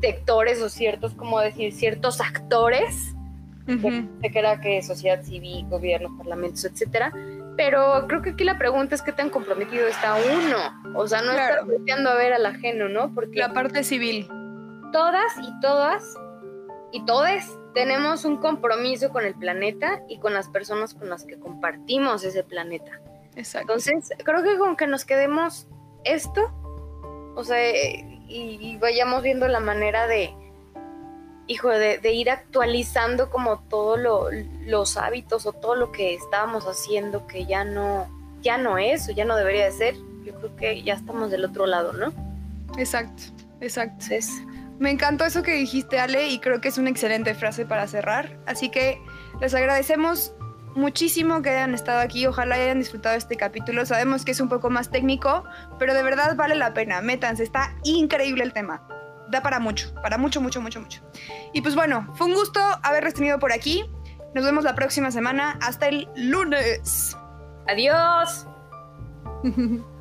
sectores 0.03 0.61
o 0.61 0.68
ciertos, 0.68 1.14
como 1.14 1.40
decir, 1.40 1.72
ciertos 1.72 2.20
actores. 2.20 3.14
Se 3.66 4.30
crea 4.30 4.61
que 4.61 4.82
sociedad 4.82 5.22
civil, 5.22 5.66
gobierno, 5.70 6.14
parlamentos, 6.18 6.66
etcétera. 6.66 7.11
Pero 7.57 8.05
creo 8.07 8.20
que 8.20 8.30
aquí 8.30 8.45
la 8.45 8.59
pregunta 8.59 8.95
es 8.95 9.01
qué 9.01 9.12
tan 9.12 9.30
comprometido 9.30 9.86
está 9.88 10.16
uno. 10.16 10.99
O 10.99 11.07
sea, 11.07 11.22
no 11.22 11.30
estar 11.30 11.64
volteando 11.64 12.11
a 12.11 12.14
ver 12.16 12.34
al 12.34 12.45
ajeno, 12.45 12.90
¿no? 12.90 13.14
Porque 13.14 13.38
la 13.38 13.55
parte 13.55 13.82
civil. 13.82 14.28
Todas 14.92 15.32
y 15.42 15.61
todas 15.61 16.18
y 16.95 17.05
todos 17.05 17.28
tenemos 17.74 18.24
un 18.24 18.36
compromiso 18.36 19.11
con 19.11 19.24
el 19.24 19.34
planeta 19.34 20.01
y 20.09 20.18
con 20.18 20.32
las 20.32 20.49
personas 20.49 20.95
con 20.95 21.11
las 21.11 21.24
que 21.24 21.40
compartimos 21.40 22.22
ese 22.22 22.45
planeta. 22.45 23.01
Exacto. 23.34 23.72
Entonces, 23.72 24.16
creo 24.22 24.45
que 24.45 24.57
con 24.59 24.76
que 24.76 24.86
nos 24.86 25.05
quedemos 25.05 25.66
esto, 26.05 26.53
o 27.34 27.42
sea, 27.42 27.59
y, 28.28 28.78
vayamos 28.80 29.24
viendo 29.24 29.49
la 29.49 29.59
manera 29.59 30.07
de, 30.07 30.32
hijo, 31.49 31.68
de, 31.68 32.12
ir 32.12 32.30
actualizando 32.30 33.28
como 33.28 33.59
todos 33.68 33.99
los 34.64 34.97
hábitos 34.97 35.47
o 35.47 35.53
todo 35.53 35.74
lo 35.74 35.90
que 35.90 36.14
estábamos 36.14 36.64
haciendo 36.64 37.26
que 37.26 37.45
ya 37.45 37.64
no, 37.64 38.07
ya 38.40 38.57
no 38.57 38.78
es 38.78 39.09
o 39.09 39.12
ya 39.12 39.24
no 39.24 39.34
debería 39.34 39.64
de 39.64 39.72
ser, 39.72 39.97
yo 40.24 40.32
creo 40.36 40.55
que 40.55 40.82
ya 40.84 40.95
estamos 40.95 41.32
del 41.32 41.45
otro 41.45 41.66
lado, 41.66 41.92
¿no? 41.92 42.12
Exacto, 42.78 43.24
exacto. 43.61 43.95
Entonces, 43.95 44.30
me 44.79 44.91
encantó 44.91 45.25
eso 45.25 45.43
que 45.43 45.53
dijiste, 45.53 45.99
Ale, 45.99 46.29
y 46.29 46.39
creo 46.41 46.61
que 46.61 46.68
es 46.68 46.79
una 46.79 46.91
excelente 46.91 47.35
frase 47.35 47.64
para 47.64 47.87
cerrar. 47.87 48.39
Así 48.47 48.70
que 48.70 49.01
les 49.41 49.55
agradecemos 49.55 50.35
muchísimo 50.75 51.43
que 51.43 51.51
hayan 51.51 51.75
estado 51.75 52.01
aquí. 52.01 52.27
Ojalá 52.27 52.57
hayan 52.57 52.79
disfrutado 52.79 53.16
este 53.16 53.37
capítulo. 53.37 53.87
Sabemos 53.87 54.25
que 54.25 54.33
es 54.33 54.41
un 54.41 54.49
poco 54.49 54.70
más 54.70 54.91
técnico, 54.91 55.45
pero 55.79 55.95
de 55.95 56.03
verdad 56.03 56.37
vale 56.37 56.55
la 56.55 56.75
pena. 56.75 57.01
Métanse, 57.01 57.43
está 57.43 57.77
increíble 57.85 58.45
el 58.45 58.53
tema. 58.53 58.87
Da 59.31 59.43
para 59.43 59.59
mucho, 59.59 59.95
para 60.03 60.18
mucho, 60.18 60.41
mucho, 60.41 60.61
mucho, 60.61 60.81
mucho. 60.81 61.03
Y 61.53 61.62
pues 61.62 61.75
bueno, 61.75 62.12
fue 62.14 62.27
un 62.27 62.35
gusto 62.35 62.61
haberles 62.83 63.14
tenido 63.14 63.39
por 63.39 63.53
aquí. 63.53 63.85
Nos 64.35 64.45
vemos 64.45 64.64
la 64.64 64.75
próxima 64.75 65.11
semana. 65.11 65.59
Hasta 65.62 65.89
el 65.89 66.09
lunes. 66.16 67.16
Adiós. 67.68 68.47